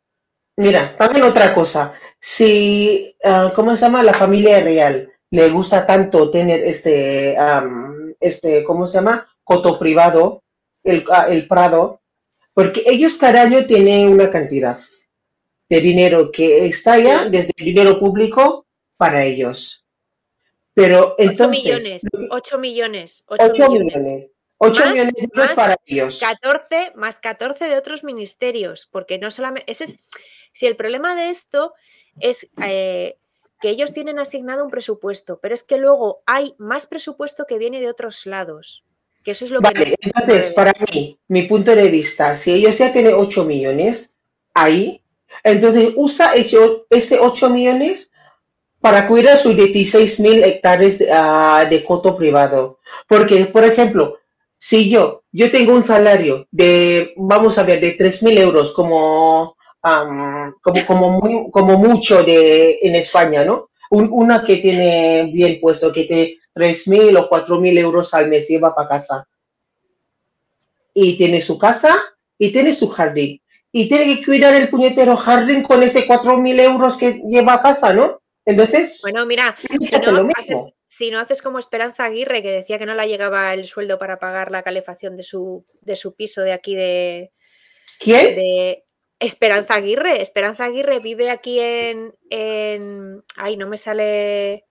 Mira, 0.58 0.96
también 0.98 1.24
otra 1.24 1.54
cosa. 1.54 1.94
Si, 2.20 3.16
ah, 3.24 3.52
¿cómo 3.56 3.76
se 3.76 3.86
llama? 3.86 4.04
La 4.04 4.14
familia 4.14 4.60
real 4.60 5.12
le 5.32 5.50
gusta 5.50 5.86
tanto 5.86 6.30
tener 6.30 6.60
este, 6.62 7.38
am, 7.38 8.14
este, 8.20 8.64
¿cómo 8.66 8.86
se 8.86 8.98
llama? 8.98 9.28
Coto 9.44 9.80
privado, 9.80 10.44
el, 10.84 11.06
ah, 11.12 11.28
el 11.30 11.48
Prado, 11.48 12.02
porque 12.54 12.84
ellos 12.86 13.18
cada 13.18 13.42
año 13.44 13.66
tienen 13.66 14.10
una 14.10 14.30
cantidad 14.30 14.78
de 15.72 15.80
dinero 15.80 16.32
que 16.34 16.66
está 16.66 17.00
ya 17.00 17.30
desde 17.30 17.54
el 17.56 17.66
dinero 17.66 17.98
público 17.98 18.68
para 18.98 19.24
ellos. 19.24 19.86
Pero 20.74 21.16
8 21.18 21.32
entonces, 21.32 21.64
millones, 21.64 22.02
8 22.30 22.58
millones, 22.58 23.24
8 23.28 23.46
8 23.46 23.70
millones. 23.72 23.96
millones. 23.96 24.32
8 24.58 24.82
Más- 24.82 24.92
millones 24.92 25.14
de 25.16 25.22
euros 25.24 25.46
más 25.48 25.56
para 25.56 25.78
ellos. 25.86 26.20
14 26.20 26.92
más 26.96 27.20
14 27.22 27.66
de 27.70 27.78
otros 27.78 28.04
ministerios, 28.04 28.90
porque 28.92 29.18
no 29.18 29.32
solamente. 29.32 29.72
Ese 29.72 29.86
es, 29.86 29.96
si 30.52 30.68
el 30.68 30.76
problema 30.76 31.16
de 31.16 31.30
esto 31.30 31.74
es 32.20 32.50
eh, 32.62 33.18
que 33.62 33.70
ellos 33.70 33.94
tienen 33.94 34.20
asignado 34.20 34.66
un 34.66 34.72
presupuesto, 34.72 35.40
pero 35.42 35.54
es 35.54 35.64
que 35.64 35.78
luego 35.78 36.22
hay 36.26 36.54
más 36.58 36.86
presupuesto 36.86 37.46
que 37.48 37.58
viene 37.58 37.80
de 37.80 37.90
otros 37.90 38.26
lados. 38.26 38.84
Que 39.24 39.32
eso 39.32 39.46
es 39.46 39.52
lo. 39.52 39.62
Vale, 39.62 39.96
entonces, 40.02 40.52
para 40.52 40.74
mí, 40.94 41.18
mi 41.30 41.44
punto 41.44 41.74
de 41.74 41.88
vista, 41.90 42.36
si 42.36 42.52
ellos 42.52 42.78
ya 42.78 42.92
tienen 42.92 43.14
8 43.16 43.46
millones 43.46 44.16
ahí, 44.54 45.01
entonces 45.44 45.94
usa 45.96 46.34
ese, 46.36 46.58
ese 46.89 47.20
8 47.20 47.50
millones 47.50 48.12
para 48.82 49.08
cuidar 49.08 49.38
sus 49.38 49.56
16 49.56 50.20
mil 50.20 50.44
hectáreas 50.44 51.00
de, 51.00 51.10
ah, 51.12 51.66
de 51.70 51.84
coto 51.84 52.18
privado. 52.18 52.80
Porque, 53.08 53.46
por 53.46 53.64
ejemplo, 53.64 54.18
si 54.58 54.89
yo, 54.89 55.24
yo 55.32 55.52
tengo 55.52 55.74
un 55.74 55.84
salario 55.84 56.48
de, 56.52 57.14
vamos 57.18 57.58
a 57.58 57.64
ver, 57.64 57.80
de 57.82 57.92
3 57.92 58.24
mil 58.24 58.38
euros 58.38 58.74
como, 58.74 59.56
am, 59.84 60.54
como, 60.62 60.86
como, 60.86 61.12
muy- 61.22 61.52
como 61.52 61.78
mucho 61.78 62.24
de, 62.24 62.80
en 62.82 62.96
España, 62.96 63.44
¿no? 63.44 63.70
Un- 63.92 64.10
una 64.12 64.44
que 64.44 64.58
tiene 64.58 65.30
bien 65.34 65.60
puesto, 65.62 65.92
que 65.92 66.06
tiene 66.06 66.38
3 66.54 66.88
mil 66.88 67.16
o 67.18 67.28
4 67.30 67.60
mil 67.60 67.78
euros 67.78 68.14
al 68.14 68.28
mes 68.30 68.48
lleva 68.48 68.74
para 68.76 68.89
casa. 68.89 69.28
Y 70.94 71.18
tiene 71.18 71.42
su 71.42 71.58
casa 71.58 71.96
y 72.38 72.52
tiene 72.52 72.74
su 72.74 72.89
jardín. 72.89 73.42
Y 73.72 73.88
tiene 73.88 74.18
que 74.18 74.26
cuidar 74.26 74.54
el 74.56 74.68
puñetero 74.70 75.16
jardín 75.16 75.64
con 75.64 75.82
ese 75.82 76.06
4 76.06 76.38
mil 76.38 76.60
euros 76.60 76.98
que 76.98 77.22
lleva 77.26 77.54
a 77.56 77.62
casa, 77.62 77.94
¿no? 77.94 78.22
Entonces, 78.46 79.00
Bueno, 79.04 79.26
mira, 79.26 79.56
si 79.80 79.98
no, 80.00 80.28
haces, 80.36 80.50
mismo. 80.56 80.74
si 80.88 81.12
no 81.12 81.20
haces 81.20 81.42
como 81.42 81.60
Esperanza 81.60 82.06
Aguirre, 82.06 82.42
que 82.42 82.52
decía 82.52 82.78
que 82.78 82.86
no 82.86 82.96
le 82.96 83.08
llegaba 83.08 83.54
el 83.54 83.66
sueldo 83.68 83.98
para 84.00 84.20
pagar 84.20 84.52
la 84.52 84.64
calefacción 84.64 85.16
de 85.16 85.24
su, 85.24 85.66
de 85.82 85.96
su 85.96 86.16
piso 86.16 86.42
de 86.42 86.52
aquí 86.54 86.76
de, 86.76 87.32
¿Quién? 88.00 88.36
de 88.36 88.84
Esperanza 89.20 89.76
Aguirre. 89.76 90.22
Esperanza 90.22 90.66
Aguirre 90.66 91.00
vive 91.00 91.30
aquí 91.30 91.60
en, 91.60 92.14
en- 92.30 93.24
Ay, 93.38 93.56
no 93.56 93.68
me 93.70 93.78
sale. 93.78 94.66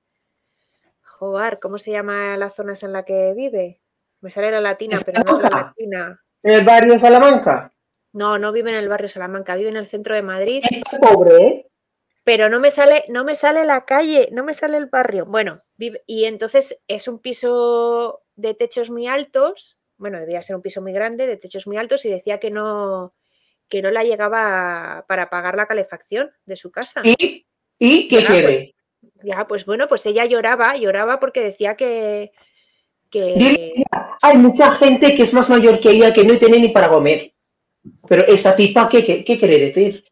Joder, 1.02 1.58
¿cómo 1.60 1.78
se 1.78 1.92
llama 1.92 2.36
la 2.36 2.50
zona 2.50 2.74
en 2.80 2.92
la 2.92 3.04
que 3.04 3.32
vive? 3.36 3.80
Me 4.20 4.30
sale 4.30 4.50
la 4.50 4.60
latina, 4.60 4.98
pero 5.04 5.22
no 5.22 5.40
la 5.40 5.48
latina. 5.48 6.20
En 6.42 6.52
el 6.52 6.64
barrio 6.64 6.98
Salamanca. 6.98 7.72
No, 8.12 8.38
no 8.38 8.52
vive 8.52 8.70
en 8.70 8.76
el 8.76 8.88
barrio 8.88 9.08
Salamanca, 9.08 9.54
vive 9.56 9.68
en 9.70 9.76
el 9.76 9.86
centro 9.86 10.14
de 10.14 10.22
Madrid, 10.22 10.62
Está 10.68 10.98
pobre, 10.98 11.36
¿eh? 11.36 11.66
pero 12.24 12.48
no 12.48 12.58
me 12.60 12.70
sale, 12.70 13.04
no 13.08 13.24
me 13.24 13.34
sale 13.34 13.64
la 13.64 13.84
calle, 13.84 14.28
no 14.32 14.44
me 14.44 14.54
sale 14.54 14.76
el 14.76 14.86
barrio. 14.86 15.26
Bueno, 15.26 15.62
vive- 15.76 16.02
y 16.06 16.24
entonces 16.24 16.82
es 16.88 17.08
un 17.08 17.18
piso 17.20 18.22
de 18.36 18.54
techos 18.54 18.90
muy 18.90 19.06
altos. 19.06 19.78
Bueno, 19.96 20.18
debía 20.18 20.42
ser 20.42 20.56
un 20.56 20.62
piso 20.62 20.82
muy 20.82 20.92
grande, 20.92 21.26
de 21.26 21.36
techos 21.36 21.66
muy 21.66 21.76
altos, 21.76 22.04
y 22.04 22.10
decía 22.10 22.38
que 22.40 22.50
no, 22.50 23.14
que 23.68 23.82
no 23.82 23.90
la 23.90 24.02
llegaba 24.02 25.04
para 25.08 25.30
pagar 25.30 25.56
la 25.56 25.66
calefacción 25.66 26.30
de 26.46 26.56
su 26.56 26.70
casa. 26.70 27.02
¿Y, 27.04 27.46
¿Y 27.78 28.08
qué 28.08 28.18
Ah, 28.18 28.24
pues, 28.26 28.38
quiere? 28.40 28.74
Ya, 29.22 29.46
pues 29.46 29.64
bueno, 29.66 29.88
pues 29.88 30.04
ella 30.06 30.24
lloraba, 30.24 30.76
lloraba 30.76 31.20
porque 31.20 31.40
decía 31.42 31.76
que, 31.76 32.32
que 33.10 33.82
Hay 34.22 34.36
mucha 34.36 34.72
gente 34.72 35.14
que 35.14 35.22
es 35.22 35.32
más 35.34 35.48
mayor 35.48 35.80
que 35.80 35.90
ella 35.90 36.12
que 36.12 36.24
no 36.24 36.36
tiene 36.38 36.58
ni 36.58 36.68
para 36.68 36.88
comer. 36.88 37.32
Pero 38.10 38.26
esta 38.26 38.56
tipa, 38.56 38.88
¿qué, 38.88 39.04
qué, 39.04 39.24
qué 39.24 39.38
quiere 39.38 39.58
decir? 39.60 40.04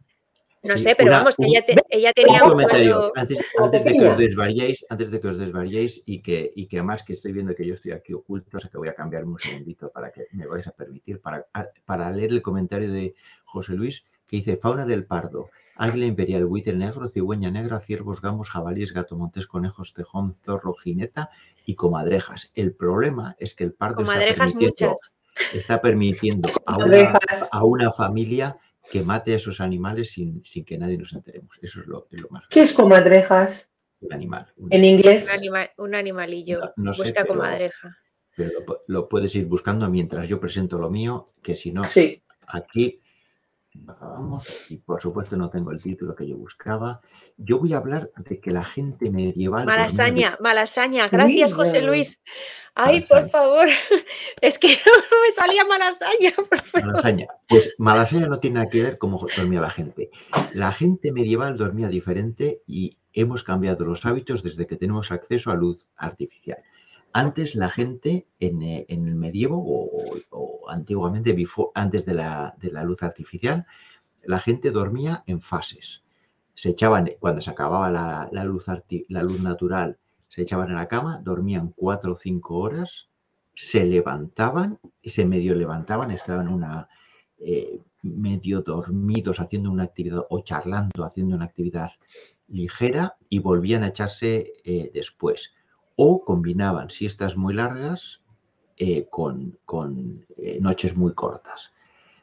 no 0.62 0.76
Sí, 0.76 0.84
sé, 0.84 0.94
pero 0.96 1.08
una- 1.10 1.18
vamos, 1.18 1.36
que 1.36 1.42
un- 1.42 1.48
ella, 1.48 1.66
te- 1.66 1.74
ella 1.90 2.12
tenía 2.12 2.44
Un 2.44 2.50
comentario 2.50 3.12
antes, 3.16 3.38
de 3.84 3.92
que 3.98 4.04
os 4.06 4.16
desvariéis, 4.16 4.86
antes 4.88 5.10
de 5.10 5.18
que 5.20 5.26
os 5.28 5.36
desvariéis 5.36 6.02
y 6.06 6.20
que, 6.22 6.48
y 6.54 6.66
que 6.68 6.76
además 6.78 7.02
que 7.02 7.14
estoy 7.14 7.32
viendo 7.32 7.56
que 7.56 7.66
yo 7.66 7.74
estoy 7.74 7.90
aquí 7.90 8.12
oculto, 8.12 8.56
o 8.56 8.60
sea 8.60 8.70
que 8.70 8.78
voy 8.78 8.86
a 8.88 8.94
cambiar 8.94 9.24
un 9.24 9.36
segundito 9.40 9.90
para 9.90 10.12
que 10.12 10.26
me 10.30 10.46
vais 10.46 10.64
a 10.68 10.70
permitir, 10.70 11.20
para, 11.20 11.44
para 11.86 12.08
leer 12.12 12.30
el 12.30 12.40
comentario 12.40 12.92
de 12.92 13.16
José 13.44 13.72
Luis, 13.72 14.04
que 14.28 14.36
dice 14.36 14.56
fauna 14.58 14.86
del 14.86 15.04
pardo, 15.04 15.50
águila 15.74 16.06
imperial, 16.06 16.44
buitre 16.46 16.74
negro, 16.74 17.08
cigüeña 17.08 17.50
negra, 17.50 17.80
ciervos, 17.80 18.20
gamos, 18.22 18.48
jabalíes, 18.48 18.92
gato 18.92 19.16
montés, 19.16 19.48
conejos, 19.48 19.92
tejón, 19.92 20.36
zorro, 20.44 20.72
jineta 20.74 21.30
y 21.66 21.74
comadrejas. 21.74 22.52
El 22.54 22.74
problema 22.74 23.34
es 23.40 23.56
que 23.56 23.64
el 23.64 23.72
pardo 23.72 24.02
está 24.02 24.12
Comadrejas 24.12 24.52
permitiendo, 24.54 24.90
muchas. 24.92 25.14
Está 25.54 25.80
permitiendo 25.80 26.48
a 26.66 26.76
una, 26.76 26.84
Comadrejas. 26.84 27.48
a 27.52 27.64
una 27.64 27.92
familia 27.92 28.56
que 28.90 29.02
mate 29.02 29.32
a 29.34 29.36
esos 29.36 29.60
animales 29.60 30.12
sin, 30.12 30.42
sin 30.44 30.64
que 30.64 30.78
nadie 30.78 30.96
nos 30.98 31.12
enteremos. 31.12 31.56
Eso 31.60 31.80
es 31.80 31.86
lo, 31.86 32.06
es 32.10 32.20
lo 32.22 32.28
más 32.30 32.44
¿Qué 32.48 32.60
es 32.62 32.72
comadrejas 32.72 33.70
un 34.00 34.12
animal. 34.12 34.46
un- 34.56 34.72
en 34.72 34.80
Un, 34.80 34.84
inglés? 34.84 35.28
anima- 35.34 35.68
un 35.76 35.94
animalillo. 35.94 36.60
No- 36.60 36.72
no 36.76 36.92
sé, 36.92 37.02
Busca 37.02 37.22
pero- 37.22 37.34
comadreja. 37.34 37.96
pero 38.36 38.50
lo, 38.66 38.82
lo 38.86 39.08
puedes 39.08 39.34
ir 39.34 39.46
buscando 39.46 39.88
mientras 39.90 40.28
yo 40.28 40.38
presento 40.40 40.78
lo 40.78 40.88
mío, 40.90 41.26
que 41.42 41.56
si 41.56 41.72
no, 41.72 41.82
Sí. 41.84 42.22
aquí 42.46 43.00
vamos, 43.74 44.46
y 44.70 44.78
por 44.78 45.00
supuesto 45.00 45.36
no 45.36 45.50
tengo 45.50 45.70
el 45.72 45.80
título 45.82 46.14
que 46.14 46.26
yo 46.26 46.36
buscaba. 46.36 47.00
Yo 47.36 47.58
voy 47.58 47.72
a 47.74 47.78
hablar 47.78 48.10
de 48.16 48.40
que 48.40 48.50
la 48.50 48.64
gente 48.64 49.10
medieval. 49.10 49.60
de- 49.60 49.66
Malasaña, 49.66 50.36
malasaña. 50.40 51.08
Gracias, 51.08 51.54
José. 51.54 51.82
Luis. 51.82 52.22
Ay, 52.74 52.96
Malasaña. 53.00 53.22
por 53.22 53.30
favor. 53.30 53.68
Es 54.40 54.58
que 54.58 54.68
no 55.10 55.16
me 55.26 55.32
salía 55.34 55.64
malasaña. 55.64 56.32
por 56.48 56.58
favor. 56.60 56.86
Malasaña. 56.88 57.26
Pues 57.48 57.74
Malasaña 57.78 58.26
no 58.26 58.38
tiene 58.40 58.54
nada 58.54 58.70
que 58.70 58.82
ver 58.82 58.98
cómo 58.98 59.24
dormía 59.36 59.60
la 59.60 59.70
gente. 59.70 60.10
La 60.52 60.72
gente 60.72 61.12
medieval 61.12 61.56
dormía 61.56 61.88
diferente 61.88 62.62
y 62.66 62.96
hemos 63.12 63.42
cambiado 63.42 63.84
los 63.84 64.04
hábitos 64.06 64.42
desde 64.44 64.66
que 64.66 64.76
tenemos 64.76 65.10
acceso 65.10 65.50
a 65.50 65.54
luz 65.56 65.88
artificial. 65.96 66.58
Antes 67.12 67.54
la 67.54 67.70
gente 67.70 68.26
en, 68.38 68.62
eh, 68.62 68.86
el 68.88 69.00
medievo 69.14 69.62
o, 70.30 70.70
antiguamente, 70.70 71.34
antes 71.74 72.04
de 72.04 72.14
la, 72.14 72.54
de 72.60 72.70
la 72.70 72.84
luz 72.84 73.02
artificial, 73.02 73.66
la 74.24 74.38
gente 74.38 74.70
dormía 74.70 75.24
en 75.26 75.40
fases. 75.40 76.02
Se 76.54 76.70
echaban, 76.70 77.10
cuando 77.18 77.40
se 77.40 77.50
acababa 77.50 77.90
la, 77.90 78.44
luz, 78.44 78.68
arti- 78.68 79.06
la 79.08 79.22
luz 79.22 79.40
natural, 79.40 79.98
se 80.28 80.42
echaban 80.42 80.68
en 80.68 80.76
la 80.76 80.88
cama, 80.88 81.20
dormían 81.22 81.72
cuatro 81.74 82.12
o 82.12 82.16
cinco 82.16 82.58
horas, 82.58 83.08
se 83.54 83.84
levantaban 83.84 84.78
y 85.02 85.10
se 85.10 85.24
medio 85.24 85.54
levantaban, 85.54 86.10
estaban 86.10 86.48
una, 86.48 86.88
eh, 87.38 87.80
medio 88.02 88.60
dormidos 88.62 89.40
haciendo 89.40 89.70
una 89.70 89.84
actividad 89.84 90.24
o 90.28 90.40
charlando, 90.40 91.04
haciendo 91.04 91.36
una 91.36 91.46
actividad 91.46 91.90
ligera 92.48 93.16
y 93.28 93.38
volvían 93.38 93.82
a 93.84 93.88
echarse 93.88 94.52
eh, 94.64 94.90
después. 94.92 95.54
O 96.00 96.24
combinaban 96.24 96.90
siestas 96.90 97.36
muy 97.36 97.54
largas 97.54 98.22
eh, 98.76 99.08
con, 99.10 99.58
con, 99.64 100.24
eh, 100.36 100.60
noches 100.60 100.96
muy 100.96 101.12
cortas. 101.12 101.72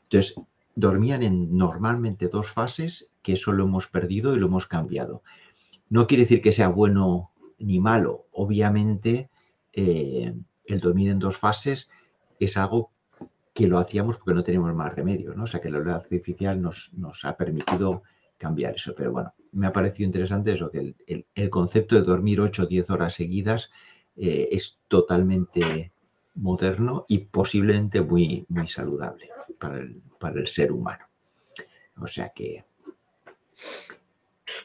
Entonces, 0.04 0.34
dormían 0.76 1.24
en 1.24 1.58
normalmente 1.58 2.30
dos 2.30 2.50
fases, 2.50 3.12
que 3.22 3.34
eso 3.34 3.52
lo 3.52 3.66
hemos 3.66 3.88
perdido 3.88 4.34
y 4.34 4.40
lo 4.40 4.46
hemos 4.48 4.66
cambiado. 4.66 5.24
No 5.90 6.08
quiere 6.08 6.24
decir 6.24 6.42
que 6.42 6.54
sea 6.54 6.70
bueno 6.70 7.32
ni 7.60 7.82
malo. 7.82 8.28
Obviamente, 8.32 9.30
eh, 9.74 10.34
el 10.64 10.80
dormir 10.80 11.10
en 11.10 11.20
dos 11.20 11.36
fases 11.36 11.90
es 12.40 12.56
algo 12.56 12.92
que 13.54 13.68
lo 13.68 13.78
hacíamos 13.78 14.20
porque 14.20 14.36
no 14.36 14.44
teníamos 14.46 14.74
más 14.74 14.96
remedio, 14.96 15.34
¿no? 15.34 15.44
O 15.44 15.48
sea, 15.48 15.60
que 15.60 15.70
la 15.70 15.80
luz 15.80 15.94
artificial 15.94 16.62
nos, 16.62 16.94
nos 16.94 17.26
ha 17.26 17.36
permitido 17.36 18.04
cambiar 18.38 18.76
eso. 18.76 18.94
Pero 18.96 19.12
bueno, 19.12 19.34
me 19.54 19.68
ha 19.68 19.74
parecido 19.74 20.06
interesante 20.08 20.54
eso, 20.54 20.70
que 20.72 20.80
el, 20.80 20.96
el- 21.08 21.26
el 21.36 21.50
concepto 21.50 21.96
de 21.96 22.02
dormir 22.04 22.40
8 22.42 22.64
o 22.64 22.66
10 22.66 22.90
horas 22.90 23.14
seguidas 23.14 23.70
eh, 24.18 24.50
es 24.52 24.80
totalmente 24.88 25.92
moderno 26.36 27.06
y 27.08 27.20
posiblemente 27.20 28.02
muy, 28.02 28.46
muy 28.50 28.68
saludable 28.68 29.30
para 29.60 29.78
el, 29.78 30.02
para 30.20 30.40
el 30.40 30.48
ser 30.48 30.72
humano. 30.72 31.06
O 32.02 32.08
sea 32.08 32.30
que 32.36 32.66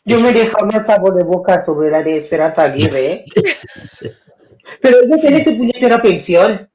Yo 0.05 0.21
me 0.21 0.33
dejo 0.33 0.67
más 0.67 0.87
sabor 0.87 1.15
de 1.15 1.25
boca 1.25 1.61
sobre 1.61 1.91
la 1.91 2.03
de 2.03 2.17
Esperanza 2.17 2.65
Aguirre, 2.65 3.13
¿eh? 3.13 3.25
Pero 4.81 4.99
ella 5.03 5.17
tiene 5.21 5.43
su 5.43 5.57
puñetera 5.57 6.01
pensión. 6.03 6.70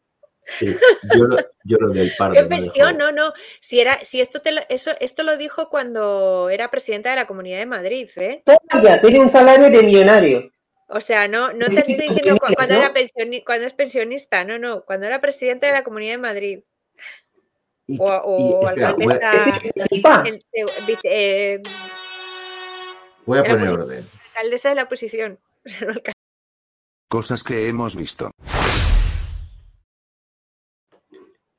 Sí, 0.60 0.76
yo, 1.16 1.24
lo, 1.26 1.38
yo 1.64 1.78
lo 1.80 1.90
del 1.94 2.12
pardo. 2.18 2.34
¿Qué 2.36 2.44
dejo- 2.44 2.94
No, 2.98 3.12
no. 3.12 3.34
Si 3.60 3.80
era, 3.80 4.00
si 4.04 4.22
esto 4.22 4.42
te 4.42 4.52
lo, 4.52 4.62
eso, 4.70 4.92
esto 5.00 5.24
lo 5.24 5.38
dijo 5.38 5.70
cuando 5.70 6.50
era 6.50 6.70
presidenta 6.72 7.10
de 7.10 7.16
la 7.16 7.28
Comunidad 7.28 7.60
de 7.60 7.66
Madrid, 7.66 8.10
¿eh? 8.18 8.44
Todavía 8.46 9.02
tiene 9.02 9.20
un 9.20 9.30
salario 9.30 9.70
de 9.70 9.84
millonario. 9.84 10.52
O 10.88 11.02
sea, 11.02 11.28
no, 11.28 11.52
no 11.52 11.66
te 11.68 11.80
estoy 11.80 11.96
¿tú 11.96 12.14
diciendo 12.14 12.38
cu- 12.40 12.54
cuando 12.54 12.76
no? 12.76 12.80
era 12.82 12.94
pensioni- 12.94 13.44
cuando 13.44 13.66
es 13.66 13.74
pensionista, 13.74 14.44
no, 14.44 14.60
no, 14.60 14.84
cuando 14.86 15.08
era 15.08 15.20
presidenta 15.20 15.66
de 15.68 15.74
la 15.74 15.84
Comunidad 15.84 16.12
de 16.14 16.18
Madrid 16.20 16.60
Y- 17.88 17.98
o, 18.00 18.06
o 18.06 18.60
voy, 18.62 18.68
alcaldesa, 18.70 19.32
eh, 19.74 20.42
eh, 21.04 21.62
voy 23.26 23.38
a 23.40 23.42
era 23.42 23.54
poner 23.56 23.70
orden. 23.72 24.08
alcaldesa 24.30 24.70
de 24.70 24.76
la 24.76 24.84
oposición. 24.84 25.40
Cosas 27.10 27.44
que 27.44 27.68
hemos 27.68 27.96
visto. 27.96 28.30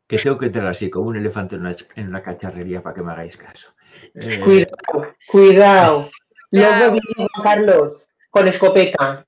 Que 0.07 0.19
tengo 0.19 0.39
que 0.39 0.47
entrar 0.47 0.67
así, 0.69 0.89
como 0.89 1.09
un 1.09 1.17
elefante 1.17 1.57
en 1.57 1.63
una, 1.63 1.75
en 1.97 2.09
una 2.09 2.23
cacharrería 2.23 2.83
para 2.83 2.95
que 2.95 3.03
me 3.03 3.13
hagáis 3.13 3.37
caso. 3.37 3.75
Eh, 4.15 4.41
Cuidado, 4.41 5.15
cuidado. 5.29 6.11
Luego 6.51 6.93
viene 6.93 7.15
Juan 7.17 7.29
Carlos 7.45 8.09
con 8.31 8.47
escopeta. 8.47 9.27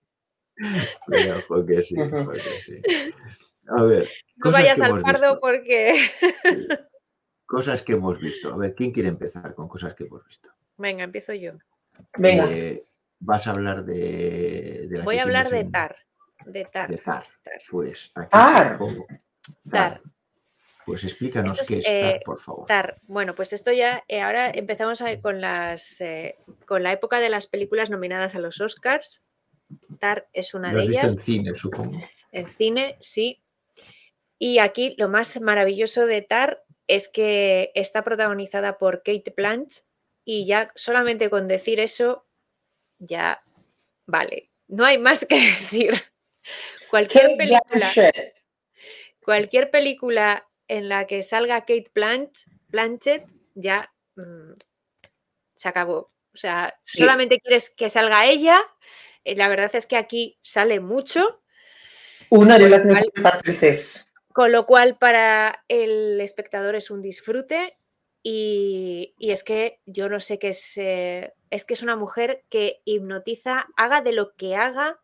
Cuidado, 1.07 1.43
porque 1.49 1.83
sí, 1.83 1.95
porque 1.97 2.39
sí. 2.41 2.81
A 3.69 3.83
ver. 3.83 4.09
No 4.37 4.51
vayas 4.53 4.81
al 4.81 5.01
pardo 5.01 5.27
visto. 5.33 5.41
porque. 5.41 6.11
Sí. 6.43 6.69
Cosas 7.47 7.83
que 7.83 7.93
hemos 7.95 8.21
visto. 8.21 8.53
A 8.53 8.57
ver, 8.59 8.75
¿quién 8.75 8.93
quiere 8.93 9.09
empezar 9.09 9.55
con 9.55 9.69
cosas 9.69 9.95
que 9.95 10.05
hemos 10.05 10.25
visto? 10.27 10.49
Venga, 10.77 11.03
empiezo 11.05 11.33
yo. 11.33 11.53
Venga, 12.19 12.45
Eh, 12.51 12.85
vas 13.21 13.47
a 13.47 13.51
hablar 13.53 13.85
de. 13.85 14.87
de 14.89 14.99
la 14.99 15.05
Voy 15.05 15.19
a 15.19 15.23
hablar 15.23 15.49
de 15.49 15.61
en- 15.61 15.73
TAR. 15.73 15.97
De 16.45 16.65
TAR. 16.67 16.91
de 16.91 16.99
TAR. 16.99 17.25
Tar. 17.43 17.61
Pues 17.71 18.13
aquí 18.15 18.29
Tar. 18.31 18.79
Tar. 19.71 20.01
Pues 20.89 21.05
explícanos 21.05 21.53
Esto 21.61 21.65
qué 21.75 21.81
es, 21.81 21.87
es 21.87 21.93
TAR, 22.01 22.15
eh, 22.17 22.21
por 22.25 22.41
favor. 22.41 22.67
TAR. 22.67 22.99
Bueno, 23.07 23.35
pues 23.35 23.53
esto 23.53 23.73
ya. 23.73 24.05
eh, 24.09 24.21
ahora 24.23 24.51
empezamos 24.51 25.03
a- 25.03 25.21
con 25.21 25.41
las. 25.41 26.01
eh, 26.01 26.37
con 26.67 26.83
la 26.83 26.93
época 26.93 27.21
de 27.21 27.29
las 27.29 27.47
películas 27.47 27.91
nominadas 27.91 28.35
a 28.35 28.39
los 28.39 28.61
Oscars. 28.61 29.25
TAR 30.01 30.29
es 30.33 30.55
una 30.55 30.73
Lo 30.73 30.81
de 30.81 30.87
visto 30.89 31.03
ellas. 31.03 31.17
en 31.19 31.23
cine, 31.23 31.59
supongo. 31.59 32.01
En 32.33 32.49
cine, 32.51 32.97
sí. 33.01 33.43
Y 34.39 34.59
aquí 34.61 34.95
lo 34.99 35.09
más 35.11 35.39
maravilloso 35.41 36.07
de 36.07 36.23
Tar 36.23 36.65
es 36.87 37.09
que 37.09 37.71
está 37.75 38.03
protagonizada 38.03 38.79
por 38.79 39.03
Kate 39.03 39.35
Blanch 39.37 39.83
y 40.25 40.47
ya 40.47 40.73
solamente 40.75 41.29
con 41.29 41.49
decir 41.49 41.81
eso, 41.81 42.25
ya 42.99 43.43
vale. 44.07 44.51
No 44.69 44.85
hay 44.87 44.97
más 44.97 45.27
que 45.27 45.35
decir. 45.71 46.03
Cualquier 46.89 47.37
película, 47.37 47.93
cualquier 49.23 49.71
película 49.71 50.48
en 50.69 50.89
la 50.89 51.07
que 51.07 51.23
salga 51.23 51.61
Kate 51.63 51.91
Blanch, 51.95 52.47
Blanchett, 52.69 53.27
ya 53.55 53.91
mm, 54.17 54.53
se 55.55 55.69
acabó. 55.69 56.13
O 56.35 56.37
sea, 56.37 56.79
Sí. 56.85 56.99
solamente 56.99 57.41
quieres 57.41 57.71
que 57.71 57.89
salga 57.91 58.27
ella 58.27 58.61
Eh, 59.25 59.35
La 59.37 59.49
verdad 59.49 59.71
es 59.75 59.87
que 59.87 59.97
aquí 59.97 60.39
sale 60.43 60.79
mucho, 60.81 61.43
Una 62.31 62.57
de 62.59 62.69
las 62.69 62.85
mejores 62.87 63.25
actrices. 63.27 64.13
con 64.33 64.53
lo 64.53 64.65
cual 64.67 64.97
para 64.99 65.65
el 65.69 66.21
espectador 66.21 66.77
es 66.77 66.91
un 66.91 67.03
disfrute 67.03 67.77
y, 68.23 69.15
y 69.19 69.31
es 69.33 69.43
que 69.43 69.81
yo 69.87 70.09
no 70.09 70.21
sé 70.21 70.39
qué 70.39 70.51
es, 70.51 70.77
eh, 70.77 71.33
es 71.51 71.65
que 71.65 71.75
es 71.75 71.83
una 71.83 71.97
mujer 71.97 72.45
que 72.49 72.81
hipnotiza, 72.85 73.67
haga 73.77 74.01
de 74.03 74.13
lo 74.13 74.35
que 74.37 74.55
haga, 74.55 74.99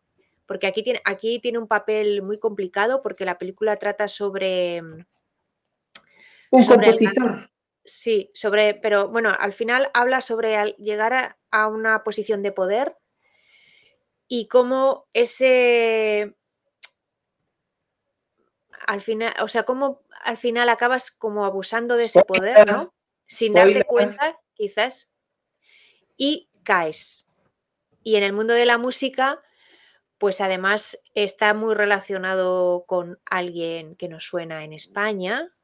porque 0.47 0.67
aquí 0.67 0.81
tiene, 0.83 1.01
aquí 1.05 1.39
tiene 1.39 1.57
un 1.57 1.67
papel 1.67 2.21
muy 2.21 2.39
complicado 2.39 3.01
porque 3.01 3.25
la 3.25 3.37
película 3.37 3.75
trata 3.77 4.07
sobre... 4.07 4.81
Un 6.51 6.63
Sobre 6.63 6.85
compositor. 6.85 7.49
Sí, 7.83 8.31
sobre, 8.33 8.73
pero 8.73 9.09
bueno, 9.09 9.29
al 9.37 9.53
final 9.53 9.91
habla 9.93 10.21
sobre 10.21 10.55
al 10.55 10.75
llegar 10.77 11.13
a, 11.13 11.37
a 11.51 11.67
una 11.67 12.03
posición 12.03 12.41
de 12.41 12.51
poder 12.51 12.97
y 14.27 14.47
cómo 14.47 15.07
ese, 15.13 16.35
al 18.87 19.01
final, 19.01 19.33
o 19.41 19.47
sea, 19.47 19.63
cómo 19.63 20.01
al 20.23 20.37
final 20.37 20.69
acabas 20.69 21.11
como 21.11 21.45
abusando 21.45 21.95
de 21.95 22.05
ese 22.05 22.23
poder, 22.23 22.67
¿no? 22.67 22.93
Sin 23.27 23.53
darte 23.53 23.83
cuenta, 23.83 24.39
quizás, 24.53 25.09
y 26.17 26.49
caes. 26.63 27.27
Y 28.03 28.15
en 28.15 28.23
el 28.23 28.33
mundo 28.33 28.53
de 28.53 28.65
la 28.65 28.77
música, 28.77 29.41
pues 30.17 30.41
además 30.41 31.01
está 31.13 31.53
muy 31.53 31.75
relacionado 31.75 32.85
con 32.87 33.19
alguien 33.25 33.95
que 33.95 34.09
nos 34.09 34.25
suena 34.25 34.63
en 34.63 34.73
España, 34.73 35.54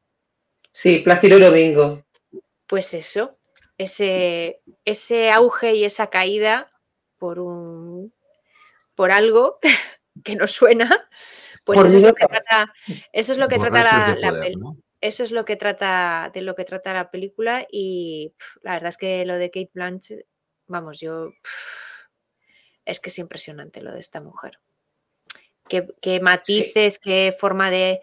Sí, 0.71 0.99
Plácido 0.99 1.39
Domingo. 1.39 2.03
pues 2.67 2.93
eso, 2.93 3.37
ese, 3.77 4.61
ese 4.85 5.29
auge 5.31 5.75
y 5.75 5.83
esa 5.85 6.07
caída 6.09 6.71
por 7.17 7.39
un 7.39 8.13
por 8.95 9.11
algo 9.11 9.59
que 10.23 10.35
nos 10.35 10.51
suena, 10.51 11.09
pues 11.65 11.79
eso 11.79 11.97
es 11.97 12.03
lo 12.03 12.13
que 12.13 12.25
trata, 12.27 12.73
eso 13.11 13.31
es 13.31 13.37
lo 13.37 13.47
que 13.47 13.57
trata 13.59 13.83
la, 13.83 14.13
de 14.15 14.21
la 14.21 14.29
poder, 14.29 14.43
peli- 14.43 14.55
¿no? 14.57 14.77
eso 15.01 15.23
es 15.23 15.31
lo 15.31 15.45
que 15.45 15.55
trata 15.55 16.29
de 16.33 16.41
lo 16.41 16.55
que 16.55 16.63
trata 16.65 16.93
la 16.93 17.09
película 17.11 17.65
y 17.71 18.33
la 18.61 18.73
verdad 18.73 18.89
es 18.89 18.97
que 18.97 19.25
lo 19.25 19.37
de 19.37 19.49
Kate 19.49 19.71
Blanchett, 19.73 20.25
vamos, 20.67 20.99
yo 20.99 21.31
es 22.85 22.99
que 22.99 23.09
es 23.09 23.17
impresionante 23.19 23.81
lo 23.81 23.91
de 23.93 23.99
esta 23.99 24.21
mujer. 24.21 24.59
Qué, 25.67 25.87
qué 26.01 26.19
matices, 26.19 26.99
qué 26.99 27.35
forma 27.37 27.71
de, 27.71 28.01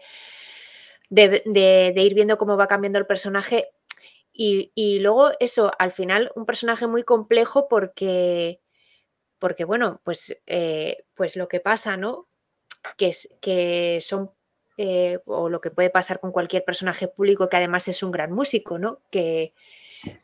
de, 1.09 1.41
de- 1.45 1.93
de 1.95 2.03
ir 2.03 2.13
viendo 2.15 2.37
cómo 2.37 2.57
va 2.57 2.67
cambiando 2.67 2.99
el 2.99 3.05
personaje. 3.07 3.69
Y, 4.33 4.71
y 4.75 4.99
luego 4.99 5.31
eso, 5.39 5.71
al 5.79 5.91
final, 5.91 6.31
un 6.35 6.45
personaje 6.45 6.87
muy 6.87 7.03
complejo 7.03 7.67
porque, 7.69 8.61
porque 9.39 9.65
bueno, 9.65 10.01
pues, 10.03 10.37
eh, 10.47 11.05
pues 11.15 11.37
lo 11.37 11.47
que 11.47 11.59
pasa, 11.59 11.97
¿no? 11.97 12.27
Que, 12.97 13.09
es, 13.09 13.37
que 13.41 13.99
son, 14.01 14.31
eh, 14.77 15.19
o 15.25 15.49
lo 15.49 15.61
que 15.61 15.71
puede 15.71 15.89
pasar 15.91 16.19
con 16.19 16.31
cualquier 16.31 16.65
personaje 16.65 17.07
público 17.09 17.49
que 17.49 17.57
además 17.57 17.87
es 17.89 18.03
un 18.03 18.11
gran 18.11 18.31
músico, 18.33 18.79
¿no? 18.79 19.01
Que, 19.11 19.53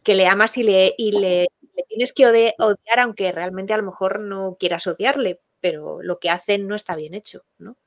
que 0.03 0.15
le 0.15 0.27
amas 0.27 0.57
y 0.57 0.63
le, 0.63 0.95
y 0.97 1.11
le, 1.13 1.47
le 1.75 1.83
tienes 1.89 2.13
que 2.13 2.25
ode- 2.27 2.55
odiar, 2.59 2.99
aunque 3.01 3.31
realmente 3.31 3.73
a 3.73 3.77
lo 3.77 3.83
mejor 3.83 4.19
no 4.21 4.57
quieras 4.59 4.87
odiarle, 4.87 5.41
pero 5.61 6.01
lo 6.03 6.19
que 6.19 6.29
hacen 6.29 6.67
no 6.67 6.75
está 6.75 6.95
bien 6.95 7.13
hecho, 7.15 7.43
¿no? 7.59 7.77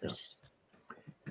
Pues, 0.00 0.38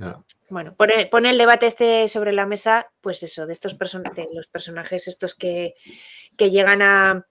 Claro. 0.02 0.26
bueno, 0.50 0.74
pone, 0.76 1.06
pone 1.06 1.30
el 1.30 1.38
debate 1.38 1.68
este 1.68 2.08
sobre 2.08 2.34
la 2.34 2.48
mesa, 2.48 2.92
pues 3.02 3.22
eso, 3.22 3.46
de 3.46 3.54
estos 3.54 3.76
person 3.76 4.02
de 4.04 4.28
los 4.34 4.48
personajes 4.48 5.08
estos 5.08 5.36
que, 5.36 5.76
que 6.38 6.50
llegan 6.50 6.82
a 6.82 7.28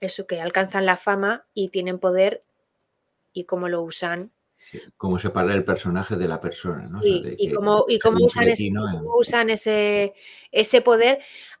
eso, 0.00 0.26
que 0.26 0.40
alcanzan 0.40 0.86
la 0.86 0.96
fama 0.96 1.46
y 1.52 1.68
tienen 1.68 1.98
poder 1.98 2.42
y 3.34 3.44
cómo 3.44 3.68
lo 3.68 3.82
usan. 3.82 4.32
Sí, 4.56 4.80
Cómo 4.96 5.18
separar 5.18 5.50
el 5.50 5.64
personaje 5.64 6.16
de 6.16 6.26
la 6.26 6.40
persona, 6.40 6.84
¿no? 6.90 7.00
O 7.00 7.02
sea, 7.02 7.12
Sí, 7.12 7.22
de 7.22 7.34
y 7.38 7.52
cómo, 7.52 7.84
y 7.86 7.98
usan, 7.98 8.44
ese, 8.48 8.62
cretino 8.62 8.88
en- 8.88 8.98
cómo 8.98 9.16
usan 9.18 9.50
ese, 9.50 10.14
ese 10.52 10.80
poder, 10.80 11.18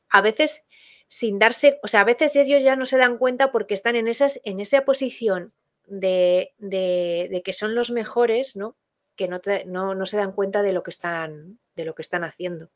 a 0.08 0.22
veces 0.22 0.66
sin 1.08 1.38
darse, 1.38 1.78
o 1.82 1.88
sea, 1.88 2.00
a 2.00 2.04
veces 2.04 2.34
ellos 2.34 2.62
ya 2.64 2.76
no 2.76 2.86
se 2.86 2.96
dan 2.96 3.18
cuenta 3.18 3.52
porque 3.52 3.74
están 3.74 3.94
en, 3.96 4.08
esas, 4.08 4.40
en 4.44 4.60
esa 4.60 4.86
posición 4.86 5.52
de, 5.86 6.54
de- 6.56 7.28
de 7.30 7.42
que 7.42 7.52
son 7.52 7.74
los 7.74 7.90
mejores, 7.90 8.56
¿no? 8.56 8.74
Que 9.16 9.28
no, 9.28 9.40
te- 9.40 9.64
no, 9.64 9.94
no 9.94 10.06
se 10.06 10.16
dan 10.16 10.32
cuenta 10.32 10.62
de 10.62 10.72
lo 10.72 10.82
que 10.82 10.90
están, 10.90 11.58
de 11.76 11.84
lo 11.84 11.94
que 11.94 12.02
están 12.02 12.24
haciendo. 12.24 12.68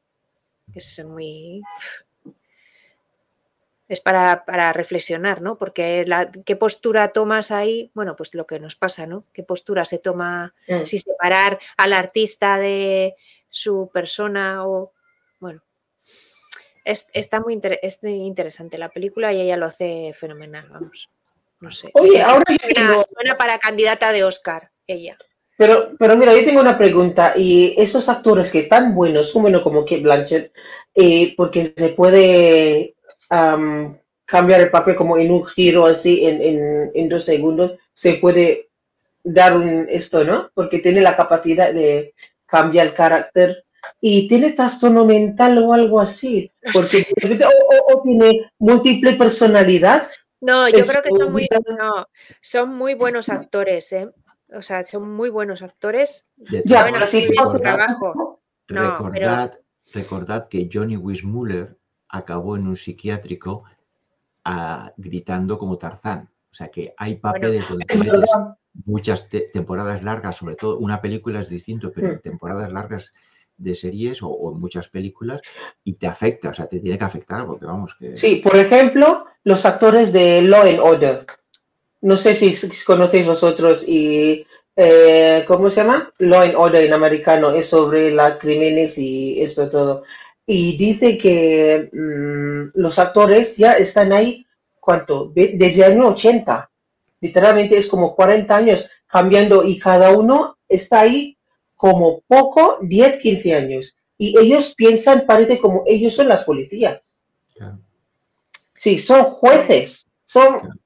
Es 0.74 1.03
muy. 1.05 1.62
Es 3.89 4.01
para, 4.03 4.45
para 4.45 4.72
reflexionar, 4.74 5.41
¿no? 5.41 5.57
Porque 5.57 6.05
la, 6.07 6.30
qué 6.30 6.57
postura 6.57 7.09
tomas 7.09 7.51
ahí, 7.51 7.91
bueno, 7.95 8.16
pues 8.16 8.34
lo 8.34 8.47
que 8.47 8.61
nos 8.61 8.76
pasa, 8.76 9.07
¿no? 9.07 9.24
¿Qué 9.32 9.43
postura 9.43 9.84
se 9.86 9.99
toma 9.99 10.55
Mm. 10.68 10.84
si 10.84 10.99
separar 10.99 11.59
al 11.78 11.95
artista 11.95 12.59
de 12.59 13.14
su 13.49 13.91
persona 13.93 14.66
o 14.66 14.93
bueno 15.41 15.62
es, 16.84 17.09
está 17.14 17.41
muy 17.41 17.55
inter- 17.55 17.78
es 17.82 18.03
muy 18.03 18.12
interesante 18.26 18.76
la 18.76 18.91
película 18.91 19.32
y 19.32 19.41
ella 19.41 19.57
lo 19.57 19.64
hace 19.64 20.12
fenomenal 20.12 20.68
vamos 20.68 21.09
no 21.61 21.70
sé 21.70 21.91
Oye, 21.95 22.20
ahora 22.20 22.45
yo 22.76 23.03
suena 23.05 23.39
para 23.39 23.59
candidata 23.59 24.12
de 24.12 24.22
Oscar 24.24 24.70
ella 24.86 25.16
pero, 25.59 25.91
pero 25.99 26.17
mira, 26.17 26.35
yo 26.35 26.45
tengo 26.47 26.61
una 26.63 26.79
pregunta. 26.79 27.35
Y 27.37 27.75
esos 27.77 28.09
actores 28.09 28.53
que 28.53 28.65
tan 28.65 28.95
buenos, 28.95 29.35
buenos 29.35 29.63
como 29.63 29.83
Kate 29.85 30.01
Blanchett, 30.03 30.53
eh, 30.95 31.35
porque 31.37 31.67
se 31.77 31.91
puede 31.91 32.95
am, 33.31 33.99
cambiar 34.25 34.61
el 34.63 34.71
papel 34.71 34.97
como 34.97 35.19
en 35.19 35.31
un 35.33 35.45
giro 35.45 35.87
así, 35.87 36.25
en, 36.27 36.41
en, 36.43 36.85
en 36.95 37.09
dos 37.09 37.25
segundos, 37.25 37.75
se 37.93 38.15
puede 38.15 38.69
dar 39.25 39.57
un 39.57 39.87
esto, 39.91 40.25
¿no? 40.25 40.51
Porque 40.55 40.79
tiene 40.79 41.03
la 41.03 41.17
capacidad 41.17 41.75
de 41.75 42.15
cambiar 42.47 42.87
el 42.89 42.95
carácter. 42.95 43.65
Y 44.01 44.29
tiene 44.29 44.53
trastorno 44.53 45.05
mental 45.05 45.59
o 45.59 45.73
algo 45.73 46.01
así, 46.01 46.51
No 46.63 46.73
porque 46.73 47.07
o, 47.45 47.95
o- 47.95 47.99
o 47.99 48.03
tiene 48.03 48.51
múltiple 48.59 49.15
personalidad. 49.15 50.03
no 50.41 50.69
yo 50.69 50.87
creo 50.87 51.03
que 51.03 51.11
son 51.13 51.33
muy 51.33 51.49
no, 51.79 52.07
son 52.41 52.75
muy 52.75 52.95
buenos 52.95 53.29
actores 53.29 53.93
¿eh? 53.93 54.09
O 54.53 54.63
sea 54.63 54.85
son 54.85 55.11
muy 55.13 55.29
buenos 55.31 55.63
actores 55.63 56.27
De 56.37 56.63
Ya, 56.65 56.81
Saben 56.81 56.97
hacer 56.97 57.29
su 57.29 57.59
trabajo. 57.59 58.41
No, 58.69 58.91
recordad, 58.99 59.59
recordad 59.95 60.49
que 60.49 60.69
Johnny 60.73 60.97
Weissmuller 60.97 61.77
acabó 62.09 62.57
en 62.57 62.67
un 62.67 62.77
psiquiátrico 62.77 63.65
ah, 64.45 64.93
gritando 64.97 65.59
como 65.59 65.79
Tarzán. 65.79 66.29
O 66.51 66.55
sea 66.55 66.69
que 66.69 66.95
hay 66.97 67.17
papeles 67.17 67.69
donde 67.69 67.85
Es 67.89 67.99
metes 67.99 68.13
verdad. 68.13 68.57
muchas 68.85 69.29
te- 69.29 69.51
temporadas 69.53 70.03
largas, 70.03 70.37
sobre 70.37 70.57
todo 70.57 70.79
una 70.79 71.01
película 71.01 71.41
es 71.41 71.49
distinto, 71.49 71.93
pero 71.93 72.09
Mm. 72.09 72.13
en 72.13 72.21
temporadas 72.21 72.73
largas 72.73 73.13
de 73.57 73.75
series 73.75 74.23
o, 74.23 74.29
o 74.29 74.53
en 74.53 74.61
muchas 74.61 74.89
películas 74.89 75.41
y 75.85 75.95
te 75.95 76.07
afecta, 76.07 76.51
o 76.51 76.55
sea, 76.55 76.67
te 76.67 76.79
tiene 76.79 76.97
que 76.97 77.05
afectar 77.05 77.45
porque 77.45 77.67
vamos 77.67 77.95
que 77.99 78.15
Sí, 78.15 78.37
por 78.37 78.57
ejemplo, 78.57 79.27
los 79.45 79.67
actores 79.67 80.13
de 80.13 80.43
Law 80.43 80.63
and 80.63 80.79
Order. 80.79 81.27
No 82.01 82.17
sé 82.17 82.35
si 82.35 82.55
conocéis 82.85 83.27
vosotros 83.27 83.85
y 83.87 84.47
eh, 84.77 85.45
¿cómo 85.49 85.69
se 85.69 85.81
llama? 85.81 86.13
Law 86.19 86.43
and 86.43 86.55
Order 86.55 86.87
en 86.87 86.93
americano 86.93 87.51
es 87.51 87.69
sobre 87.69 88.13
los 88.13 88.35
crímenes 88.35 88.97
y 88.97 89.43
eso 89.43 89.69
todo. 89.69 90.05
Y 90.47 90.77
dice 90.77 91.19
que 91.19 91.91
mm, 91.93 92.79
los 92.81 92.99
actores 93.01 93.57
ya 93.57 93.73
están 93.73 94.13
ahí, 94.13 94.47
¿cuánto? 94.79 95.33
Desde 95.35 95.85
el 95.85 95.93
año 95.93 96.09
80. 96.11 96.71
Literalmente 97.21 97.77
es 97.77 97.89
como 97.89 98.15
40 98.15 98.57
años 98.57 98.89
cambiando 99.09 99.65
y 99.65 99.81
cada 99.81 100.13
uno 100.13 100.59
está 100.69 101.01
ahí 101.01 101.37
como 101.75 102.21
poco 102.29 102.79
10, 102.81 103.19
15 103.19 103.55
años. 103.57 103.97
Y 104.17 104.39
ellos 104.39 104.75
piensan, 104.77 105.25
parece 105.27 105.59
como 105.59 105.83
ellos 105.87 106.15
son 106.15 106.29
las 106.29 106.45
policías. 106.45 107.25
Sí, 108.75 108.99
son 108.99 109.25
jueces, 109.25 110.07
son... 110.25 110.79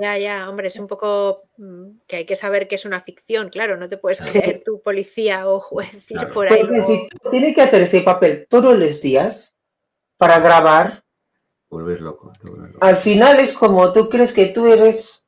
ya 0.00 0.18
ya 0.18 0.48
hombre 0.50 0.68
es 0.68 0.76
un 0.78 0.86
poco 0.86 1.44
mm, 1.56 2.00
que 2.06 2.16
hay 2.16 2.26
que 2.26 2.36
saber 2.36 2.68
que 2.68 2.74
es 2.74 2.84
una 2.84 3.00
ficción 3.00 3.48
claro 3.48 3.76
no 3.76 3.88
te 3.88 3.96
puedes 3.96 4.18
Sí. 4.18 4.38
creer 4.38 4.62
tu 4.64 4.80
policía 4.82 5.48
o 5.48 5.58
juez 5.60 5.94
ir 6.10 6.18
Claro. 6.18 6.34
por 6.34 6.52
ahí 6.52 6.60
porque 6.60 6.76
luego- 6.76 6.86
si 6.86 7.08
tú 7.08 7.30
tienes 7.30 7.54
que 7.54 7.62
hacer 7.62 7.82
ese 7.82 8.02
papel 8.02 8.46
todos 8.48 8.78
los 8.78 9.00
días 9.00 9.56
para 10.18 10.38
grabar, 10.40 11.02
volver 11.70 12.00
loco. 12.00 12.32
te 12.40 12.48
vuelves 12.48 12.72
loco. 12.74 12.84
al 12.86 12.96
final 12.96 13.40
es 13.40 13.54
como 13.54 13.92
tú 13.92 14.08
crees 14.08 14.32
que 14.32 14.46
tú 14.46 14.66
eres 14.66 15.24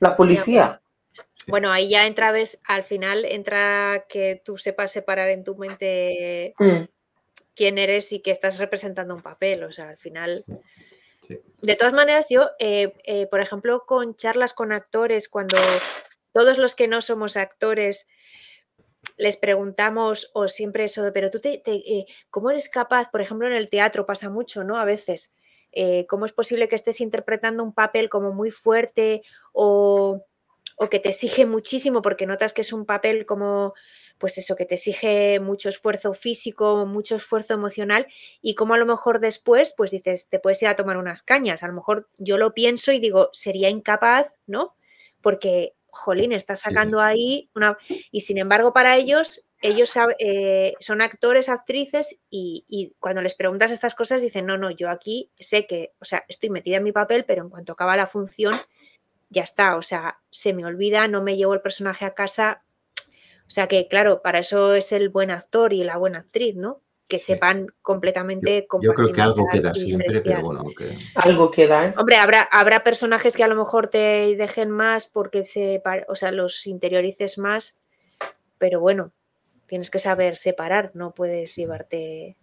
la 0.00 0.16
policía. 0.16 0.80
Bueno, 1.48 1.70
ahí 1.72 1.88
ya 1.88 2.06
entra, 2.06 2.30
ves, 2.30 2.60
al 2.66 2.84
final 2.84 3.24
entra 3.24 4.04
que 4.08 4.40
tú 4.44 4.58
sepas 4.58 4.92
separar 4.92 5.30
en 5.30 5.44
tu 5.44 5.56
mente 5.56 6.54
Mm, 6.58 6.84
quién 7.56 7.78
eres 7.78 8.12
y 8.12 8.20
que 8.20 8.30
estás 8.30 8.58
representando 8.58 9.14
un 9.14 9.22
papel. 9.22 9.64
O 9.64 9.72
sea, 9.72 9.88
al 9.88 9.96
final. 9.96 10.44
Sí. 10.46 10.52
De 11.62 11.76
todas 11.76 11.92
maneras, 11.92 12.26
yo, 12.30 12.50
eh, 12.58 12.94
eh, 13.04 13.26
por 13.26 13.40
ejemplo, 13.40 13.84
con 13.86 14.16
charlas 14.16 14.54
con 14.54 14.72
actores, 14.72 15.28
cuando 15.28 15.58
todos 16.32 16.58
los 16.58 16.74
que 16.74 16.88
no 16.88 17.02
somos 17.02 17.36
actores 17.36 18.06
les 19.16 19.36
preguntamos, 19.36 20.30
o 20.34 20.48
siempre 20.48 20.84
eso, 20.84 21.10
pero 21.12 21.30
tú, 21.30 21.40
te, 21.40 21.60
eh, 21.64 22.06
¿cómo 22.30 22.50
eres 22.50 22.68
capaz? 22.68 23.10
Por 23.10 23.20
ejemplo, 23.20 23.46
en 23.46 23.54
el 23.54 23.68
teatro 23.68 24.06
pasa 24.06 24.30
mucho, 24.30 24.64
¿no? 24.64 24.76
A 24.78 24.84
veces. 24.84 25.32
¿cómo 26.08 26.24
es 26.26 26.32
posible 26.32 26.66
que 26.66 26.74
estés 26.74 27.00
interpretando 27.00 27.62
un 27.62 27.72
papel 27.72 28.08
como 28.08 28.32
muy 28.32 28.50
fuerte 28.50 29.22
o, 29.52 30.24
o 30.76 30.88
que 30.88 30.98
te 30.98 31.10
exige 31.10 31.46
muchísimo 31.46 32.02
porque 32.02 32.26
notas 32.26 32.52
que 32.52 32.62
es 32.62 32.72
un 32.72 32.84
papel 32.84 33.26
como 33.26 33.74
pues 34.18 34.36
eso, 34.38 34.56
que 34.56 34.66
te 34.66 34.74
exige 34.74 35.40
mucho 35.40 35.68
esfuerzo 35.68 36.12
físico, 36.12 36.84
mucho 36.86 37.16
esfuerzo 37.16 37.54
emocional 37.54 38.06
y 38.42 38.54
como 38.54 38.74
a 38.74 38.78
lo 38.78 38.86
mejor 38.86 39.20
después, 39.20 39.74
pues 39.76 39.92
dices, 39.92 40.28
te 40.28 40.38
puedes 40.38 40.60
ir 40.62 40.68
a 40.68 40.76
tomar 40.76 40.96
unas 40.96 41.22
cañas. 41.22 41.62
A 41.62 41.68
lo 41.68 41.74
mejor 41.74 42.08
yo 42.18 42.36
lo 42.38 42.52
pienso 42.52 42.92
y 42.92 42.98
digo, 42.98 43.30
sería 43.32 43.70
incapaz, 43.70 44.34
¿no? 44.46 44.74
Porque, 45.20 45.74
jolín, 45.86 46.32
estás 46.32 46.60
sacando 46.60 47.00
ahí 47.00 47.48
una... 47.54 47.78
Y 48.10 48.20
sin 48.20 48.38
embargo, 48.38 48.72
para 48.72 48.96
ellos, 48.96 49.46
ellos 49.62 49.92
eh, 50.18 50.74
son 50.80 51.00
actores, 51.00 51.48
actrices 51.48 52.20
y, 52.30 52.64
y, 52.68 52.94
cuando 52.98 53.22
les 53.22 53.34
preguntas 53.34 53.70
estas 53.70 53.94
cosas 53.94 54.20
dicen, 54.20 54.46
no, 54.46 54.58
no, 54.58 54.70
yo 54.70 54.90
aquí 54.90 55.30
sé 55.38 55.66
que, 55.66 55.92
o 56.00 56.04
sea, 56.04 56.24
estoy 56.28 56.50
metida 56.50 56.76
en 56.76 56.84
mi 56.84 56.92
papel, 56.92 57.24
pero 57.24 57.42
en 57.42 57.50
cuanto 57.50 57.72
acaba 57.72 57.96
la 57.96 58.06
función, 58.06 58.54
ya 59.30 59.42
está, 59.42 59.76
o 59.76 59.82
sea, 59.82 60.18
se 60.30 60.52
me 60.52 60.64
olvida, 60.64 61.08
no 61.08 61.22
me 61.22 61.36
llevo 61.36 61.54
el 61.54 61.60
personaje 61.60 62.04
a 62.04 62.14
casa, 62.14 62.62
o 63.48 63.50
sea 63.50 63.66
que, 63.66 63.88
claro, 63.88 64.20
para 64.20 64.40
eso 64.40 64.74
es 64.74 64.92
el 64.92 65.08
buen 65.08 65.30
actor 65.30 65.72
y 65.72 65.82
la 65.82 65.96
buena 65.96 66.18
actriz, 66.18 66.54
¿no? 66.54 66.82
Que 67.08 67.18
sepan 67.18 67.68
completamente 67.80 68.68
yo, 68.70 68.78
yo 68.82 68.92
creo 68.92 69.10
que 69.10 69.22
algo 69.22 69.46
queda 69.50 69.74
siempre, 69.74 70.20
pero 70.20 70.42
bueno, 70.42 70.64
que... 70.76 70.98
Algo 71.14 71.50
queda, 71.50 71.86
¿eh? 71.86 71.94
Hombre, 71.96 72.16
habrá, 72.16 72.42
habrá 72.42 72.84
personajes 72.84 73.34
que 73.34 73.42
a 73.42 73.48
lo 73.48 73.56
mejor 73.56 73.88
te 73.88 74.36
dejen 74.36 74.70
más 74.70 75.06
porque 75.06 75.44
se, 75.44 75.82
o 76.08 76.14
sea, 76.14 76.30
los 76.30 76.66
interiorices 76.66 77.38
más, 77.38 77.78
pero 78.58 78.80
bueno, 78.80 79.12
tienes 79.64 79.90
que 79.90 79.98
saber 79.98 80.36
separar, 80.36 80.90
no 80.92 81.14
puedes 81.14 81.56
llevarte... 81.56 82.36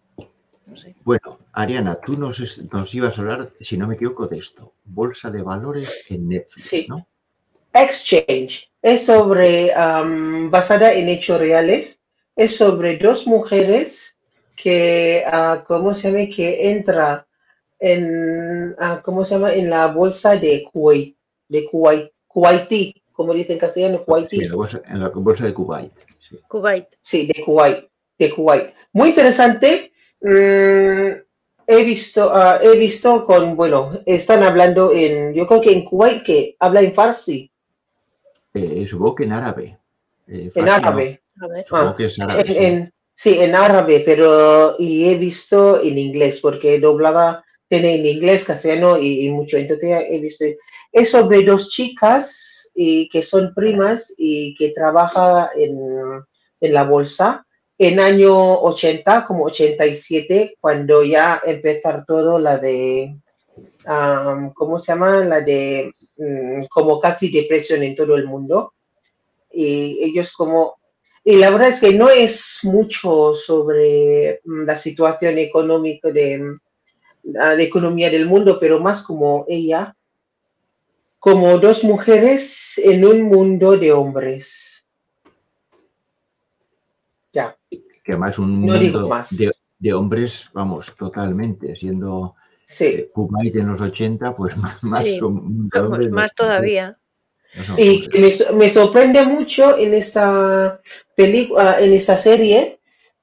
No 0.65 0.75
sé. 0.75 0.95
Bueno, 1.03 1.37
Ariana, 1.53 1.99
tú 2.03 2.17
nos, 2.17 2.63
nos, 2.73 2.95
ibas 2.95 3.19
a 3.19 3.21
hablar, 3.21 3.51
si 3.61 3.77
no 3.77 3.85
me 3.85 3.93
equivoco, 3.93 4.25
de 4.25 4.39
esto. 4.39 4.73
Bolsa 4.85 5.29
de 5.29 5.43
valores 5.43 6.05
en 6.09 6.29
Netflix, 6.29 6.63
sí. 6.63 6.87
¿no? 6.89 7.07
Exchange 7.75 8.71
es 8.81 9.05
sobre, 9.05 9.73
um, 9.75 10.49
basada 10.49 10.93
en 10.93 11.09
hechos 11.09 11.39
reales, 11.39 12.01
es 12.37 12.55
sobre 12.55 12.97
dos 12.97 13.27
mujeres 13.27 14.17
que, 14.55 15.25
uh, 15.27 15.61
¿cómo 15.65 15.93
se 15.93 16.09
llama? 16.09 16.33
Que 16.33 16.69
entra 16.69 17.27
en, 17.77 18.71
uh, 18.79 19.01
¿cómo 19.03 19.25
se 19.25 19.35
llama? 19.35 19.53
En 19.53 19.69
la 19.69 19.87
bolsa 19.87 20.37
de 20.37 20.63
Kuwait, 20.71 21.17
de 21.49 21.65
Kuwait, 21.65 22.11
Kuwaití, 22.27 23.03
como 23.11 23.33
dice 23.33 23.53
en 23.53 23.59
castellano, 23.59 24.05
Kuwaití. 24.05 24.37
Sí, 24.37 24.43
en, 24.45 24.51
la 24.51 24.55
bolsa, 24.55 24.81
en 24.87 24.99
la 25.01 25.09
bolsa 25.09 25.43
de 25.43 25.53
Kuwait. 25.53 25.91
Sí. 26.19 26.39
Kuwait. 26.47 26.87
Sí, 27.01 27.27
de 27.27 27.43
Kuwait, 27.43 27.89
de 28.17 28.29
Kuwait. 28.29 28.73
Muy 28.93 29.09
interesante. 29.09 29.91
Mm, 30.21 31.25
he 31.67 31.83
visto, 31.83 32.31
uh, 32.31 32.63
he 32.63 32.77
visto 32.77 33.25
con, 33.25 33.57
bueno, 33.57 33.91
están 34.05 34.43
hablando 34.43 34.93
en, 34.93 35.33
yo 35.33 35.45
creo 35.45 35.59
que 35.59 35.73
en 35.73 35.83
Kuwait 35.83 36.23
que 36.23 36.55
habla 36.59 36.79
en 36.79 36.93
farsi. 36.93 37.51
Eh, 38.55 38.87
supongo 38.87 39.15
que 39.15 39.23
en 39.25 39.33
árabe. 39.33 39.77
Eh, 40.27 40.51
en 40.55 40.69
árabe. 40.69 41.21
Supongo 41.65 41.89
Ah, 41.89 41.95
que 41.97 42.05
es 42.05 42.19
árabe. 42.19 42.41
En- 42.41 42.47
sí. 42.47 42.55
en- 42.57 42.93
sí, 43.13 43.37
en 43.39 43.55
árabe, 43.55 44.01
pero 44.05 44.75
y 44.79 45.09
he 45.09 45.17
visto 45.17 45.81
en 45.81 45.97
inglés, 45.97 46.39
porque 46.41 46.79
doblada 46.79 47.43
tiene 47.67 47.95
en 47.95 48.05
inglés, 48.05 48.45
castellano 48.45 48.97
y, 48.97 49.25
y 49.25 49.29
mucho. 49.31 49.57
Entonces 49.57 50.05
he 50.09 50.19
visto. 50.19 50.45
Es 50.91 51.11
sobre 51.11 51.43
dos 51.43 51.69
chicas 51.69 52.71
y 52.73 53.09
que 53.09 53.21
son 53.21 53.53
primas 53.53 54.13
y 54.17 54.55
que 54.55 54.69
trabajan 54.69 55.47
en, 55.57 55.77
en 56.61 56.73
la 56.73 56.83
bolsa 56.85 57.45
en 57.77 57.99
año 57.99 58.33
80, 58.61 59.25
como 59.25 59.45
87, 59.45 60.55
cuando 60.61 61.03
ya 61.03 61.41
empezar 61.45 62.05
todo 62.05 62.39
la 62.39 62.57
de, 62.57 63.17
am, 63.85 64.53
¿cómo 64.53 64.79
se 64.79 64.93
llama? 64.93 65.19
La 65.25 65.41
de 65.41 65.91
como 66.69 66.99
casi 66.99 67.31
depresión 67.31 67.83
en 67.83 67.95
todo 67.95 68.15
el 68.15 68.25
mundo. 68.25 68.73
Y 69.51 70.03
ellos 70.03 70.33
como 70.33 70.75
y 71.27 71.37
la 71.37 71.49
verdad 71.49 71.69
es 71.69 71.79
que 71.79 71.91
no 71.95 72.07
es 72.11 72.59
mucho 72.61 73.33
sobre 73.33 74.41
mm, 74.45 74.65
la 74.65 74.75
situación 74.75 75.39
económica 75.39 76.11
de 76.11 76.37
mm, 76.37 76.59
la 77.23 77.55
de 77.55 77.63
economía 77.63 78.11
del 78.11 78.27
mundo, 78.27 78.57
pero 78.59 78.79
más 78.79 79.01
como 79.01 79.43
ella, 79.47 79.97
como 81.17 81.57
dos 81.57 81.83
mujeres 81.83 82.77
en 82.77 83.03
un 83.03 83.23
mundo 83.23 83.75
de 83.75 83.91
hombres. 83.91 84.87
Ya, 87.33 87.57
Que 87.71 88.11
además 88.11 88.37
un 88.37 88.63
no 88.63 88.75
digo 88.75 88.99
mundo 88.99 89.09
más. 89.09 89.35
de, 89.35 89.51
de 89.79 89.93
hombres, 89.93 90.51
vamos, 90.53 90.95
totalmente, 90.95 91.75
siendo 91.75 92.35
Sí. 92.67 92.85
eh, 92.85 93.11
Kuwait 93.13 93.55
en 93.55 93.67
los 93.67 93.79
80, 93.79 94.35
pues 94.35 94.55
más, 94.81 95.03
Sí, 95.05 95.19
Vamos, 95.21 96.33
todavía. 96.35 96.97
Y 97.77 98.03
me, 98.19 98.31
so- 98.31 98.53
me 98.55 98.67
sorprende 98.69 99.23
mucho 99.23 99.77
en 99.77 99.93
esta 99.93 100.81
película, 101.15 101.79
en 101.79 101.93
esta 101.93 102.17
serie, 102.17 102.79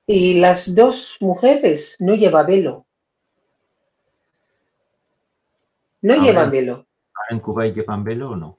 y 0.06 0.40
las 0.40 0.74
dos 0.74 1.16
mujeres 1.20 1.96
no 2.00 2.14
llevan 2.14 2.46
velo. 2.46 2.86
No 6.00 6.14
Ahora- 6.14 6.24
llevan 6.26 6.50
velo. 6.50 6.72
¿Ahora 6.74 7.28
¿En 7.30 7.40
Kuwait 7.40 7.74
llevan 7.74 8.04
velo 8.04 8.30
o 8.30 8.36
no? 8.36 8.58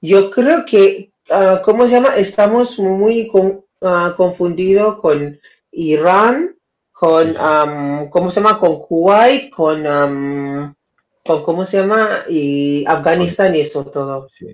Yo 0.00 0.30
creo 0.30 0.64
que, 0.64 1.10
ah, 1.30 1.60
¿cómo 1.64 1.86
se 1.86 1.92
llama? 1.94 2.14
Estamos 2.16 2.78
muy 2.78 3.26
con- 3.28 3.64
ah, 3.82 4.14
confundidos 4.16 5.00
con 5.00 5.38
Irán, 5.72 6.56
con, 6.94 7.36
am, 7.38 8.08
¿cómo 8.08 8.30
se 8.30 8.40
llama? 8.40 8.58
Con 8.58 8.78
Kuwait, 8.80 9.50
con, 9.50 9.84
am, 9.86 10.74
con, 11.24 11.42
¿cómo 11.42 11.64
se 11.64 11.78
llama? 11.78 12.08
Y 12.28 12.84
Afganistán 12.86 13.54
y 13.56 13.60
eso 13.60 13.84
todo. 13.84 14.28
Sí. 14.38 14.46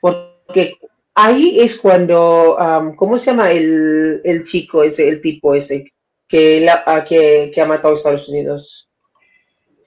Porque 0.00 0.76
ahí 1.14 1.58
es 1.60 1.76
cuando, 1.78 2.58
am, 2.58 2.94
¿cómo 2.96 3.18
se 3.18 3.32
llama 3.32 3.50
el, 3.50 4.20
el 4.24 4.44
chico 4.44 4.84
ese, 4.84 5.08
el 5.08 5.20
tipo 5.20 5.54
ese 5.54 5.92
que, 6.28 6.60
la- 6.60 7.04
que, 7.04 7.50
que 7.52 7.60
ha 7.60 7.66
matado 7.66 7.94
a 7.94 7.96
Estados 7.96 8.28
Unidos? 8.28 8.88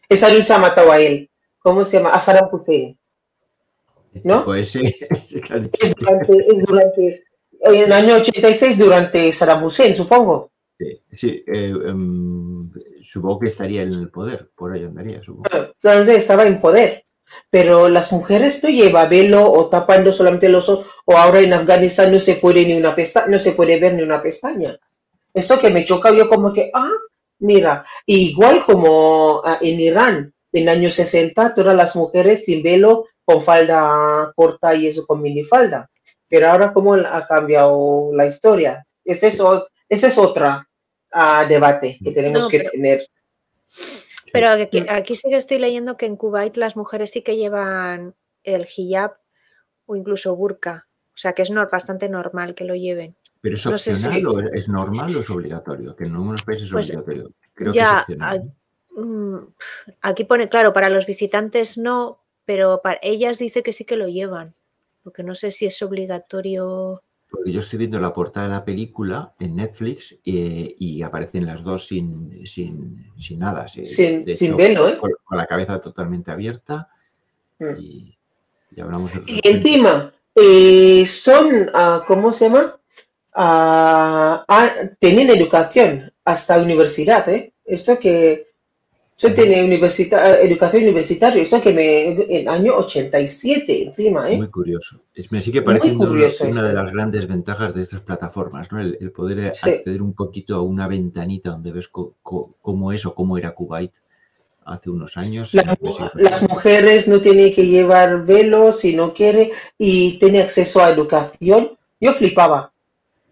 Estados 0.09 0.33
Unidos 0.35 0.51
ha 0.51 0.57
matado 0.59 0.91
a 0.91 0.99
él. 0.99 1.29
¿Cómo 1.59 1.85
se 1.85 1.97
llama? 1.97 2.09
A 2.09 2.19
Saddam 2.19 2.49
Hussein. 2.51 2.97
¿No? 4.25 4.43
Pues 4.43 4.71
sí, 4.71 4.81
es 5.79 5.95
durante, 5.95 6.37
es 6.51 6.65
durante 6.65 7.23
en 7.63 7.75
el 7.75 7.93
año 7.93 8.15
86 8.15 8.77
durante 8.77 9.31
Saddam 9.31 9.63
Hussein, 9.63 9.95
supongo. 9.95 10.51
Sí, 11.11 11.43
eh, 11.47 11.73
em, 11.85 12.71
supongo 13.03 13.39
que 13.39 13.47
estaría 13.49 13.81
en 13.83 13.93
el 13.93 14.09
poder, 14.09 14.49
por 14.55 14.73
ahí 14.73 14.83
andaría, 14.83 15.21
supongo. 15.23 15.43
Hussein 15.77 16.09
estaba 16.09 16.45
en 16.45 16.59
poder. 16.59 17.05
Pero 17.49 17.87
las 17.87 18.11
mujeres 18.11 18.61
no 18.61 18.69
llevan 18.69 19.09
velo 19.09 19.49
o 19.51 19.69
tapando 19.69 20.11
solamente 20.11 20.49
los 20.49 20.67
ojos, 20.67 20.85
o 21.05 21.15
ahora 21.15 21.39
en 21.39 21.53
Afganistán 21.53 22.11
no 22.11 22.19
se 22.19 22.35
puede 22.35 22.65
ni 22.65 22.73
una 22.73 22.93
pesta 22.93 23.25
no 23.27 23.39
se 23.39 23.53
puede 23.53 23.79
ver 23.79 23.93
ni 23.93 24.01
una 24.03 24.21
pestaña. 24.21 24.77
Eso 25.33 25.59
que 25.59 25.69
me 25.69 25.85
choca 25.85 26.11
yo 26.11 26.27
como 26.27 26.51
que, 26.51 26.69
ah, 26.73 26.91
mira, 27.39 27.85
igual 28.05 28.63
como 28.65 29.41
ah, 29.45 29.57
en 29.61 29.79
Irán, 29.79 30.33
en 30.51 30.67
años 30.67 30.95
60, 30.95 31.53
todas 31.53 31.75
las 31.75 31.95
mujeres 31.95 32.43
sin 32.45 32.61
velo, 32.63 33.05
con 33.23 33.41
falda 33.41 34.33
corta 34.35 34.75
y 34.75 34.87
eso 34.87 35.05
con 35.07 35.21
minifalda. 35.21 35.89
Pero 36.27 36.49
ahora 36.49 36.73
cómo 36.73 36.95
ha 36.95 37.25
cambiado 37.27 38.09
la 38.13 38.25
historia. 38.25 38.85
Es, 39.05 39.39
o- 39.39 39.67
ese 39.87 40.07
es 40.07 40.17
otra 40.17 40.67
ah, 41.11 41.45
debate 41.47 41.97
que 42.03 42.11
tenemos 42.11 42.43
No, 42.43 42.49
que 42.49 42.59
pero- 42.59 42.71
tener. 42.71 43.07
Pero 44.33 44.49
aquí, 44.49 44.81
Mm. 44.81 44.85
aquí 44.89 45.15
sí 45.15 45.29
que 45.29 45.37
estoy 45.37 45.59
leyendo 45.59 45.97
que 45.97 46.05
en 46.05 46.15
Kuwait 46.15 46.55
las 46.57 46.75
mujeres 46.77 47.11
sí 47.11 47.21
que 47.21 47.35
llevan 47.37 48.15
el 48.43 48.67
hijab 48.75 49.17
o 49.85 49.95
incluso 49.95 50.35
burka. 50.35 50.87
O 51.13 51.17
sea 51.17 51.33
que 51.33 51.41
es 51.41 51.51
nor- 51.51 51.69
bastante 51.69 52.07
normal 52.09 52.55
que 52.55 52.63
lo 52.63 52.75
lleven. 52.75 53.15
¿Pero 53.41 53.55
es 53.55 53.65
No 53.65 53.77
sé 53.77 53.95
si- 53.95 54.05
opcional 54.07 54.27
o 54.27 54.39
es 54.55 54.67
normal 54.69 55.15
o 55.15 55.19
es 55.19 55.29
obligatorio? 55.29 55.95
Que 55.95 56.05
en 56.05 56.13
algunos 56.15 56.43
países 56.43 56.65
es 56.67 56.71
Pues, 56.71 56.89
obligatorio. 56.91 57.31
Creo 57.53 57.73
ya, 57.73 57.83
que 57.83 58.13
es 58.13 58.19
opcional. 58.19 58.53
¿no? 58.95 59.01
Mm, 59.03 59.53
Aquí 60.01 60.23
pone, 60.25 60.47
claro, 60.49 60.73
para 60.73 60.89
los 60.89 61.05
visitantes 61.05 61.77
no, 61.77 62.21
pero 62.45 62.81
para 62.81 62.99
ellas 63.01 63.37
dice 63.39 63.63
que 63.63 63.73
sí 63.73 63.83
que 63.85 63.95
lo 63.97 64.07
llevan. 64.07 64.53
Lo 65.03 65.11
que 65.11 65.23
no 65.23 65.33
sé 65.35 65.51
si 65.51 65.65
es 65.65 65.81
obligatorio. 65.81 67.01
Porque 67.31 67.51
yo 67.51 67.61
estoy 67.61 67.79
viendo 67.79 67.99
la 67.99 68.13
portada 68.13 68.47
de 68.47 68.53
la 68.53 68.65
película 68.65 69.33
en 69.39 69.55
Netflix 69.55 70.19
eh, 70.25 70.75
y 70.77 71.01
aparecen 71.01 71.45
las 71.45 71.63
dos 71.63 71.87
sin, 71.87 72.45
sin, 72.45 73.09
sin 73.17 73.39
nada. 73.39 73.67
Sin, 73.69 74.35
sin 74.35 74.57
velo, 74.57 74.89
¿eh? 74.89 74.97
Con, 74.97 75.11
con 75.23 75.37
la 75.37 75.47
cabeza 75.47 75.79
totalmente 75.81 76.29
abierta 76.29 76.89
Mm. 77.61 77.79
y, 77.79 78.17
y 78.75 78.81
hablamos 78.81 79.11
Y 79.27 79.39
encima, 79.47 80.11
eh, 80.35 81.05
son, 81.05 81.69
ah, 81.73 82.03
¿cómo 82.07 82.33
se 82.33 82.45
llama? 82.45 82.77
Ah, 83.33 84.45
tienen 84.99 85.29
educación 85.29 86.11
hasta 86.25 86.61
universidad, 86.61 87.27
¿eh? 87.29 87.53
Esto 87.63 87.99
que, 87.99 88.47
eso 89.23 89.33
tiene 89.35 89.63
universita- 89.63 90.39
educación 90.39 90.83
universitaria, 90.83 91.41
esto 91.43 91.61
que 91.61 91.71
me, 91.73 92.37
en 92.39 92.49
año 92.49 92.73
87 92.75 93.83
encima, 93.83 94.29
¿eh? 94.31 94.37
Muy 94.37 94.49
curioso. 94.49 94.99
Es, 95.13 95.31
me 95.31 95.41
sigue 95.41 95.61
Muy 95.61 95.65
pareciendo 95.67 96.01
una, 96.05 96.09
curioso 96.11 96.45
una 96.47 96.63
de 96.63 96.73
las 96.73 96.91
grandes 96.91 97.27
ventajas 97.27 97.73
de 97.75 97.81
estas 97.81 98.01
plataformas, 98.01 98.71
¿no? 98.71 98.81
El, 98.81 98.97
el 98.99 99.11
poder 99.11 99.53
Sí. 99.53 99.69
acceder 99.69 100.01
un 100.01 100.13
poquito 100.13 100.55
a 100.55 100.61
una 100.61 100.87
ventanita 100.87 101.51
donde 101.51 101.71
ves 101.71 101.87
co- 101.87 102.15
co- 102.23 102.49
cómo 102.61 102.91
es 102.91 103.05
o 103.05 103.13
cómo 103.13 103.37
era 103.37 103.53
Kuwait 103.53 103.91
hace 104.65 104.89
unos 104.89 105.17
años. 105.17 105.53
La- 105.53 105.77
las 106.15 106.49
mujeres 106.49 107.07
no 107.07 107.19
tienen 107.21 107.53
que 107.53 107.67
llevar 107.67 108.25
velo 108.25 108.71
si 108.71 108.95
no 108.95 109.13
quiere 109.13 109.51
y 109.77 110.17
tiene 110.19 110.41
acceso 110.41 110.81
a 110.83 110.89
educación. 110.89 111.77
Yo 111.99 112.13
flipaba, 112.13 112.71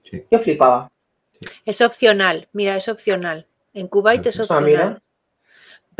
Sí. 0.03 0.23
yo 0.29 0.39
flipaba. 0.39 0.91
Es 1.65 1.81
opcional, 1.81 2.47
mira, 2.53 2.75
es 2.77 2.87
opcional. 2.89 3.47
En 3.73 3.87
Kuwait 3.87 4.25
es 4.27 4.39
Ah, 4.51 4.59
mira. 4.61 4.79
opcional. 4.81 5.01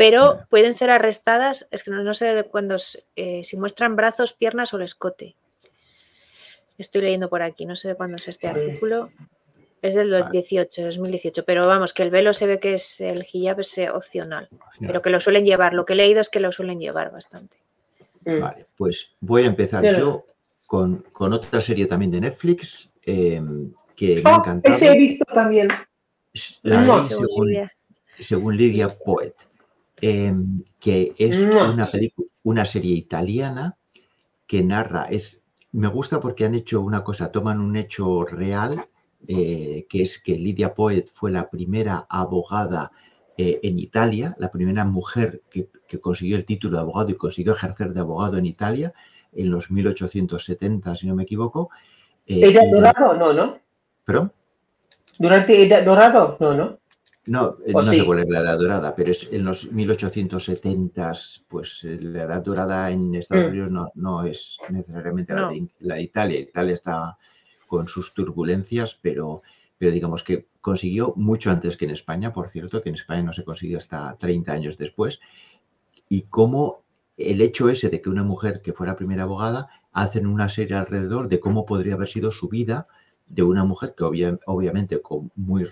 Pero 0.00 0.32
Mira. 0.34 0.46
pueden 0.48 0.72
ser 0.72 0.88
arrestadas, 0.90 1.68
es 1.70 1.84
que 1.84 1.90
no, 1.90 2.02
no 2.02 2.14
sé 2.14 2.24
de 2.34 2.44
cuándo, 2.44 2.76
es, 2.76 3.04
eh, 3.16 3.44
si 3.44 3.58
muestran 3.58 3.96
brazos, 3.96 4.32
piernas 4.32 4.72
o 4.72 4.78
el 4.78 4.84
escote. 4.84 5.36
Estoy 6.78 7.02
leyendo 7.02 7.28
por 7.28 7.42
aquí, 7.42 7.66
no 7.66 7.76
sé 7.76 7.88
de 7.88 7.94
cuándo 7.96 8.16
es 8.16 8.26
este 8.26 8.48
artículo. 8.48 9.10
Es 9.82 9.94
del 9.94 10.10
Vale. 10.10 10.26
18, 10.32 10.86
2018, 10.86 11.44
pero 11.44 11.66
vamos, 11.66 11.92
que 11.92 12.02
el 12.02 12.08
velo 12.10 12.32
se 12.32 12.46
ve 12.46 12.58
que 12.58 12.74
es 12.74 13.00
el 13.02 13.26
hijab 13.30 13.60
es 13.60 13.76
eh, 13.76 13.90
opcional, 13.90 14.48
Sí. 14.72 14.86
pero 14.86 15.02
que 15.02 15.10
lo 15.10 15.20
suelen 15.20 15.44
llevar. 15.44 15.74
Lo 15.74 15.84
que 15.84 15.92
he 15.92 15.96
leído 15.96 16.22
es 16.22 16.30
que 16.30 16.40
lo 16.40 16.50
suelen 16.50 16.80
llevar 16.80 17.12
bastante. 17.12 17.58
Mm. 18.24 18.40
Vale, 18.40 18.66
pues 18.78 19.10
voy 19.20 19.42
a 19.42 19.46
empezar 19.48 19.84
yo 19.98 20.24
con, 20.66 21.04
con 21.12 21.34
otra 21.34 21.60
serie 21.60 21.84
también 21.84 22.10
de 22.10 22.20
Netflix 22.22 22.88
eh, 23.04 23.38
que 23.94 24.14
me 24.24 24.30
ha 24.30 24.34
Ah, 24.34 24.36
encantado. 24.38 24.74
ese 24.74 24.86
he 24.92 24.96
visto 24.96 25.24
también. 25.34 25.68
La 26.62 26.82
No. 26.84 26.96
vi 27.02 27.08
Según 27.08 27.26
según, 27.26 27.46
Lidia. 27.48 27.72
según 28.18 28.56
Lidia 28.56 28.88
Poet, 28.88 29.34
eh, 30.00 30.34
que 30.78 31.14
es 31.18 31.36
una 31.36 31.86
película, 31.86 32.28
una 32.42 32.64
serie 32.66 32.94
italiana 32.94 33.76
que 34.46 34.62
narra, 34.62 35.04
es, 35.04 35.44
me 35.72 35.88
gusta 35.88 36.20
porque 36.20 36.44
han 36.44 36.54
hecho 36.54 36.80
una 36.80 37.04
cosa, 37.04 37.30
toman 37.30 37.60
un 37.60 37.76
hecho 37.76 38.24
real, 38.24 38.86
eh, 39.28 39.86
que 39.88 40.02
es 40.02 40.18
que 40.18 40.36
Lidia 40.36 40.74
Poet 40.74 41.06
fue 41.12 41.30
la 41.30 41.48
primera 41.48 42.06
abogada 42.08 42.90
eh, 43.36 43.60
en 43.62 43.78
Italia, 43.78 44.34
la 44.38 44.50
primera 44.50 44.84
mujer 44.84 45.42
que, 45.48 45.68
que 45.86 46.00
consiguió 46.00 46.36
el 46.36 46.44
título 46.44 46.76
de 46.76 46.82
abogado 46.82 47.10
y 47.10 47.14
consiguió 47.14 47.52
ejercer 47.54 47.92
de 47.92 48.00
abogado 48.00 48.38
en 48.38 48.46
Italia 48.46 48.92
en 49.32 49.50
los 49.50 49.70
1870, 49.70 50.96
si 50.96 51.06
no 51.06 51.14
me 51.14 51.22
equivoco. 51.22 51.70
Eh, 52.26 52.40
¿Edad 52.50 52.64
y- 52.66 52.70
dorado? 52.70 53.14
No, 53.14 53.32
¿no? 53.32 53.58
¿Perdón? 54.04 54.32
¿Durante 55.18 55.62
edad 55.62 55.84
dorado? 55.84 56.36
No, 56.40 56.54
¿no? 56.54 56.79
No, 57.26 57.56
eh, 57.66 57.72
¿O 57.74 57.82
no 57.82 57.90
sí? 57.92 57.98
sé 57.98 58.04
cuál 58.06 58.20
es 58.20 58.28
la 58.28 58.40
edad 58.40 58.58
dorada, 58.58 58.94
pero 58.96 59.10
es 59.10 59.28
en 59.30 59.44
los 59.44 59.70
1870, 59.72 61.12
pues 61.48 61.84
eh, 61.84 61.98
la 62.00 62.24
edad 62.24 62.42
dorada 62.42 62.90
en 62.90 63.14
Estados 63.14 63.46
Mm. 63.46 63.50
Unidos 63.50 63.70
no, 63.70 63.92
no 63.94 64.24
es 64.24 64.58
necesariamente 64.70 65.34
la, 65.34 65.48
de, 65.50 65.68
la 65.80 65.94
de 65.96 66.02
Italia. 66.02 66.40
Italia 66.40 66.72
está 66.74 67.18
con 67.68 67.88
sus 67.88 68.14
turbulencias, 68.14 68.98
pero, 69.00 69.42
pero 69.78 69.92
digamos 69.92 70.24
que 70.24 70.46
consiguió 70.60 71.12
mucho 71.16 71.50
antes 71.50 71.76
que 71.76 71.84
en 71.84 71.92
España, 71.92 72.32
por 72.32 72.48
cierto, 72.48 72.82
que 72.82 72.88
en 72.88 72.94
España 72.96 73.22
no 73.22 73.32
se 73.32 73.44
consiguió 73.44 73.78
hasta 73.78 74.16
30 74.18 74.52
años 74.52 74.78
después. 74.78 75.20
Y 76.08 76.22
cómo 76.22 76.82
el 77.16 77.40
hecho 77.40 77.68
ese 77.68 77.88
de 77.90 78.00
que 78.02 78.10
una 78.10 78.24
mujer 78.24 78.62
que 78.62 78.72
fuera 78.72 78.96
primera 78.96 79.24
abogada 79.24 79.68
hacen 79.92 80.26
una 80.26 80.48
serie 80.48 80.76
alrededor 80.76 81.28
de 81.28 81.40
cómo 81.40 81.64
podría 81.66 81.94
haber 81.94 82.08
sido 82.08 82.30
su 82.32 82.48
vida 82.48 82.86
de 83.26 83.42
una 83.42 83.64
mujer 83.64 83.94
que 83.96 84.04
obvia- 84.04 84.38
obviamente 84.46 85.00
con, 85.00 85.30
muy, 85.36 85.66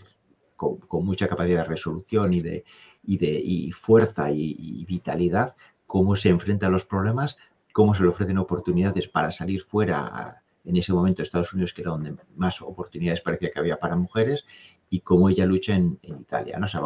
con, 0.59 1.05
mucha 1.05 1.29
capacidad 1.29 1.63
de 1.63 1.69
resolución 1.69 2.35
y 2.35 2.43
de, 2.43 2.65
y 3.05 3.17
de 3.17 3.31
y 3.31 3.73
fuerza 3.73 4.31
y, 4.31 4.57
y 4.59 4.85
vitalidad, 4.85 5.57
cómo 5.87 6.17
se 6.17 6.29
enfrenta 6.29 6.67
a 6.67 6.71
los 6.71 6.85
problemas, 6.85 7.39
cómo 7.73 7.95
se 7.95 8.03
le 8.03 8.09
ofrecen 8.09 8.39
oportunidades 8.39 9.09
para 9.09 9.31
salir 9.31 9.63
fuera 9.63 10.07
a- 10.07 10.43
en 10.65 10.77
ese 10.77 10.93
momento 10.93 11.23
Estados 11.23 11.53
Unidos, 11.55 11.73
que 11.73 11.83
era 11.83 11.93
donde 11.93 12.15
más 12.37 12.61
oportunidades 12.61 13.23
parecía 13.23 13.51
que 13.51 13.59
había 13.59 13.79
para 13.79 13.97
mujeres, 13.97 14.45
y 14.91 15.01
cómo 15.01 15.29
ella 15.29 15.47
lucha 15.47 15.75
en, 15.75 15.99
Italia. 16.03 16.59
No 16.59 16.67
o 16.67 16.69
sea, 16.69 16.83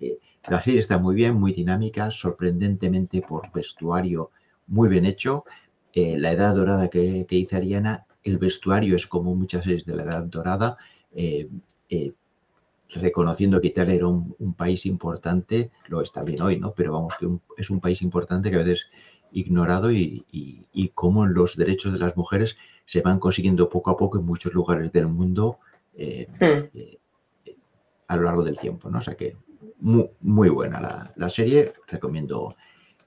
eh, 0.00 0.18
la 0.48 0.60
serie 0.60 0.78
está 0.80 0.98
muy 0.98 1.14
bien, 1.14 1.34
muy 1.34 1.52
dinámica, 1.52 2.10
sorprendentemente 2.10 3.22
por 3.22 3.50
vestuario 3.52 4.30
muy 4.68 4.88
bien 4.88 5.06
hecho. 5.06 5.44
Eh, 5.92 6.18
la 6.18 6.32
edad 6.32 6.54
dorada 6.54 6.88
que, 6.88 7.24
que 7.28 7.36
dice 7.36 7.56
Ariana, 7.56 8.04
el 8.22 8.38
vestuario 8.38 8.96
es 8.96 9.06
como 9.06 9.34
muchas 9.34 9.64
series 9.64 9.86
de 9.86 9.94
la 9.96 10.02
edad 10.02 10.24
dorada, 10.24 10.76
eh, 11.14 11.48
eh, 11.88 12.12
reconociendo 12.90 13.60
que 13.60 13.68
Italia 13.68 13.94
era 13.94 14.06
un, 14.06 14.34
un 14.38 14.54
país 14.54 14.86
importante, 14.86 15.70
lo 15.88 16.00
está 16.02 16.22
bien 16.22 16.40
hoy, 16.42 16.58
¿no? 16.58 16.72
Pero 16.72 16.92
vamos, 16.92 17.14
que 17.18 17.26
un- 17.26 17.40
es 17.56 17.70
un 17.70 17.80
país 17.80 18.00
importante 18.02 18.50
que 18.50 18.56
a 18.56 18.60
veces 18.60 18.86
ignorado 19.32 19.90
y, 19.90 20.24
y, 20.30 20.66
y 20.72 20.88
cómo 20.90 21.26
los 21.26 21.56
derechos 21.56 21.92
de 21.92 21.98
las 21.98 22.16
mujeres 22.16 22.56
se 22.86 23.00
van 23.00 23.18
consiguiendo 23.18 23.68
poco 23.68 23.90
a 23.90 23.96
poco 23.96 24.18
en 24.18 24.24
muchos 24.24 24.54
lugares 24.54 24.92
del 24.92 25.08
mundo 25.08 25.58
eh, 25.96 26.28
Mm. 26.40 26.78
eh, 26.78 26.98
a 28.08 28.16
lo 28.16 28.22
largo 28.22 28.44
del 28.44 28.56
tiempo, 28.58 28.88
¿no? 28.88 28.98
O 28.98 29.02
sea 29.02 29.14
que 29.16 29.36
muy, 29.80 30.08
muy 30.20 30.48
buena 30.48 30.80
la, 30.80 31.12
la 31.16 31.28
serie, 31.28 31.72
recomiendo 31.88 32.54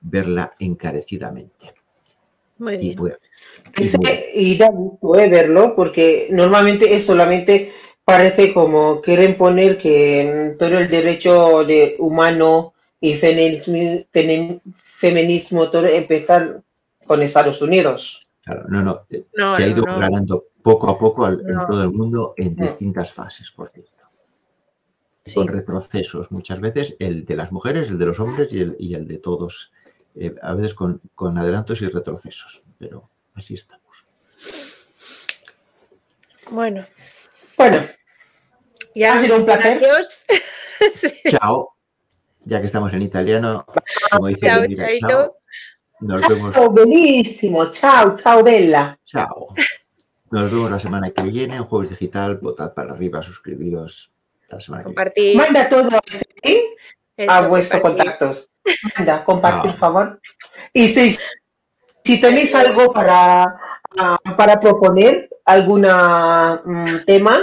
verla 0.01 0.53
encarecidamente. 0.59 1.73
Muy 2.57 2.73
Y, 2.75 2.79
bien. 2.79 2.95
pues, 2.97 3.17
y 3.77 3.97
muy- 3.97 4.19
y 4.35 4.57
da 4.57 4.69
gusto 4.69 5.17
eh, 5.17 5.29
verlo, 5.29 5.73
porque 5.75 6.27
normalmente 6.31 6.93
es 6.93 7.05
solamente 7.05 7.71
parece 8.09 8.53
como 8.53 9.01
quieren 9.01 9.37
poner 9.37 9.77
que 9.77 10.51
todo 10.57 10.77
el 10.77 10.89
derecho 10.89 11.63
de 11.65 11.95
humano 11.99 12.73
y 12.99 13.13
feminismo, 13.15 14.03
feminismo 14.71 15.69
todo 15.69 15.85
empezar 15.87 16.61
con 17.07 17.21
Estados 17.21 17.61
Unidos. 17.61 18.27
claro, 18.43 18.65
no, 18.67 18.81
no, 18.81 19.05
eh, 19.09 19.23
No, 19.35 19.55
se 19.55 19.63
ha 19.63 19.67
ido 19.67 19.83
no. 19.83 19.99
ganando 19.99 20.45
poco 20.61 20.89
a 20.89 20.97
poco 20.99 21.25
al- 21.25 21.39
en 21.47 21.57
todo 21.67 21.83
el 21.83 21.91
mundo 21.91 22.33
en 22.37 22.55
No. 22.55 22.65
distintas 22.65 23.11
fases, 23.13 23.51
por 23.51 23.69
cierto. 23.71 23.93
Sí. 25.25 25.35
Con 25.35 25.47
retrocesos 25.47 26.31
muchas 26.31 26.59
veces, 26.59 26.95
el 26.99 27.25
de 27.25 27.35
las 27.35 27.51
mujeres, 27.51 27.89
el 27.89 27.99
de 27.99 28.05
los 28.05 28.19
hombres 28.19 28.51
y 28.53 28.61
el, 28.61 28.75
y 28.79 28.95
el 28.95 29.07
de 29.07 29.17
todos, 29.19 29.71
eh, 30.15 30.33
a 30.41 30.55
veces 30.55 30.73
con, 30.73 31.01
con 31.13 31.37
adelantos 31.37 31.81
y 31.81 31.87
retrocesos, 31.87 32.63
pero 32.79 33.09
así 33.35 33.53
estamos. 33.53 34.05
Bueno, 36.51 36.83
Bueno, 37.57 37.77
ya. 38.95 39.13
Ha 39.15 39.19
sido 39.19 39.37
un 39.37 39.45
placer. 39.45 39.77
Adiós. 39.77 40.25
Sí. 40.93 41.11
Chao, 41.29 41.75
ya 42.45 42.61
que 42.61 42.67
estamos 42.67 42.93
en 42.93 43.01
italiano, 43.01 43.65
como 44.11 44.27
dice 44.27 44.47
Chao, 44.47 44.61
Elvira, 44.63 44.85
chaito. 44.87 45.07
chao. 45.09 45.35
Nos 45.99 46.21
vemos 46.25 46.55
chao, 46.55 46.71
bellísimo, 46.71 47.69
chao, 47.69 48.15
chao, 48.15 48.41
Bella. 48.41 48.97
Chao. 49.03 49.47
Nos 50.31 50.49
vemos 50.49 50.71
la 50.71 50.79
semana 50.79 51.09
que 51.11 51.23
viene 51.23 51.57
en 51.57 51.65
Jueves 51.65 51.89
Digital. 51.89 52.37
Votad 52.37 52.73
para 52.73 52.93
arriba, 52.93 53.21
suscribiros. 53.21 54.09
La 54.47 54.61
semana 54.61 54.85
que 54.85 55.11
viene. 55.17 55.35
Manda 55.37 55.67
todo 55.67 55.89
¿sí? 56.07 56.63
eso, 57.17 57.29
a 57.29 57.41
vuestros 57.47 57.81
contactos. 57.81 58.49
Manda, 58.95 59.21
compartir, 59.25 59.61
por 59.63 59.71
Ah. 59.71 59.73
favor. 59.73 60.19
Y 60.71 60.87
si, 60.87 61.17
si 62.05 62.21
tenéis 62.21 62.55
algo 62.55 62.93
para, 62.93 63.53
ah, 63.97 64.17
para 64.37 64.61
proponer, 64.61 65.29
algún 65.43 65.85
tema, 67.05 67.37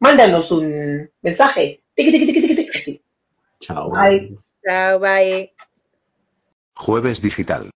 mándanos 0.00 0.50
un 0.52 1.10
mensaje. 1.22 1.82
Tiqui, 1.94 2.12
tiqui, 2.12 2.54
tiqui, 2.54 2.70
así. 2.74 3.02
Chao. 3.60 3.90
Bye. 3.90 4.36
Chao, 4.64 4.98
bye. 4.98 5.52
Jueves 6.74 7.20
Digital. 7.20 7.70